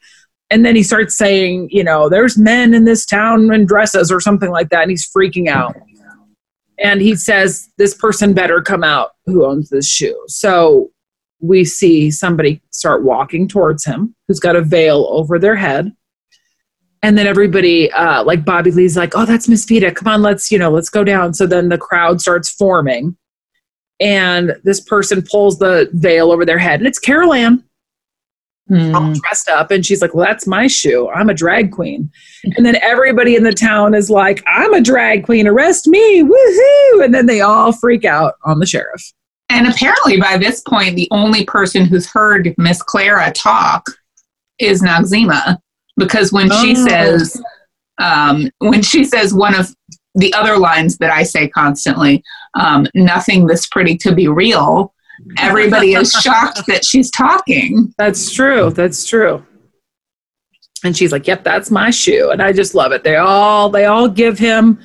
and 0.49 0.65
then 0.65 0.75
he 0.75 0.83
starts 0.83 1.15
saying, 1.15 1.69
you 1.71 1.83
know, 1.83 2.09
there's 2.09 2.37
men 2.37 2.73
in 2.73 2.85
this 2.85 3.05
town 3.05 3.53
in 3.53 3.65
dresses 3.65 4.11
or 4.11 4.19
something 4.19 4.49
like 4.49 4.69
that, 4.69 4.81
and 4.81 4.91
he's 4.91 5.09
freaking 5.09 5.47
out. 5.47 5.75
And 6.81 7.01
he 7.01 7.15
says, 7.15 7.69
this 7.77 7.93
person 7.93 8.33
better 8.33 8.61
come 8.61 8.83
out 8.83 9.11
who 9.25 9.45
owns 9.45 9.69
this 9.69 9.87
shoe. 9.87 10.21
So 10.27 10.91
we 11.41 11.65
see 11.65 12.11
somebody 12.11 12.61
start 12.71 13.03
walking 13.03 13.47
towards 13.47 13.85
him 13.85 14.15
who's 14.27 14.39
got 14.39 14.55
a 14.55 14.61
veil 14.61 15.07
over 15.09 15.39
their 15.39 15.55
head. 15.55 15.91
And 17.01 17.17
then 17.17 17.27
everybody, 17.27 17.91
uh, 17.91 18.23
like 18.23 18.43
Bobby 18.43 18.71
Lee's 18.71 18.97
like, 18.97 19.15
oh, 19.15 19.25
that's 19.25 19.47
Miss 19.47 19.65
Vida. 19.65 19.93
Come 19.93 20.09
on, 20.09 20.21
let's, 20.21 20.51
you 20.51 20.59
know, 20.59 20.69
let's 20.69 20.89
go 20.89 21.03
down. 21.03 21.33
So 21.33 21.47
then 21.47 21.69
the 21.69 21.77
crowd 21.77 22.19
starts 22.19 22.49
forming. 22.49 23.15
And 24.01 24.55
this 24.63 24.81
person 24.81 25.21
pulls 25.21 25.59
the 25.59 25.89
veil 25.93 26.31
over 26.31 26.45
their 26.45 26.57
head. 26.57 26.79
And 26.79 26.87
it's 26.87 26.99
Carol 26.99 27.33
Ann 27.33 27.63
Hmm. 28.69 28.95
all 28.95 29.13
dressed 29.13 29.49
up 29.49 29.71
and 29.71 29.83
she's 29.83 29.99
like 30.01 30.13
well 30.13 30.25
that's 30.25 30.45
my 30.45 30.67
shoe. 30.67 31.09
I'm 31.09 31.27
a 31.29 31.33
drag 31.33 31.71
queen. 31.71 32.11
And 32.55 32.63
then 32.65 32.75
everybody 32.83 33.35
in 33.35 33.43
the 33.43 33.51
town 33.51 33.95
is 33.95 34.09
like 34.09 34.43
i'm 34.47 34.73
a 34.73 34.81
drag 34.81 35.25
queen. 35.25 35.47
Arrest 35.47 35.87
me. 35.87 36.23
Woohoo. 36.23 37.03
And 37.03 37.13
then 37.13 37.25
they 37.25 37.41
all 37.41 37.71
freak 37.71 38.05
out 38.05 38.35
on 38.45 38.59
the 38.59 38.65
sheriff. 38.67 39.01
And 39.51 39.67
apparently, 39.67 40.21
by 40.21 40.37
this 40.37 40.61
point, 40.61 40.95
the 40.95 41.07
only 41.09 41.43
person 41.45 41.83
who's 41.85 42.05
heard 42.05 42.53
Miss 42.59 42.83
Clara 42.83 43.31
talk 43.31 43.87
is 44.59 44.83
Noxeema, 44.83 45.57
because 45.97 46.31
when 46.31 46.51
she 46.61 46.75
Oh. 46.77 46.85
says, 46.87 47.41
um, 47.99 48.51
when 48.59 48.83
she 48.83 49.03
says 49.03 49.33
one 49.33 49.55
of 49.55 49.73
the 50.13 50.31
other 50.35 50.57
lines 50.57 50.97
that 50.99 51.11
I 51.11 51.23
say 51.23 51.47
constantly, 51.47 52.23
um, 52.53 52.85
"Nothing 52.93 53.47
this 53.47 53.65
pretty 53.65 53.97
to 53.97 54.13
be 54.13 54.27
real," 54.27 54.93
everybody 55.37 55.93
is 55.93 56.11
shocked 56.23 56.61
that 56.67 56.83
she's 56.85 57.09
talking. 57.11 57.93
that's 57.97 58.31
true 58.31 58.69
that's 58.71 59.05
true 59.05 59.45
and 60.83 60.95
she's 60.95 61.11
like 61.11 61.27
yep 61.27 61.43
that's 61.43 61.69
my 61.69 61.89
shoe 61.89 62.29
and 62.31 62.41
i 62.41 62.51
just 62.53 62.73
love 62.73 62.91
it 62.91 63.03
they 63.03 63.17
all 63.17 63.69
they 63.69 63.85
all 63.85 64.07
give 64.07 64.37
him 64.39 64.79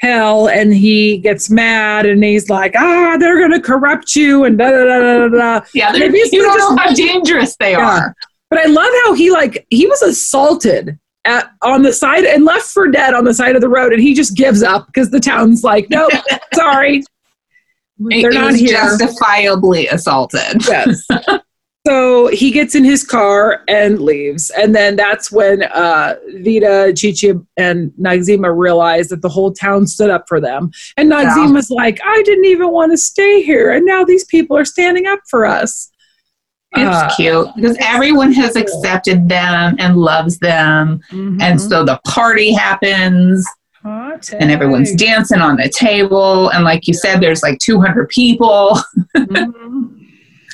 hell 0.00 0.48
and 0.48 0.74
he 0.74 1.18
gets 1.18 1.48
mad 1.48 2.04
and 2.04 2.22
he's 2.22 2.50
like 2.50 2.74
ah 2.76 3.16
they're 3.18 3.40
gonna 3.40 3.60
corrupt 3.60 4.14
you 4.16 4.44
and 4.44 4.58
da 4.58 4.70
da 4.70 4.84
da 4.84 5.18
da 5.18 5.28
da 5.28 5.66
Yeah, 5.72 5.90
they're- 5.92 6.00
Maybe 6.10 6.18
you 6.32 6.42
don't 6.42 6.58
just- 6.58 6.70
know 6.70 6.76
how 6.76 6.92
dangerous 6.92 7.56
they 7.58 7.72
Yeah. 7.72 7.88
are. 7.88 8.14
But 8.50 8.60
I 8.60 8.66
love 8.66 8.90
how 9.04 9.14
he 9.14 9.30
like 9.30 9.66
he 9.70 9.86
was 9.86 10.02
assaulted 10.02 10.98
at 11.24 11.50
on 11.62 11.82
the 11.82 11.92
side 11.92 12.24
and 12.24 12.44
left 12.44 12.66
for 12.66 12.88
dead 12.88 13.14
on 13.14 13.24
the 13.24 13.32
side 13.34 13.54
of 13.56 13.60
the 13.60 13.68
road, 13.68 13.92
and 13.92 14.00
he 14.02 14.12
just 14.14 14.36
gives 14.36 14.62
up 14.62 14.86
because 14.86 15.10
the 15.10 15.18
town's 15.18 15.64
like, 15.64 15.88
nope, 15.90 16.12
sorry, 16.54 17.02
they're 17.98 18.30
he 18.30 18.38
not 18.38 18.52
was 18.52 18.60
here. 18.60 18.72
justifiably 18.72 19.86
assaulted. 19.88 20.66
yes. 20.68 21.06
So 21.86 22.26
he 22.28 22.50
gets 22.50 22.74
in 22.74 22.82
his 22.84 23.04
car 23.04 23.62
and 23.68 24.00
leaves, 24.00 24.50
and 24.50 24.74
then 24.74 24.96
that's 24.96 25.30
when 25.30 25.62
uh, 25.62 26.16
Vida, 26.38 26.92
Chichi, 26.92 27.34
and 27.56 27.92
Noxeema 27.92 28.52
realize 28.56 29.06
that 29.08 29.22
the 29.22 29.28
whole 29.28 29.52
town 29.52 29.86
stood 29.86 30.10
up 30.10 30.24
for 30.28 30.40
them. 30.40 30.72
And 30.96 31.08
Yeah. 31.10 31.24
Noxeema's 31.26 31.70
like, 31.70 32.00
"I 32.04 32.22
didn't 32.24 32.46
even 32.46 32.72
want 32.72 32.90
to 32.90 32.98
stay 32.98 33.40
here, 33.42 33.70
and 33.70 33.86
now 33.86 34.02
these 34.04 34.24
people 34.24 34.56
are 34.58 34.64
standing 34.64 35.06
up 35.06 35.20
for 35.30 35.46
us." 35.46 35.88
It's 36.72 36.90
Uh, 36.96 37.08
cute 37.14 37.48
because 37.54 37.76
everyone 37.78 38.32
has 38.32 38.56
accepted 38.56 39.28
them 39.28 39.76
and 39.78 39.96
loves 39.96 40.38
them. 40.40 41.00
And 41.12 41.40
Mhm. 41.40 41.60
so 41.68 41.84
the 41.84 42.00
party 42.04 42.52
happens 42.52 43.46
Hot 44.16 44.32
and 44.40 44.50
everyone's 44.50 44.94
dancing 44.94 45.40
on 45.40 45.56
the 45.56 45.68
table. 45.68 46.48
And 46.50 46.64
like 46.64 46.86
you 46.88 46.94
said, 46.94 47.20
there's 47.20 47.42
like 47.42 47.58
200 47.60 48.08
people. 48.08 48.78
Mhm. 49.16 49.92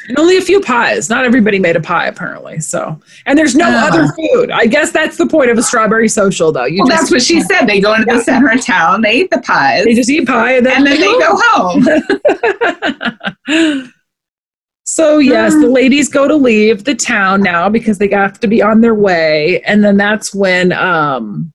And 0.09 0.19
only 0.19 0.37
a 0.37 0.41
few 0.43 0.61
pies. 0.61 1.09
Not 1.09 1.25
everybody 1.25 1.61
made 1.61 1.77
a 1.77 1.81
pie, 1.81 2.07
apparently. 2.07 2.59
So, 2.59 2.99
and 3.25 3.39
there's 3.39 3.55
no 3.55 3.67
Ah. 3.69 3.87
other 3.87 4.09
food. 4.15 4.51
I 4.51 4.67
guess 4.67 4.91
that's 4.91 5.17
the 5.17 5.27
point 5.29 5.49
of 5.53 5.57
a 5.59 5.63
strawberry 5.63 6.09
social, 6.09 6.51
though. 6.51 6.65
You 6.65 6.79
Well, 6.81 6.89
just, 6.89 7.03
that's 7.03 7.11
what 7.13 7.23
she 7.23 7.41
said. 7.41 7.67
They 7.67 7.81
go 7.81 7.95
into 7.95 8.07
Yeah. 8.09 8.17
the 8.19 8.25
center 8.25 8.51
of 8.51 8.61
town, 8.67 9.03
they 9.03 9.13
eat 9.21 9.31
the 9.31 9.39
pies, 9.43 9.85
They 9.85 9.95
just 9.95 10.11
eat 10.11 10.27
pie 10.27 10.55
and 10.57 10.67
then, 10.67 10.79
and 10.79 10.87
then 10.89 11.01
they 11.01 11.07
go 11.07 11.39
home. 11.41 11.87
so 14.85 15.19
yes, 15.19 15.55
the 15.55 15.69
ladies 15.69 16.09
go 16.09 16.27
to 16.27 16.35
leave 16.35 16.83
the 16.83 16.97
town 16.97 17.41
now 17.41 17.69
because 17.69 17.99
they 17.99 18.09
have 18.11 18.41
to 18.41 18.49
be 18.49 18.61
on 18.61 18.81
their 18.81 18.95
way, 18.97 19.63
and 19.67 19.85
then 19.85 19.97
that's 19.97 20.35
when. 20.35 20.73
um 20.73 21.53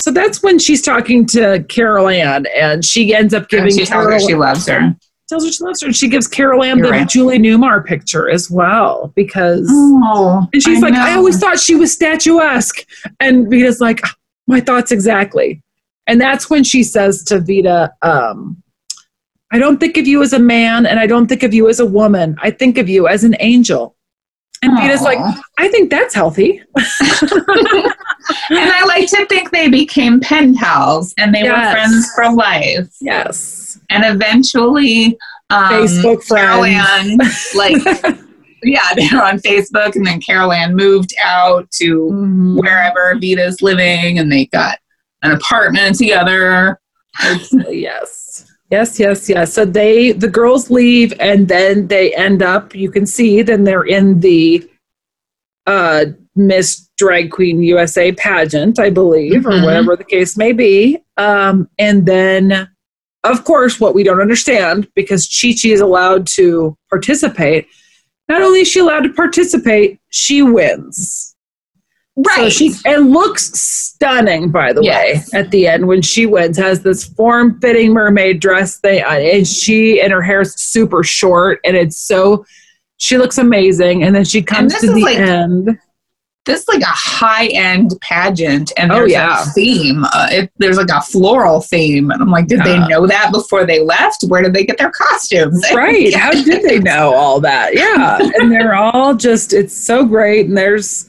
so 0.00 0.10
that's 0.10 0.42
when 0.42 0.58
she's 0.58 0.82
talking 0.82 1.26
to 1.26 1.64
Carol 1.68 2.08
Ann, 2.08 2.46
and 2.56 2.84
she 2.84 3.14
ends 3.14 3.34
up 3.34 3.48
giving 3.48 3.66
And 3.66 3.74
she 3.74 3.84
tells 3.86 4.06
her 4.06 4.20
she 4.20 4.34
loves 4.34 4.66
her. 4.68 4.94
tells 5.28 5.44
her 5.44 5.52
she 5.52 5.62
loves 5.64 5.80
her. 5.82 5.86
And 5.88 5.96
she 5.96 6.08
gives 6.08 6.26
Carol 6.26 6.64
Ann 6.64 6.78
You're 6.78 6.86
the 6.88 6.92
right. 6.92 7.08
Julie 7.08 7.38
Newmar 7.38 7.84
picture 7.84 8.28
as 8.30 8.50
well 8.50 9.12
because 9.14 9.66
Oh, 9.70 10.46
And 10.52 10.62
she's 10.62 10.80
like, 10.82 10.94
I 10.94 11.14
always 11.14 11.38
thought 11.38 11.58
she 11.60 11.74
was 11.76 11.92
statuesque. 11.92 12.84
And 13.20 13.48
Vida's 13.50 13.80
like, 13.80 14.00
"Ah, 14.04 14.14
my 14.46 14.60
thoughts 14.60 14.90
exactly. 14.90 15.62
And 16.06 16.20
that's 16.20 16.50
when 16.50 16.64
she 16.64 16.82
says 16.82 17.22
to 17.24 17.38
Vida, 17.40 17.92
um, 18.02 18.60
I 19.52 19.58
don't 19.58 19.78
think 19.78 19.96
of 19.96 20.06
you 20.08 20.22
as 20.22 20.32
a 20.32 20.38
man 20.38 20.86
and 20.86 20.98
I 20.98 21.06
don't 21.06 21.26
think 21.26 21.42
of 21.42 21.52
you 21.54 21.68
as 21.68 21.78
a 21.80 21.86
woman. 21.86 22.36
I 22.42 22.50
think 22.50 22.78
of 22.78 22.88
you 22.88 23.06
as 23.06 23.22
an 23.24 23.36
angel. 23.40 23.94
And 24.62 24.76
Vida's 24.76 25.00
like, 25.02 25.18
I 25.58 25.68
think 25.68 25.90
that's 25.90 26.14
healthy. 26.14 26.62
and 26.76 26.84
I 28.50 28.84
like 28.86 29.08
to 29.10 29.24
think 29.26 29.50
they 29.50 29.68
became 29.68 30.20
pen 30.20 30.54
pals 30.54 31.14
and 31.18 31.34
they 31.34 31.42
Yes. 31.42 31.66
were 31.66 31.72
friends 31.72 32.12
for 32.14 32.32
life. 32.34 32.94
Yes. 33.00 33.78
And 33.90 34.04
eventually, 34.04 35.16
um, 35.50 35.70
Facebook 35.72 36.26
Carol 36.28 36.60
friends. 36.62 37.10
Ann, 37.10 37.18
like, 37.56 38.18
yeah, 38.62 38.88
they 38.94 39.08
were 39.12 39.22
on 39.24 39.38
Facebook, 39.38 39.96
and 39.96 40.06
then 40.06 40.20
Carol 40.20 40.52
Ann 40.52 40.76
moved 40.76 41.14
out 41.24 41.70
to 41.72 42.10
Mhm. 42.12 42.60
wherever 42.60 43.14
Vida's 43.18 43.62
living, 43.62 44.18
and 44.18 44.30
they 44.30 44.44
got 44.46 44.78
an 45.22 45.30
apartment 45.32 45.96
together. 45.96 46.78
yes. 47.70 48.19
Yes, 48.70 49.00
yes, 49.00 49.28
yes. 49.28 49.52
So 49.52 49.64
they 49.64 50.12
the 50.12 50.28
girls 50.28 50.70
leave 50.70 51.12
and 51.18 51.48
then 51.48 51.88
they 51.88 52.14
end 52.14 52.42
up, 52.42 52.74
you 52.74 52.90
can 52.90 53.04
see, 53.04 53.42
then 53.42 53.64
they're 53.64 53.82
in 53.82 54.20
the 54.20 54.68
uh 55.66 56.04
Miss 56.36 56.88
Drag 56.96 57.30
Queen 57.32 57.60
USA 57.62 58.12
pageant, 58.12 58.78
I 58.78 58.88
believe, 58.90 59.44
or 59.46 59.52
Mhm. 59.52 59.64
whatever 59.64 59.96
the 59.96 60.04
case 60.04 60.36
may 60.36 60.52
be. 60.52 60.98
Um, 61.16 61.68
and 61.78 62.06
then 62.06 62.68
of 63.24 63.44
course 63.44 63.80
what 63.80 63.94
we 63.94 64.04
don't 64.04 64.20
understand, 64.20 64.88
because 64.94 65.26
Chi 65.26 65.48
Chi 65.60 65.70
is 65.70 65.80
allowed 65.80 66.26
to 66.28 66.76
participate, 66.88 67.66
not 68.28 68.40
only 68.42 68.60
is 68.60 68.68
she 68.68 68.78
allowed 68.78 69.02
to 69.02 69.12
participate, 69.12 69.98
she 70.10 70.42
wins. 70.42 71.29
So 72.26 72.42
Right. 72.42 72.52
she 72.52 72.72
and 72.84 73.10
looks 73.12 73.50
stunning, 73.58 74.50
by 74.50 74.72
the 74.72 74.82
Yes. 74.82 75.32
way, 75.32 75.38
at 75.40 75.50
the 75.50 75.66
end 75.66 75.86
when 75.86 76.02
she 76.02 76.26
wins. 76.26 76.56
Has 76.58 76.82
this 76.82 77.04
form-fitting 77.04 77.92
mermaid 77.92 78.40
dress 78.40 78.76
thing, 78.78 79.02
uh, 79.04 79.08
and 79.10 79.46
she 79.46 80.00
and 80.00 80.12
her 80.12 80.22
hair's 80.22 80.54
super 80.60 81.02
short, 81.02 81.60
and 81.64 81.76
it's 81.76 81.96
so 81.96 82.44
she 82.98 83.16
looks 83.16 83.38
amazing. 83.38 84.02
And 84.02 84.14
then 84.14 84.24
she 84.24 84.42
comes 84.42 84.74
to 84.80 84.86
the 84.92 85.00
like- 85.00 85.18
end. 85.18 85.78
this 86.46 86.62
is 86.62 86.68
like 86.68 86.80
a 86.80 86.86
high 86.86 87.46
end 87.48 87.92
pageant, 88.00 88.72
and 88.76 88.90
Oh, 88.90 89.04
yeah. 89.04 89.42
a 89.42 89.44
theme. 89.52 90.04
Uh, 90.04 90.26
it, 90.32 90.50
there's 90.58 90.78
like 90.78 90.88
a 90.88 91.00
floral 91.02 91.60
theme, 91.60 92.10
and 92.10 92.20
I'm 92.20 92.30
like, 92.30 92.46
did 92.48 92.58
Yeah. 92.58 92.64
they 92.64 92.78
know 92.88 93.06
that 93.06 93.30
before 93.30 93.64
they 93.66 93.80
left? 93.84 94.24
Where 94.24 94.42
did 94.42 94.54
they 94.54 94.64
get 94.64 94.78
their 94.78 94.90
costumes? 94.90 95.62
Right? 95.74 96.12
How 96.14 96.30
did 96.32 96.62
they 96.62 96.78
know 96.78 97.14
all 97.14 97.40
that? 97.40 97.74
Yeah, 97.74 98.18
and 98.40 98.50
they're 98.50 98.74
all 98.74 99.14
just 99.14 99.52
it's 99.52 99.76
so 99.76 100.04
great. 100.04 100.46
And 100.46 100.56
there's 100.56 101.06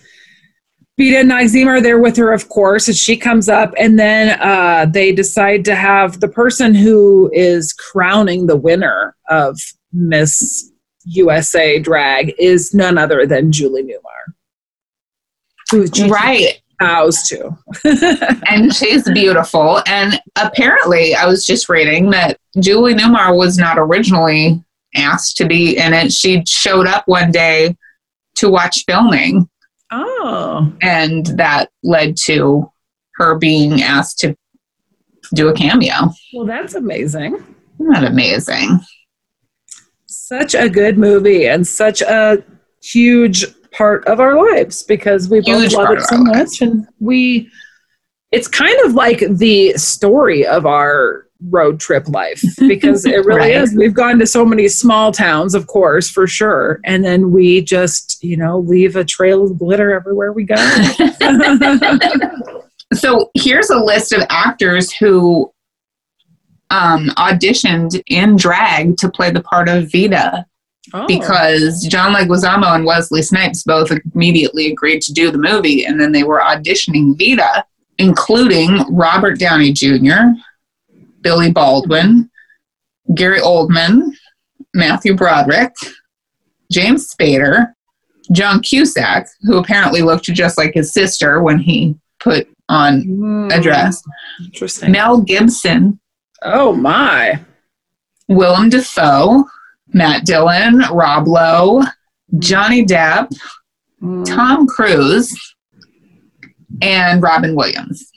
Vida 0.98 1.20
and 1.20 1.32
Noxeema 1.32 1.68
are 1.68 1.82
there 1.82 2.00
with 2.00 2.18
her, 2.18 2.32
of 2.32 2.50
course, 2.50 2.88
and 2.88 2.98
she 2.98 3.16
comes 3.18 3.50
up, 3.50 3.74
and 3.78 3.98
then 3.98 4.39
uh, 4.42 4.86
they 4.86 5.12
decide 5.12 5.66
to 5.66 5.76
have 5.76 6.20
the 6.20 6.28
person 6.28 6.76
who 6.76 7.32
is 7.34 7.74
crowning 7.74 8.46
the 8.48 8.58
winner 8.58 9.16
of 9.30 9.58
Miss 9.94 10.72
USA 11.06 11.80
Drag 11.80 12.34
is 12.38 12.74
none 12.74 12.98
other 12.98 13.26
than 13.26 13.52
Julie 13.52 13.84
Newmar, 13.84 14.34
who 15.72 15.88
Chi 15.89 16.08
Chi 16.08 16.10
Right. 16.10 16.62
bows 16.80 17.24
to. 17.30 17.58
and 18.50 18.74
she's 18.74 19.10
beautiful. 19.10 19.82
And 19.88 20.20
apparently, 20.36 21.16
I 21.16 21.26
was 21.26 21.46
just 21.46 21.70
reading 21.70 22.10
that 22.12 22.38
Julie 22.60 22.94
Newmar 22.96 23.36
was 23.36 23.58
not 23.58 23.80
originally 23.80 24.64
asked 24.96 25.38
to 25.38 25.46
be 25.48 25.78
in 25.78 25.94
it. 25.94 26.12
She 26.12 26.44
showed 26.46 26.86
up 26.86 27.08
one 27.08 27.32
day 27.32 27.76
to 28.36 28.50
watch 28.50 28.84
filming, 28.86 29.50
oh, 29.92 30.72
and 30.82 31.26
that 31.38 31.70
led 31.84 32.16
to 32.26 32.72
her 33.16 33.38
being 33.38 33.82
asked 33.82 34.20
to 34.20 34.36
do 35.34 35.48
a 35.50 35.54
cameo. 35.54 35.94
well, 36.34 36.46
that's 36.46 36.76
amazing. 36.76 37.36
Isn't 37.80 37.94
that 37.94 38.04
amazing? 38.04 38.80
Such 40.06 40.56
a 40.56 40.70
good 40.70 40.98
movie 40.98 41.48
and 41.48 41.66
such 41.66 42.02
a 42.02 42.44
huge 42.84 43.46
part 43.72 44.06
of 44.08 44.20
our 44.20 44.36
lives 44.54 44.84
because 44.84 45.30
we 45.30 45.39
both 45.39 45.62
Huge 45.62 45.74
love 45.74 45.92
it 45.92 46.02
so 46.02 46.18
much 46.18 46.36
lives. 46.36 46.62
and 46.62 46.88
we 47.00 47.50
it's 48.32 48.48
kind 48.48 48.78
of 48.86 48.94
like 48.94 49.20
the 49.30 49.74
story 49.74 50.46
of 50.46 50.66
our 50.66 51.28
road 51.50 51.80
trip 51.80 52.08
life 52.08 52.42
because 52.60 53.06
it 53.06 53.26
really 53.26 53.39
Right. 53.39 53.56
is 53.56 53.74
we've 53.76 53.94
gone 53.94 54.20
to 54.20 54.28
so 54.28 54.46
many 54.46 54.68
small 54.68 55.12
towns 55.12 55.56
of 55.56 55.66
course 55.68 56.10
for 56.10 56.28
sure 56.28 56.80
and 56.86 57.04
then 57.04 57.32
we 57.32 57.62
just 57.62 58.24
you 58.24 58.38
know 58.38 58.60
leave 58.60 58.96
a 58.96 59.04
trail 59.04 59.44
of 59.44 59.58
glitter 59.58 59.92
everywhere 59.94 60.34
we 60.34 60.44
go 60.44 60.56
So 62.94 63.32
here's 63.36 63.70
a 63.70 63.78
list 63.80 64.12
of 64.12 64.22
actors 64.30 64.92
who 64.92 65.50
um, 66.72 67.08
auditioned 67.18 68.02
in 68.08 68.36
drag 68.36 68.98
to 68.98 69.10
play 69.10 69.32
the 69.32 69.42
part 69.42 69.70
of 69.70 69.89
Vida 69.92 70.46
Oh. 70.94 71.06
because 71.08 71.86
John 71.88 72.12
Leguizamo 72.14 72.76
and 72.76 72.86
Wesley 72.86 73.22
Snipes 73.22 73.64
both 73.64 73.92
immediately 74.16 74.72
agreed 74.72 75.02
to 75.04 75.14
do 75.14 75.30
the 75.32 75.38
movie, 75.38 75.86
and 75.86 76.02
then 76.02 76.12
they 76.12 76.24
were 76.24 76.39
auditioning 76.42 77.16
Vida, 77.20 77.64
including 78.00 78.80
Robert 78.89 79.38
Downey 79.38 79.72
Jr., 79.72 80.32
Billy 81.22 81.51
Baldwin, 81.51 82.30
Gary 83.15 83.39
Oldman, 83.39 84.11
Matthew 84.74 85.15
Broderick, 85.15 85.74
James 86.72 87.13
Spader, 87.13 87.74
John 88.32 88.61
Cusack, 88.61 89.28
who 89.41 89.57
apparently 89.57 90.01
looked 90.01 90.26
just 90.26 90.57
like 90.57 90.74
his 90.74 90.93
sister 90.93 91.41
when 91.41 91.57
he 91.59 91.95
put 92.19 92.47
on 92.69 93.01
Hmm, 93.01 93.49
a 93.51 93.61
dress, 93.61 94.01
interesting 94.43 94.91
Mel 94.91 95.22
Gibson, 95.22 95.99
oh 96.43 96.72
my 96.74 97.39
Willem 98.30 98.69
Dafoe, 98.69 99.43
Matt 99.93 100.26
Dillon, 100.26 100.80
Rob 100.93 101.28
Lowe, 101.28 101.84
Johnny 102.39 102.86
Depp, 102.86 103.30
Hmm. 103.99 104.24
Tom 104.24 104.65
Cruise, 104.67 105.38
and 106.82 107.22
Robin 107.22 107.55
Williams. 107.55 108.09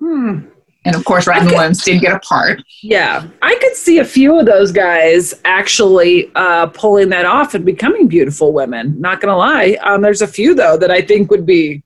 Hmm. 0.00 0.40
And 0.86 0.94
of 0.96 1.04
course, 1.04 1.26
Robin 1.26 1.46
Okay. 1.48 1.54
Williams 1.56 1.82
did 1.84 2.00
get 2.00 2.14
a 2.14 2.20
part. 2.20 2.62
Yeah, 2.82 3.26
I 3.42 3.56
could 3.56 3.74
see 3.74 3.98
a 3.98 4.04
few 4.04 4.38
of 4.38 4.46
those 4.46 4.70
guys 4.72 5.34
actually 5.44 6.30
uh, 6.36 6.66
pulling 6.68 7.08
that 7.10 7.24
off 7.26 7.54
and 7.54 7.64
becoming 7.64 8.06
beautiful 8.08 8.52
women. 8.52 8.98
Not 9.00 9.20
gonna 9.20 9.36
lie, 9.36 9.76
um, 9.82 10.00
there's 10.02 10.22
a 10.22 10.26
few 10.28 10.54
though 10.54 10.76
that 10.78 10.90
I 10.90 11.02
think 11.02 11.30
would 11.30 11.44
be. 11.44 11.82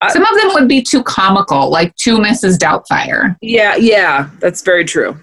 I- 0.00 0.12
Some 0.12 0.22
of 0.26 0.40
them 0.42 0.50
would 0.54 0.68
be 0.68 0.82
too 0.82 1.02
comical, 1.02 1.70
like 1.70 1.94
two 1.96 2.18
Mrs. 2.18 2.58
Doubtfire. 2.58 3.36
Yeah, 3.40 3.76
yeah, 3.76 4.28
that's 4.40 4.60
very 4.62 4.84
true. 4.84 5.16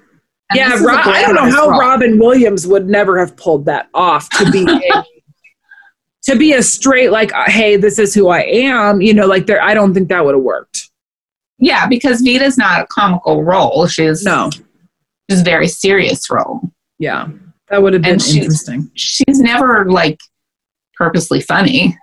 And 0.50 0.58
yeah, 0.58 0.66
I 0.74 1.22
don't 1.22 1.36
know 1.36 1.50
how 1.50 1.70
role. 1.70 1.80
Robin 1.80 2.18
Williams 2.20 2.68
would 2.68 2.90
never 2.90 3.18
have 3.20 3.38
pulled 3.38 3.64
that 3.66 3.88
off 3.94 4.30
to 4.32 4.52
be 4.52 4.66
a, 4.68 5.04
to 6.24 6.36
be 6.36 6.54
a 6.54 6.62
straight 6.64 7.10
like, 7.12 7.34
uh, 7.34 7.46
hey, 7.48 7.78
this 7.78 7.98
is 8.00 8.14
who 8.14 8.28
I 8.30 8.42
am. 8.42 9.00
You 9.02 9.14
know, 9.14 9.28
like 9.28 9.46
there. 9.46 9.62
I 9.62 9.74
don't 9.74 9.94
think 9.94 10.10
that 10.10 10.26
would 10.26 10.36
have 10.36 10.44
worked. 10.44 10.90
Yeah, 11.62 11.88
because 11.88 12.22
Vida's 12.22 12.58
not 12.58 12.82
a 12.82 12.88
comical 12.88 13.44
role. 13.44 13.88
She's 13.88 14.24
No. 14.24 14.50
she's 15.30 15.40
a 15.42 15.44
very 15.44 15.68
serious 15.68 16.30
role. 16.30 16.60
Yeah, 17.00 17.28
that 17.70 17.82
would 17.82 17.94
have 17.94 18.02
been 18.02 18.14
And 18.14 18.28
interesting. 18.28 18.92
She's 18.96 19.40
never 19.40 19.90
like 19.90 20.20
purposely 20.96 21.40
funny. 21.40 21.98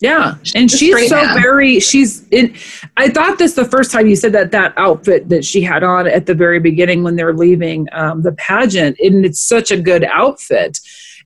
Yeah, 0.00 0.34
and 0.56 0.68
Just 0.68 0.80
she's 0.80 1.08
so 1.08 1.14
man. 1.24 1.40
very. 1.40 1.78
She's 1.78 2.26
in. 2.30 2.56
I 2.96 3.08
thought 3.08 3.38
this 3.38 3.54
the 3.54 3.64
first 3.64 3.92
time 3.92 4.08
you 4.08 4.16
said 4.16 4.32
that 4.32 4.50
that 4.50 4.74
outfit 4.76 5.28
that 5.28 5.44
she 5.44 5.62
had 5.62 5.84
on 5.84 6.08
at 6.08 6.26
the 6.26 6.34
very 6.34 6.58
beginning 6.58 7.04
when 7.04 7.14
they 7.14 7.22
were 7.22 7.36
leaving 7.36 7.86
um, 7.92 8.22
the 8.22 8.32
pageant, 8.32 8.98
and 8.98 9.24
it's 9.24 9.38
such 9.40 9.70
a 9.70 9.80
good 9.80 10.02
outfit. 10.02 10.80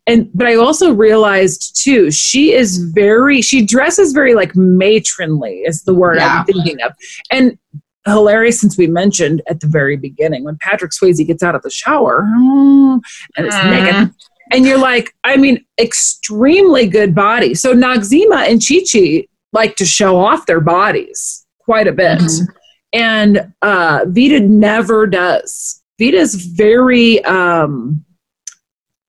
And 0.06 0.30
but 0.34 0.46
I 0.46 0.54
also 0.54 0.92
realized 0.92 1.82
too, 1.82 2.10
she 2.10 2.52
is 2.54 2.78
very. 2.78 3.42
She 3.42 3.64
dresses 3.64 4.12
very 4.12 4.34
like 4.34 4.54
matronly 4.54 5.62
is 5.66 5.82
the 5.82 5.94
word 5.94 6.18
Yeah. 6.18 6.38
I'm 6.38 6.44
thinking 6.46 6.80
of, 6.82 6.92
and 7.30 7.58
hilarious 8.06 8.60
since 8.60 8.78
we 8.78 8.86
mentioned 8.86 9.42
at 9.48 9.58
the 9.60 9.66
very 9.66 9.96
beginning 9.96 10.44
when 10.44 10.56
Patrick 10.60 10.92
Swayze 10.92 11.26
gets 11.26 11.42
out 11.42 11.56
of 11.56 11.62
the 11.62 11.70
shower 11.70 12.22
mm, 12.38 13.00
and 13.36 13.46
it's 13.46 13.56
Mm. 13.56 13.70
naked 13.70 14.14
and 14.52 14.64
you're 14.64 14.78
like, 14.78 15.12
I 15.24 15.36
mean, 15.36 15.64
extremely 15.80 16.86
good 16.86 17.16
body. 17.16 17.52
So 17.54 17.74
Noxeema 17.74 18.48
and 18.48 18.62
Chi 18.64 18.84
Chi 18.90 19.26
like 19.52 19.74
to 19.76 19.84
show 19.84 20.20
off 20.20 20.46
their 20.46 20.60
bodies 20.60 21.44
quite 21.58 21.88
a 21.88 21.92
bit. 21.92 22.20
Mhm. 22.20 22.46
And 22.92 23.52
uh, 23.62 24.04
Vida 24.06 24.38
never 24.38 25.08
does. 25.08 25.82
Vida's 25.98 26.36
very 26.36 27.24
um, 27.24 28.04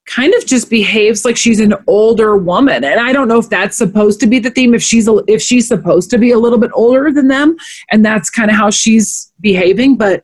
kind 0.07 0.33
of 0.33 0.45
just 0.45 0.69
behaves 0.69 1.25
like 1.25 1.37
she's 1.37 1.59
an 1.59 1.75
older 1.85 2.37
woman. 2.37 2.83
And 2.83 2.99
I 2.99 3.13
don't 3.13 3.27
know 3.27 3.37
if 3.37 3.49
that's 3.49 3.77
supposed 3.77 4.19
to 4.21 4.27
be 4.27 4.39
the 4.39 4.49
theme, 4.49 4.73
if 4.73 4.81
she's 4.81 5.07
a, 5.07 5.21
if 5.27 5.41
she's 5.41 5.67
supposed 5.67 6.09
to 6.11 6.17
be 6.17 6.31
a 6.31 6.39
little 6.39 6.57
bit 6.57 6.71
older 6.73 7.11
than 7.11 7.27
them, 7.27 7.57
and 7.91 8.03
that's 8.03 8.29
kind 8.29 8.49
of 8.49 8.55
how 8.55 8.69
she's 8.69 9.31
behaving. 9.39 9.97
But 9.97 10.23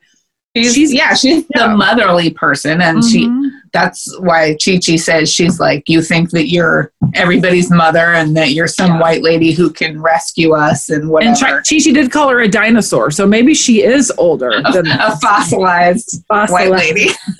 She's, 0.56 0.74
She's- 0.76 0.93
yeah, 0.93 1.14
she's 1.16 1.43
yeah. 1.56 1.68
the 1.70 1.76
motherly 1.76 2.30
person, 2.30 2.80
and 2.80 3.04
she 3.04 3.26
Mhm. 3.28 3.49
that's 3.74 4.08
why 4.20 4.56
Chi 4.64 4.78
Chi 4.86 4.97
says 4.97 5.32
she's 5.34 5.60
like, 5.60 5.84
you 5.88 5.99
think 6.04 6.30
that 6.30 6.47
you're 6.49 6.91
everybody's 7.16 7.72
mother 7.72 8.14
and 8.14 8.38
that 8.38 8.51
you're 8.51 8.68
some 8.68 8.91
Yeah. 8.91 8.99
white 9.01 9.24
lady 9.24 9.51
who 9.54 9.72
can 9.72 9.99
rescue 9.99 10.54
us 10.54 10.89
and 10.89 11.01
and 11.04 11.10
whatever. 11.12 11.64
Chi 11.68 11.80
Chi 11.84 11.91
did 11.91 12.12
call 12.12 12.30
her 12.30 12.39
a 12.41 12.47
dinosaur, 12.47 13.10
so 13.10 13.26
maybe 13.26 13.56
she 13.56 13.82
is 13.82 14.12
older 14.20 14.51
than 14.74 14.86
a 14.91 15.18
fossilized 15.18 16.24
white 16.30 16.70
lady. 16.70 17.10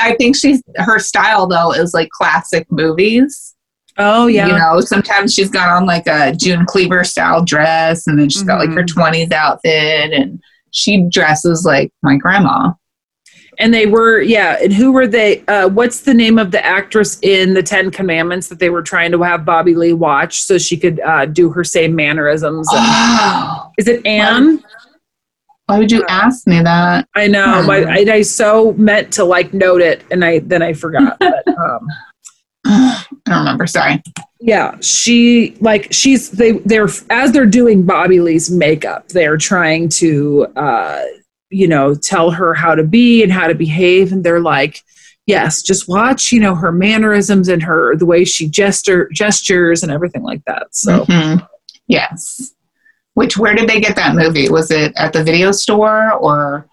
I 0.00 0.14
think 0.16 0.36
she's 0.36 0.62
her 0.76 0.98
style 0.98 1.46
though 1.46 1.72
is 1.72 1.94
like 1.94 2.10
classic 2.10 2.66
movies. 2.70 3.54
oh 3.98 4.26
yeah, 4.26 4.46
You 4.46 4.52
know, 4.52 4.80
sometimes 4.80 5.34
she's 5.34 5.50
got 5.50 5.68
on 5.68 5.86
like 5.86 6.06
a 6.06 6.34
June 6.36 6.64
Cleaver 6.66 7.04
style 7.04 7.42
dress, 7.44 8.06
and 8.06 8.18
then 8.18 8.28
she's 8.28 8.42
got 8.42 8.58
like 8.58 8.70
her 8.72 8.82
Mhm. 8.82 8.88
twenties 8.88 9.30
outfit, 9.32 10.12
and 10.12 10.40
she 10.72 11.06
dresses 11.10 11.64
like 11.64 11.92
my 12.02 12.16
grandma. 12.16 12.72
and 13.58 13.74
they 13.74 13.86
were 13.86 14.20
yeah. 14.22 14.56
And 14.62 14.72
who 14.72 14.90
were 14.92 15.06
they? 15.06 15.44
Uh, 15.46 15.68
what's 15.68 16.00
the 16.00 16.14
name 16.14 16.38
of 16.38 16.50
the 16.50 16.64
actress 16.64 17.18
in 17.22 17.52
the 17.54 17.62
Ten 17.62 17.90
Commandments 17.90 18.48
that 18.48 18.58
they 18.58 18.70
were 18.70 18.82
trying 18.82 19.12
to 19.12 19.22
have 19.22 19.44
Bobby 19.44 19.74
Lee 19.74 19.92
watch 19.92 20.42
so 20.42 20.56
she 20.58 20.76
could 20.76 21.00
uh, 21.00 21.26
do 21.26 21.50
her 21.50 21.64
same 21.64 21.94
mannerisms? 21.94 22.68
And- 22.72 22.80
Oh, 22.82 23.70
is 23.78 23.88
it 23.88 24.04
Anne? 24.06 24.62
why 25.66 25.78
would 25.78 25.92
you 25.92 26.04
ask 26.08 26.46
me 26.48 26.60
that? 26.62 27.06
I 27.14 27.28
know. 27.28 27.62
Hmm. 27.62 27.70
I, 27.70 27.76
I, 27.84 28.14
I 28.14 28.22
so 28.22 28.72
meant 28.72 29.12
to 29.14 29.24
like 29.24 29.52
note 29.54 29.80
it, 29.82 30.04
and 30.10 30.24
I 30.24 30.40
then 30.40 30.62
I 30.62 30.72
forgot. 30.72 31.16
But, 31.20 31.46
um, 31.46 31.86
I 32.64 33.04
don't 33.26 33.38
remember. 33.38 33.66
Sorry. 33.66 34.02
yeah 34.40 34.76
she 34.80 35.56
like 35.60 35.92
she's 35.92 36.30
they 36.30 36.52
they're 36.52 36.88
as 37.10 37.32
they're 37.32 37.46
doing 37.46 37.84
bobby 37.84 38.20
lee's 38.20 38.50
makeup 38.50 39.06
they're 39.08 39.36
trying 39.36 39.88
to 39.88 40.46
uh 40.56 41.02
you 41.50 41.68
know 41.68 41.94
tell 41.94 42.30
her 42.30 42.54
how 42.54 42.74
to 42.74 42.82
be 42.82 43.22
and 43.22 43.30
how 43.32 43.46
to 43.46 43.54
behave 43.54 44.12
and 44.12 44.24
they're 44.24 44.40
like 44.40 44.82
yes 45.26 45.62
just 45.62 45.88
watch 45.88 46.32
you 46.32 46.40
know 46.40 46.54
her 46.54 46.72
mannerisms 46.72 47.48
and 47.48 47.62
her 47.62 47.94
the 47.96 48.06
way 48.06 48.24
she 48.24 48.48
gesture 48.48 49.08
gestures 49.12 49.82
and 49.82 49.92
everything 49.92 50.22
like 50.22 50.42
that 50.46 50.66
so 50.72 51.04
Mhm. 51.04 51.46
Yes. 51.86 52.52
Which 53.14 53.36
where 53.36 53.54
did 53.56 53.68
they 53.68 53.80
get 53.80 53.96
that 53.96 54.14
movie? 54.14 54.48
Was 54.48 54.70
it 54.70 54.92
at 54.96 55.12
the 55.12 55.24
video 55.24 55.50
store 55.50 56.12
or 56.12 56.68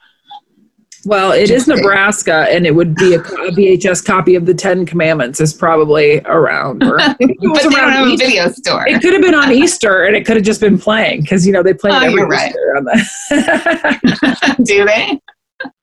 well 1.07 1.31
it 1.31 1.49
is 1.49 1.67
nebraska 1.67 2.45
and 2.49 2.67
it 2.67 2.75
would 2.75 2.93
be 2.95 3.13
a, 3.15 3.19
a 3.19 3.51
vhs 3.51 4.03
copy 4.05 4.35
of 4.35 4.45
the 4.45 4.53
ten 4.53 4.85
commandments 4.85 5.39
is 5.39 5.53
probably 5.53 6.19
around 6.25 6.83
or 6.83 6.97
it 7.19 7.37
but 7.41 7.63
they 7.63 7.69
don't 7.69 7.91
have 7.91 8.07
a 8.07 8.15
video 8.17 8.49
store. 8.51 8.87
It 8.87 9.01
could 9.01 9.13
have 9.13 9.21
been 9.21 9.33
on 9.35 9.51
Easter, 9.51 10.03
and 10.05 10.15
it 10.15 10.25
could 10.25 10.35
have 10.35 10.45
just 10.45 10.61
been 10.61 10.77
playing 10.77 11.21
because 11.21 11.45
you 11.47 11.53
know 11.53 11.63
they 11.63 11.73
play 11.73 11.91
Oh, 11.91 12.01
it 12.01 12.07
every 12.07 12.23
right. 12.23 12.49
Easter 12.49 12.77
on 12.77 12.83
the. 12.85 14.57
Do 14.63 14.85
they? 14.85 15.19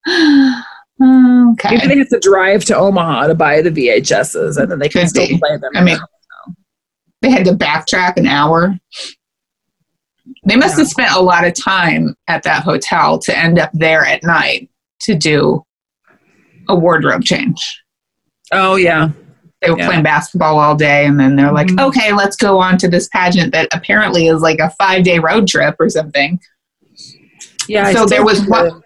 Maybe 0.99 1.51
okay. 1.53 1.87
they 1.87 1.97
have 1.97 2.09
to 2.09 2.19
drive 2.19 2.63
to 2.65 2.75
Omaha 2.75 3.27
to 3.27 3.35
buy 3.35 3.61
the 3.61 3.69
VHSs, 3.71 4.57
and 4.57 4.71
then 4.71 4.79
they 4.79 4.87
can 4.89 5.01
Could 5.01 5.09
still 5.09 5.27
be. 5.27 5.37
play 5.37 5.57
them. 5.57 5.71
I 5.75 5.83
mean, 5.83 5.97
They 7.21 7.29
had 7.31 7.45
to 7.45 7.51
backtrack 7.53 8.15
an 8.17 8.27
hour. 8.27 8.77
They 10.45 10.55
must 10.55 10.77
have 10.77 10.87
spent 10.87 11.13
a 11.15 11.19
lot 11.21 11.45
of 11.45 11.53
time 11.53 12.15
at 12.27 12.43
that 12.43 12.63
hotel 12.63 13.19
to 13.19 13.37
end 13.37 13.59
up 13.59 13.71
there 13.73 14.05
at 14.05 14.23
night 14.23 14.69
to 15.01 15.15
do 15.15 15.63
a 16.69 16.75
wardrobe 16.75 17.23
change. 17.23 17.81
oh 18.51 18.75
yeah, 18.75 19.09
They 19.61 19.71
were 19.71 19.77
Yeah. 19.79 19.87
playing 19.87 20.03
basketball 20.03 20.59
all 20.59 20.75
day, 20.75 21.05
and 21.05 21.19
then 21.19 21.35
they're 21.35 21.51
like, 21.51 21.67
Mhm. 21.67 21.87
okay, 21.87 22.11
let's 22.13 22.35
go 22.35 22.59
on 22.59 22.77
to 22.79 22.87
this 22.87 23.07
pageant 23.07 23.51
that 23.53 23.67
apparently 23.73 24.27
is 24.27 24.41
like 24.41 24.59
a 24.59 24.69
five 24.77 25.03
day 25.03 25.17
road 25.19 25.47
trip 25.47 25.75
or 25.79 25.89
something. 25.89 26.39
yeah. 27.67 27.91
So 27.93 28.05
there 28.05 28.23
was 28.23 28.45
one- 28.45 28.81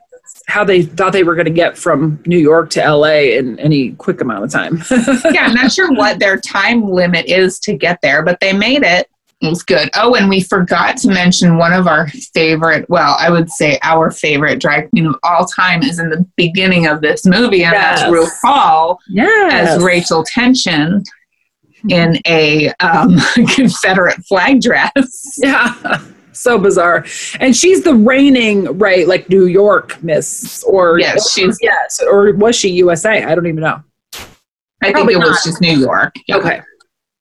how 0.47 0.63
they 0.63 0.81
thought 0.83 1.11
they 1.13 1.23
were 1.23 1.35
going 1.35 1.45
to 1.45 1.51
get 1.51 1.77
from 1.77 2.19
New 2.25 2.37
York 2.37 2.69
to 2.71 2.79
LA 2.81 3.37
in 3.37 3.59
any 3.59 3.91
quick 3.91 4.21
amount 4.21 4.43
of 4.45 4.51
time. 4.51 4.81
yeah, 5.31 5.45
I'm 5.45 5.53
not 5.53 5.71
sure 5.71 5.91
what 5.93 6.19
their 6.19 6.39
time 6.39 6.89
limit 6.89 7.25
is 7.27 7.59
to 7.61 7.73
get 7.73 7.99
there, 8.01 8.23
but 8.23 8.39
they 8.39 8.53
made 8.53 8.83
it. 8.83 9.07
It 9.41 9.47
was 9.47 9.63
good. 9.63 9.89
Oh, 9.95 10.15
and 10.15 10.29
we 10.29 10.41
forgot 10.41 10.97
to 10.97 11.07
mention 11.07 11.57
one 11.57 11.71
of 11.71 11.87
our 11.87 12.09
favorite, 12.33 12.89
well, 12.89 13.15
I 13.19 13.29
would 13.29 13.49
say 13.49 13.79
our 13.83 14.11
favorite 14.11 14.59
drag 14.59 14.89
queen 14.89 15.05
of 15.07 15.15
all 15.23 15.45
time 15.45 15.81
is 15.81 15.97
in 15.97 16.09
the 16.09 16.25
beginning 16.35 16.87
of 16.87 16.99
this 17.01 17.25
movie, 17.25 17.63
and 17.63 17.71
Yes. 17.73 18.01
that's 18.01 18.11
RuPaul 18.43 18.97
yeah, 19.07 19.49
as 19.53 19.81
Rachel 19.81 20.23
Tension. 20.25 21.03
in 21.87 22.19
a 22.27 22.67
um, 22.81 23.17
Confederate 23.55 24.17
flag 24.25 24.59
dress. 24.61 24.91
Yeah. 25.37 26.01
So 26.33 26.57
bizarre. 26.57 27.05
And 27.39 27.55
she's 27.55 27.83
the 27.83 27.95
reigning, 27.95 28.77
right, 28.77 29.07
like 29.07 29.29
New 29.29 29.45
York 29.45 30.01
Miss 30.03 30.63
or 30.67 30.99
Yes, 30.99 31.31
she's- 31.31 31.57
yes, 31.61 32.01
or 32.09 32.33
was 32.33 32.57
she 32.57 32.69
USA? 32.71 33.23
I 33.23 33.33
don't 33.35 33.47
even 33.47 33.61
know. 33.61 33.81
I 34.81 34.85
think 34.85 34.95
Probably 34.95 35.13
it 35.13 35.17
was 35.19 35.29
not. 35.29 35.43
just 35.45 35.61
New 35.61 35.77
York. 35.77 36.13
Okay. 36.31 36.61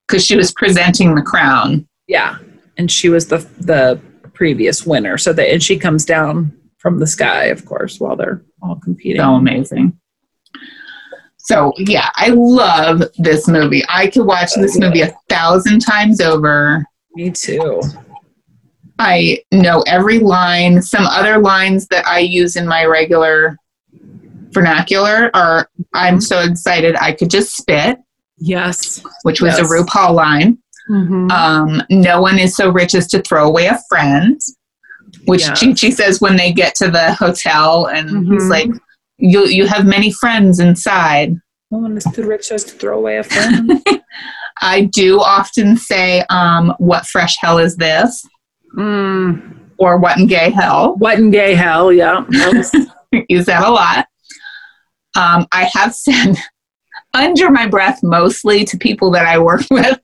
Because 0.09 0.25
she 0.25 0.35
was 0.37 0.53
presenting 0.53 1.15
the 1.15 1.23
crown. 1.23 1.87
Yeah. 2.09 2.39
And 2.77 2.91
she 2.91 3.09
was 3.09 3.27
the 3.29 3.39
the 3.61 4.01
previous 4.35 4.85
winner. 4.87 5.19
So 5.19 5.33
that 5.33 5.51
and 5.53 5.63
she 5.63 5.79
comes 5.79 6.05
down 6.05 6.53
from 6.79 6.99
the 6.99 7.07
sky, 7.07 7.45
of 7.47 7.65
course, 7.65 8.01
while 8.01 8.17
they're 8.17 8.43
all 8.63 8.77
competing. 8.77 9.21
So 9.21 9.35
amazing. 9.35 9.99
So 11.39 11.73
yeah, 11.79 12.11
I 12.17 12.29
love 12.29 13.03
this 13.19 13.49
movie. 13.49 13.83
I 13.89 14.09
could 14.09 14.27
watch 14.27 14.51
this 14.55 14.79
movie 14.79 15.01
a 15.03 15.17
thousand 15.29 15.81
times 15.81 16.21
over. 16.21 16.85
Me 17.15 17.31
too. 17.31 17.81
I 18.99 19.39
know 19.53 19.83
every 19.87 20.19
line. 20.19 20.83
Some 20.83 21.07
other 21.07 21.39
lines 21.39 21.87
that 21.89 22.07
I 22.07 22.19
use 22.19 22.57
in 22.57 22.67
my 22.67 22.85
regular 22.85 23.57
vernacular 24.51 25.31
are 25.35 25.71
I'm 25.95 26.21
so 26.21 26.41
excited 26.41 26.97
I 27.01 27.13
could 27.13 27.31
just 27.31 27.57
spit, 27.57 27.99
Yes. 28.39 29.03
which 29.23 29.41
was 29.41 29.57
Yes. 29.59 29.61
a 29.61 29.73
RuPaul 29.73 30.15
line. 30.15 30.59
Mhm. 30.89 31.31
Um, 31.31 31.83
no 31.91 32.21
one 32.23 32.39
is 32.39 32.57
so 32.57 32.71
rich 32.71 32.95
as 32.95 33.07
to 33.09 33.21
throw 33.23 33.47
away 33.47 33.67
a 33.67 33.79
friend, 33.89 34.41
which 35.27 35.43
Yeah. 35.47 35.55
Chi 35.75 35.91
says 35.91 36.21
when 36.21 36.37
they 36.37 36.53
get 36.53 36.75
to 36.77 36.91
the 36.91 37.13
hotel, 37.15 37.87
and 37.87 38.09
he's 38.27 38.45
Mhm. 38.45 38.51
like, 38.51 38.71
"You 39.19 39.47
you 39.47 39.67
have 39.67 39.87
many 39.87 40.13
friends 40.13 40.59
inside." 40.61 41.35
no 41.71 41.79
one 41.81 41.95
is 41.99 42.05
too 42.15 42.23
rich 42.23 42.49
just 42.49 42.69
to 42.69 42.75
throw 42.77 42.97
away 42.97 43.19
a 43.19 43.23
friend. 43.23 43.83
I 44.63 44.85
do 44.85 45.21
often 45.21 45.77
say, 45.77 46.25
um, 46.31 46.73
"What 46.79 47.07
fresh 47.07 47.37
hell 47.39 47.59
is 47.59 47.77
this?" 47.77 48.25
mm. 48.77 49.41
or 49.79 49.99
"What 49.99 50.17
in 50.19 50.27
gay 50.27 50.51
hell?" 50.51 50.95
What 50.97 51.19
in 51.19 51.31
gay 51.31 51.55
hell? 51.55 51.93
Yeah. 51.93 52.25
Use 53.29 53.47
that 53.47 53.63
a 53.63 53.71
lot. 53.71 54.07
Um, 55.17 55.47
I 55.53 55.65
have 55.75 55.95
said 55.95 56.37
under 57.15 57.51
my 57.51 57.67
breath 57.67 58.01
mostly 58.03 58.65
to 58.65 58.77
people 58.79 59.11
that 59.13 59.27
I 59.27 59.39
work 59.39 59.63
with. 59.71 59.99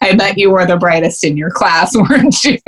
I 0.00 0.14
bet 0.14 0.38
you 0.38 0.50
were 0.50 0.66
the 0.66 0.76
brightest 0.76 1.24
in 1.24 1.36
your 1.36 1.50
class, 1.50 1.94
weren't 2.10 2.44
you? 2.44 2.58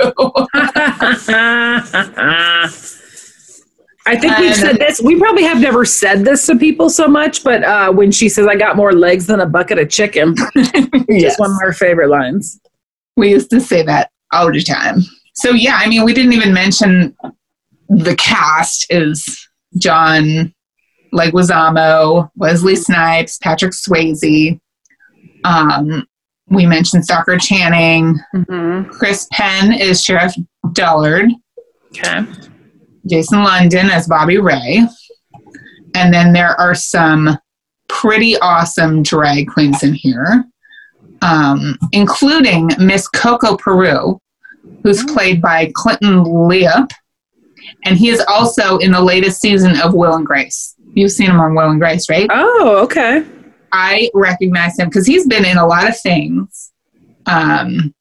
I 4.05 4.17
think 4.17 4.37
we've 4.37 4.55
said 4.55 4.77
this. 4.77 5.01
We 5.01 5.17
probably 5.17 5.43
have 5.43 5.61
never 5.61 5.85
said 5.85 6.25
this 6.25 6.45
to 6.47 6.57
people 6.57 6.89
so 6.89 7.07
much, 7.07 7.43
but 7.43 7.63
uh, 7.63 7.91
when 7.91 8.11
she 8.11 8.27
says, 8.27 8.47
I 8.47 8.55
got 8.55 8.75
more 8.75 8.91
legs 8.91 9.27
than 9.27 9.39
a 9.39 9.45
bucket 9.45 9.79
of 9.79 9.89
chicken, 9.89 10.35
yes. 11.07 11.39
one 11.39 11.51
of 11.51 11.57
our 11.63 11.71
favorite 11.71 12.09
lines. 12.09 12.59
We 13.15 13.29
used 13.29 13.49
to 13.51 13.61
say 13.61 13.81
that 13.83 14.11
all 14.33 14.51
the 14.51 14.61
time. 14.61 15.01
So 15.35 15.51
yeah, 15.51 15.79
I 15.81 15.87
mean, 15.87 16.03
we 16.03 16.13
didn't 16.13 16.33
even 16.33 16.53
mention 16.53 17.15
the 17.87 18.15
cast 18.17 18.85
is 18.89 19.47
John 19.77 20.53
Leguizamo, 21.13 22.29
Wesley 22.35 22.75
Snipes, 22.75 23.37
Patrick 23.37 23.71
Swayze. 23.71 24.59
Um, 25.45 26.07
we 26.47 26.65
mentioned 26.65 27.03
Stockard 27.05 27.39
Channing. 27.41 28.19
Mm-hmm. 28.35 28.89
Chris 28.91 29.27
Penn 29.31 29.73
is 29.73 30.03
Sheriff 30.03 30.33
Dollard. 30.73 31.29
Okay. 31.87 32.25
Jason 33.07 33.43
London 33.43 33.89
as 33.89 34.07
Bobby 34.07 34.37
Ray. 34.37 34.81
And 35.95 36.13
then 36.13 36.33
there 36.33 36.59
are 36.59 36.73
some 36.75 37.37
pretty 37.87 38.37
awesome 38.39 39.03
drag 39.03 39.47
queens 39.47 39.83
in 39.83 39.93
here, 39.93 40.43
um, 41.21 41.77
including 41.91 42.69
Miss 42.79 43.07
Coco 43.07 43.55
Peru, 43.57 44.19
who's 44.83 45.03
Oh. 45.03 45.13
played 45.13 45.41
by 45.41 45.71
Clinton 45.75 46.23
Leupp. 46.23 46.89
And 47.85 47.97
he 47.97 48.09
is 48.09 48.23
also 48.27 48.77
in 48.77 48.91
the 48.91 49.01
latest 49.01 49.39
season 49.41 49.79
of 49.81 49.93
Will 49.93 50.15
and 50.15 50.25
Grace. 50.25 50.75
You've 50.95 51.11
seen 51.11 51.29
him 51.29 51.39
on 51.39 51.55
Will 51.55 51.69
and 51.69 51.79
Grace, 51.79 52.09
right? 52.09 52.27
Oh, 52.31 52.77
okay. 52.83 53.23
I 53.73 54.09
recognize 54.13 54.77
him 54.79 54.87
because 54.87 55.05
he's 55.05 55.27
been 55.27 55.43
in 55.45 55.57
a 55.57 55.65
lot 55.65 55.89
of 55.89 55.99
things 55.99 56.71
um, 57.25 57.93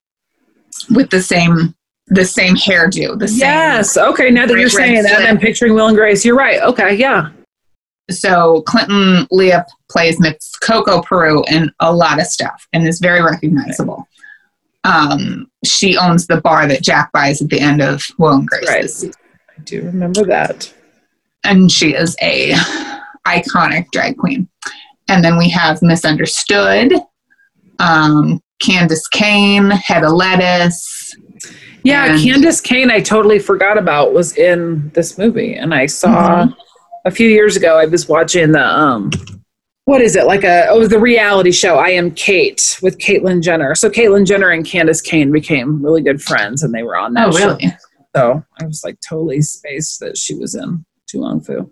with 0.90 1.10
the 1.10 1.20
same 1.22 1.74
the 2.08 2.24
same 2.24 2.54
hairdo. 2.54 3.18
The 3.18 3.26
same 3.28 3.38
Yes. 3.38 3.96
Okay. 3.96 4.30
Now 4.30 4.46
that 4.46 4.58
you're 4.58 4.68
saying 4.68 5.02
that. 5.04 5.26
I'm 5.28 5.38
picturing 5.38 5.74
Will 5.74 5.88
and 5.88 5.96
Grace. 5.96 6.24
You're 6.24 6.36
right. 6.36 6.60
Okay. 6.62 6.94
Yeah. 6.94 7.30
so 8.10 8.60
Clinton 8.62 9.26
Leupp 9.32 9.64
plays 9.90 10.20
Miss 10.20 10.54
Coco 10.62 11.00
Peru 11.00 11.42
in 11.50 11.72
a 11.80 11.92
lot 11.94 12.20
of 12.20 12.26
stuff 12.26 12.66
and 12.72 12.86
is 12.86 13.00
very 13.00 13.22
recognizable. 13.22 14.06
Um, 14.84 15.50
she 15.64 15.96
owns 15.96 16.26
the 16.26 16.40
bar 16.40 16.66
that 16.66 16.82
Jack 16.82 17.12
buys 17.12 17.40
at 17.40 17.48
the 17.48 17.60
end 17.60 17.80
of 17.80 18.02
Will 18.18 18.34
and 18.34 18.46
Grace, 18.48 18.68
Right. 19.04 19.16
I 19.56 19.60
do 19.62 19.82
remember 19.82 20.24
that. 20.24 20.72
and 21.44 21.70
she 21.70 21.94
is 21.94 22.16
a 22.20 22.52
iconic 23.26 23.90
drag 23.92 24.18
queen. 24.18 24.48
And 25.08 25.24
then 25.24 25.36
we 25.36 25.48
have 25.50 25.82
Miss 25.82 26.04
Understood, 26.04 26.92
um, 27.78 28.40
Candis 28.62 29.10
Cayne, 29.10 29.70
Head 29.70 30.04
of 30.04 30.12
Lettuce. 30.12 31.16
Yeah, 31.84 32.12
And- 32.14 32.20
Candis 32.20 32.62
Cayne, 32.62 32.90
I 32.90 33.00
totally 33.00 33.38
forgot 33.38 33.76
about, 33.76 34.14
was 34.14 34.36
in 34.36 34.90
this 34.94 35.18
movie, 35.18 35.54
and 35.54 35.74
I 35.74 35.86
saw 35.86 36.46
a 37.04 37.10
few 37.10 37.28
years 37.28 37.56
ago. 37.56 37.76
I 37.78 37.86
was 37.86 38.08
watching 38.08 38.52
the 38.52 38.64
um, 38.64 39.10
what 39.86 40.00
is 40.00 40.14
it 40.14 40.26
like 40.26 40.44
a 40.44 40.68
oh 40.68 40.86
the 40.86 41.00
reality 41.00 41.50
show 41.50 41.76
I 41.78 41.88
Am 41.88 42.12
Cait 42.12 42.78
with 42.82 42.98
Caitlyn 42.98 43.42
Jenner. 43.42 43.74
So 43.74 43.90
Caitlyn 43.90 44.24
Jenner 44.26 44.50
and 44.50 44.64
Candis 44.64 45.02
Cayne 45.02 45.32
became 45.32 45.84
really 45.84 46.02
good 46.02 46.22
friends, 46.22 46.62
and 46.62 46.72
they 46.72 46.84
were 46.84 46.96
on 46.96 47.14
that. 47.14 47.28
Oh, 47.28 47.32
show. 47.32 47.46
really? 47.48 47.72
So 48.14 48.44
I 48.60 48.66
was 48.66 48.82
like 48.84 48.98
totally 49.06 49.42
spaced 49.42 49.98
that 50.00 50.16
she 50.16 50.34
was 50.34 50.54
in 50.54 50.84
To 51.08 51.18
Wong 51.18 51.40
Foo. 51.40 51.68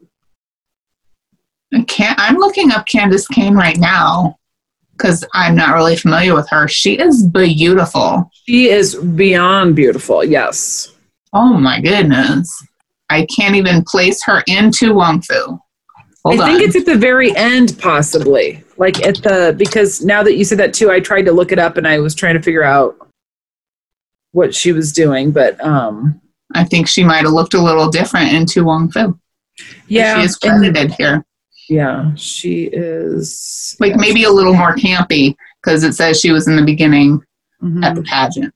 I 1.73 1.83
can't, 1.83 2.19
I'm 2.21 2.37
looking 2.37 2.73
up 2.73 2.87
Candis 2.87 3.29
Cayne 3.29 3.55
right 3.55 3.79
now 3.79 4.37
because 4.93 5.25
I'm 5.35 5.55
not 5.55 5.75
really 5.75 5.97
familiar 5.97 6.35
with 6.35 6.49
her. 6.51 6.67
She 6.69 6.99
is 6.99 7.25
beautiful. 7.27 8.29
She 8.47 8.69
is 8.71 8.97
beyond 8.97 9.77
beautiful. 9.77 10.25
Yes. 10.25 10.93
Oh 11.33 11.55
my 11.55 11.81
goodness. 11.81 12.51
I 13.09 13.27
can't 13.35 13.55
even 13.55 13.83
place 13.85 14.23
her 14.25 14.43
in 14.47 14.71
To 14.73 14.93
Wong 14.95 15.21
Foo. 15.23 15.59
Hold 16.25 16.41
I 16.41 16.51
on. 16.53 16.59
think 16.59 16.63
it's 16.69 16.77
at 16.77 16.87
the 16.87 16.99
very 16.99 17.35
end, 17.37 17.79
possibly. 17.79 18.63
Like 18.77 19.07
at 19.07 19.17
the 19.23 19.55
because 19.57 20.03
now 20.05 20.23
that 20.23 20.37
you 20.37 20.45
said 20.45 20.59
that 20.59 20.75
too, 20.75 20.91
I 20.91 21.01
tried 21.01 21.23
to 21.23 21.33
look 21.33 21.51
it 21.53 21.59
up 21.59 21.77
and 21.77 21.87
I 21.89 21.99
was 21.99 22.15
trying 22.15 22.35
to 22.35 22.43
figure 22.43 22.63
out 22.65 22.97
what 24.33 24.55
she 24.55 24.73
was 24.73 24.93
doing, 24.93 25.31
but 25.33 25.63
um, 25.65 26.21
I 26.55 26.65
think 26.65 26.87
she 26.89 27.03
might 27.05 27.25
have 27.25 27.33
looked 27.33 27.55
a 27.55 27.63
little 27.63 27.89
different 27.91 28.33
in 28.33 28.45
To 28.47 28.63
Wong 28.65 28.91
Foo. 28.91 29.19
yeah, 29.89 30.17
She 30.19 30.25
is 30.27 30.39
and- 30.43 30.53
credited 30.61 30.93
here. 30.93 31.25
Yeah, 31.71 32.13
she 32.17 32.65
is 32.73 33.77
Like 33.81 33.93
yes. 33.93 34.01
maybe 34.01 34.25
a 34.25 34.31
little 34.31 34.55
more 34.55 34.75
campy 34.75 35.37
because 35.63 35.85
it 35.85 35.95
says 35.95 36.21
she 36.21 36.33
was 36.33 36.49
in 36.49 36.57
the 36.57 36.65
beginning 36.65 37.21
Mhm. 37.63 37.85
at 37.85 37.95
the 37.95 38.03
pageant. 38.03 38.53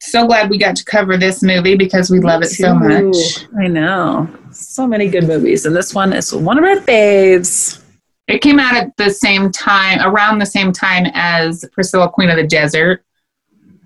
So 0.00 0.26
glad 0.26 0.50
we 0.50 0.58
got 0.58 0.76
to 0.76 0.84
cover 0.84 1.16
this 1.16 1.42
movie 1.42 1.76
because 1.76 2.10
we 2.10 2.20
love 2.20 2.42
it 2.42 2.48
so 2.50 2.74
much. 2.74 3.46
I 3.58 3.68
know, 3.68 4.28
so 4.52 4.86
many 4.86 5.08
good 5.08 5.26
movies, 5.26 5.64
and 5.64 5.74
this 5.74 5.94
one 5.94 6.12
is 6.12 6.32
one 6.34 6.58
of 6.58 6.64
our 6.64 6.76
faves. 6.76 7.80
It 8.28 8.40
came 8.42 8.58
out 8.60 8.74
at 8.76 8.94
the 8.98 9.10
same 9.10 9.50
time, 9.50 10.00
around 10.00 10.38
the 10.40 10.46
same 10.46 10.72
time 10.72 11.06
as 11.14 11.64
Priscilla, 11.72 12.10
Queen 12.10 12.28
of 12.30 12.36
the 12.36 12.46
Desert, 12.46 13.02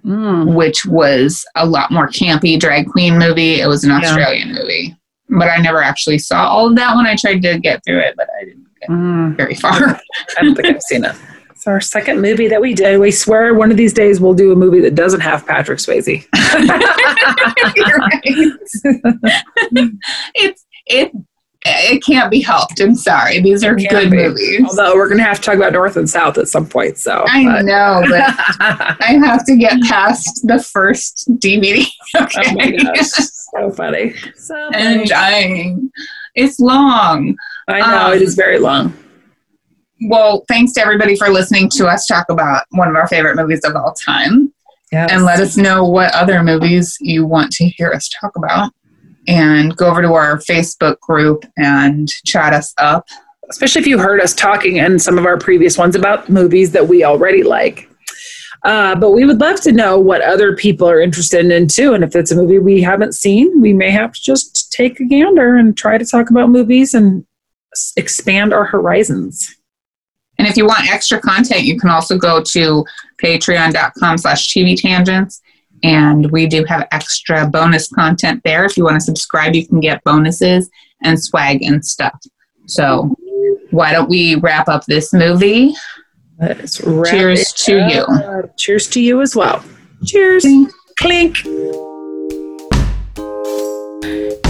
Mm. 0.07 0.55
which 0.55 0.87
was 0.87 1.45
a 1.57 1.67
lot 1.67 1.91
more 1.91 2.09
campy 2.09 2.59
drag 2.59 2.87
queen 2.87 3.19
movie. 3.19 3.61
It 3.61 3.67
was 3.69 3.85
an 3.85 3.91
Yeah. 3.91 3.99
Australian 3.99 4.55
movie, 4.55 4.97
but 5.29 5.49
I 5.49 5.59
never 5.59 5.83
actually 5.83 6.18
saw 6.18 6.47
all 6.49 6.66
of 6.68 6.76
that 6.76 6.97
when 6.97 7.07
I 7.07 7.16
tried 7.16 7.43
to 7.43 7.59
get 7.59 7.83
through 7.85 8.01
it, 8.01 8.14
but 8.16 8.29
I 8.41 8.45
didn't 8.45 8.66
get 8.81 8.89
Mm. 8.91 9.37
very 9.37 9.55
far. 9.57 9.72
I 10.39 10.43
don't 10.43 10.55
think 10.55 10.68
I've 10.68 10.83
seen 10.83 11.05
it. 11.05 11.14
It's 11.51 11.66
our 11.66 11.81
second 11.81 12.20
movie 12.22 12.47
that 12.47 12.61
we 12.61 12.72
did. 12.74 13.01
We 13.01 13.11
swear 13.11 13.53
one 13.55 13.72
of 13.72 13.76
these 13.76 13.93
days 13.93 14.20
we'll 14.20 14.35
do 14.35 14.53
a 14.53 14.57
movie 14.57 14.81
that 14.83 14.95
doesn't 14.95 15.20
have 15.20 15.45
Patrick 15.47 15.81
Swayze. 15.81 16.24
It's 20.35 20.64
it 20.87 21.12
it 21.66 22.03
can't 22.05 22.31
be 22.31 22.41
helped. 22.41 22.81
I'm 22.81 22.95
sorry. 22.95 23.41
These 23.41 23.64
are 23.64 23.74
good 23.74 24.11
be. 24.12 24.16
movies. 24.16 24.64
Although 24.68 24.95
we're 24.95 25.09
gonna 25.09 25.24
have 25.24 25.37
to 25.39 25.43
talk 25.43 25.57
about 25.57 25.72
North 25.72 25.97
and 25.97 26.09
South 26.09 26.39
at 26.39 26.49
some 26.49 26.66
point. 26.66 26.99
So 26.99 27.24
I 27.29 27.45
but- 27.45 27.64
know, 27.64 28.03
but 28.09 28.22
I 29.03 29.18
have 29.24 29.45
to 29.47 29.57
get 29.57 29.81
past 29.83 30.47
the 30.47 30.62
first 30.62 31.29
DVD. 31.39 31.85
Okay. 32.16 32.43
oh 32.47 32.55
my 32.55 32.70
gosh, 32.70 33.11
so 33.55 33.71
funny. 33.71 34.15
So 34.37 34.55
I'm 34.55 34.73
funny. 34.73 35.07
dying. 35.07 35.91
It's 36.35 36.61
long. 36.61 37.37
I 37.69 37.81
know 37.81 38.07
um, 38.09 38.13
it 38.15 38.23
is 38.23 38.35
very 38.35 38.59
long. 38.59 38.93
Well, 40.03 40.45
thanks 40.49 40.73
to 40.75 40.81
everybody 40.81 41.17
for 41.17 41.29
listening 41.29 41.69
to 41.71 41.87
us 41.89 42.07
talk 42.07 42.27
about 42.31 42.65
one 42.71 42.89
of 42.89 42.95
our 42.95 43.09
favorite 43.09 43.37
movies 43.37 43.65
of 43.65 43.75
all 43.75 43.93
time. 43.95 44.53
Yes. 44.93 45.11
And 45.13 45.25
let 45.25 45.41
us 45.41 45.57
know 45.57 45.85
what 45.85 46.15
other 46.15 46.43
movies 46.43 46.97
you 47.01 47.27
want 47.27 47.53
to 47.53 47.67
hear 47.67 47.91
us 47.91 48.09
talk 48.09 48.37
about. 48.37 48.73
And 49.27 49.77
go 49.77 49.91
over 49.91 50.01
to 50.01 50.15
our 50.15 50.39
Facebook 50.39 50.99
group 51.01 51.45
and 51.59 52.09
chat 52.25 52.55
us 52.55 52.73
up. 52.79 53.07
especially 53.51 53.81
if 53.81 53.87
you 53.87 53.99
heard 53.99 54.21
us 54.21 54.35
talking 54.35 54.77
in 54.77 54.99
some 54.99 55.19
of 55.19 55.25
our 55.25 55.39
previous 55.39 55.79
ones 55.79 55.97
about 55.97 56.29
movies 56.29 56.73
that 56.73 56.87
we 56.87 57.05
already 57.05 57.43
like. 57.43 57.88
Uh, 58.65 58.95
but 58.97 59.13
we 59.13 59.25
would 59.25 59.41
love 59.41 59.61
to 59.61 59.73
know 59.73 59.99
what 59.99 60.21
other 60.23 60.57
people 60.57 60.89
are 60.89 61.01
interested 61.01 61.51
in 61.51 61.69
too. 61.69 61.95
And 61.95 62.03
if 62.03 62.17
it's 62.17 62.33
a 62.33 62.37
movie 62.37 62.59
we 62.59 62.83
haven't 62.83 63.15
seen, 63.15 63.61
we 63.61 63.73
may 63.73 63.91
have 63.91 64.13
to 64.13 64.21
just 64.21 64.73
take 64.73 64.99
a 65.01 65.05
gander 65.05 65.57
and 65.57 65.77
try 65.77 65.97
to 65.97 66.05
talk 66.05 66.31
about 66.31 66.51
movies 66.51 66.95
and 66.95 67.25
expand 67.97 68.53
our 68.53 68.65
horizons. 68.65 69.55
And 70.39 70.47
if 70.47 70.57
you 70.57 70.67
want 70.67 70.91
extra 70.91 71.21
content, 71.21 71.63
you 71.63 71.79
can 71.79 71.91
also 71.91 72.17
go 72.17 72.43
to 72.43 72.85
patreon.com 73.23 74.19
slash 74.19 74.49
TV 74.49 74.81
tangents. 74.81 75.41
And 75.83 76.31
we 76.31 76.47
do 76.47 76.65
have 76.65 76.89
extra 76.91 77.47
bonus 77.47 77.89
content 77.89 78.43
there. 78.45 78.65
If 78.65 78.77
you 78.77 78.85
want 78.85 78.97
to 78.97 79.01
subscribe, 79.01 79.55
you 79.55 79.67
can 79.67 79.81
get 79.81 80.03
bonuses 80.05 80.71
and 81.03 81.23
swag 81.23 81.63
and 81.63 81.85
stuff. 81.85 82.19
So 82.67 83.15
why 83.71 83.93
don't 83.93 84.09
we 84.09 84.37
wrap 84.37 84.69
up 84.69 84.85
this 84.87 85.13
movie? 85.13 85.75
Let's 86.41 86.78
Cheers 86.78 87.53
to 87.64 87.80
up. 87.80 87.93
you. 87.93 88.51
Cheers 88.57 88.89
to 88.89 89.01
you 89.01 89.20
as 89.20 89.34
well. 89.34 89.64
Cheers. 90.05 90.47
Clink. 90.99 91.39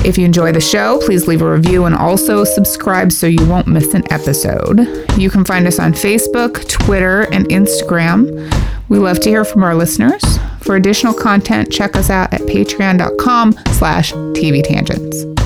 If 0.05 0.17
you 0.17 0.25
enjoy 0.25 0.53
the 0.53 0.61
show, 0.61 0.99
please 1.05 1.27
leave 1.27 1.43
a 1.43 1.51
review 1.51 1.85
and 1.85 1.95
also 1.95 2.45
subscribe 2.45 3.13
so 3.13 3.27
you 3.27 3.45
won't 3.47 3.67
miss 3.67 3.93
an 3.95 4.11
episode. 4.13 4.81
You 5.19 5.29
can 5.29 5.45
find 5.45 5.67
us 5.67 5.79
on 5.79 5.93
Facebook, 5.93 6.67
Twitter, 6.69 7.23
and 7.33 7.47
Instagram. 7.49 8.51
We 8.89 8.99
love 8.99 9.21
to 9.21 9.29
hear 9.29 9.45
from 9.45 9.63
our 9.63 9.75
listeners. 9.75 10.23
For 10.61 10.77
additional 10.77 11.13
content, 11.15 11.71
check 11.71 11.97
us 11.97 12.11
out 12.11 12.33
at 12.33 12.43
patreon.com 12.43 13.53
slash 13.73 14.13
tvtangents. 14.13 15.38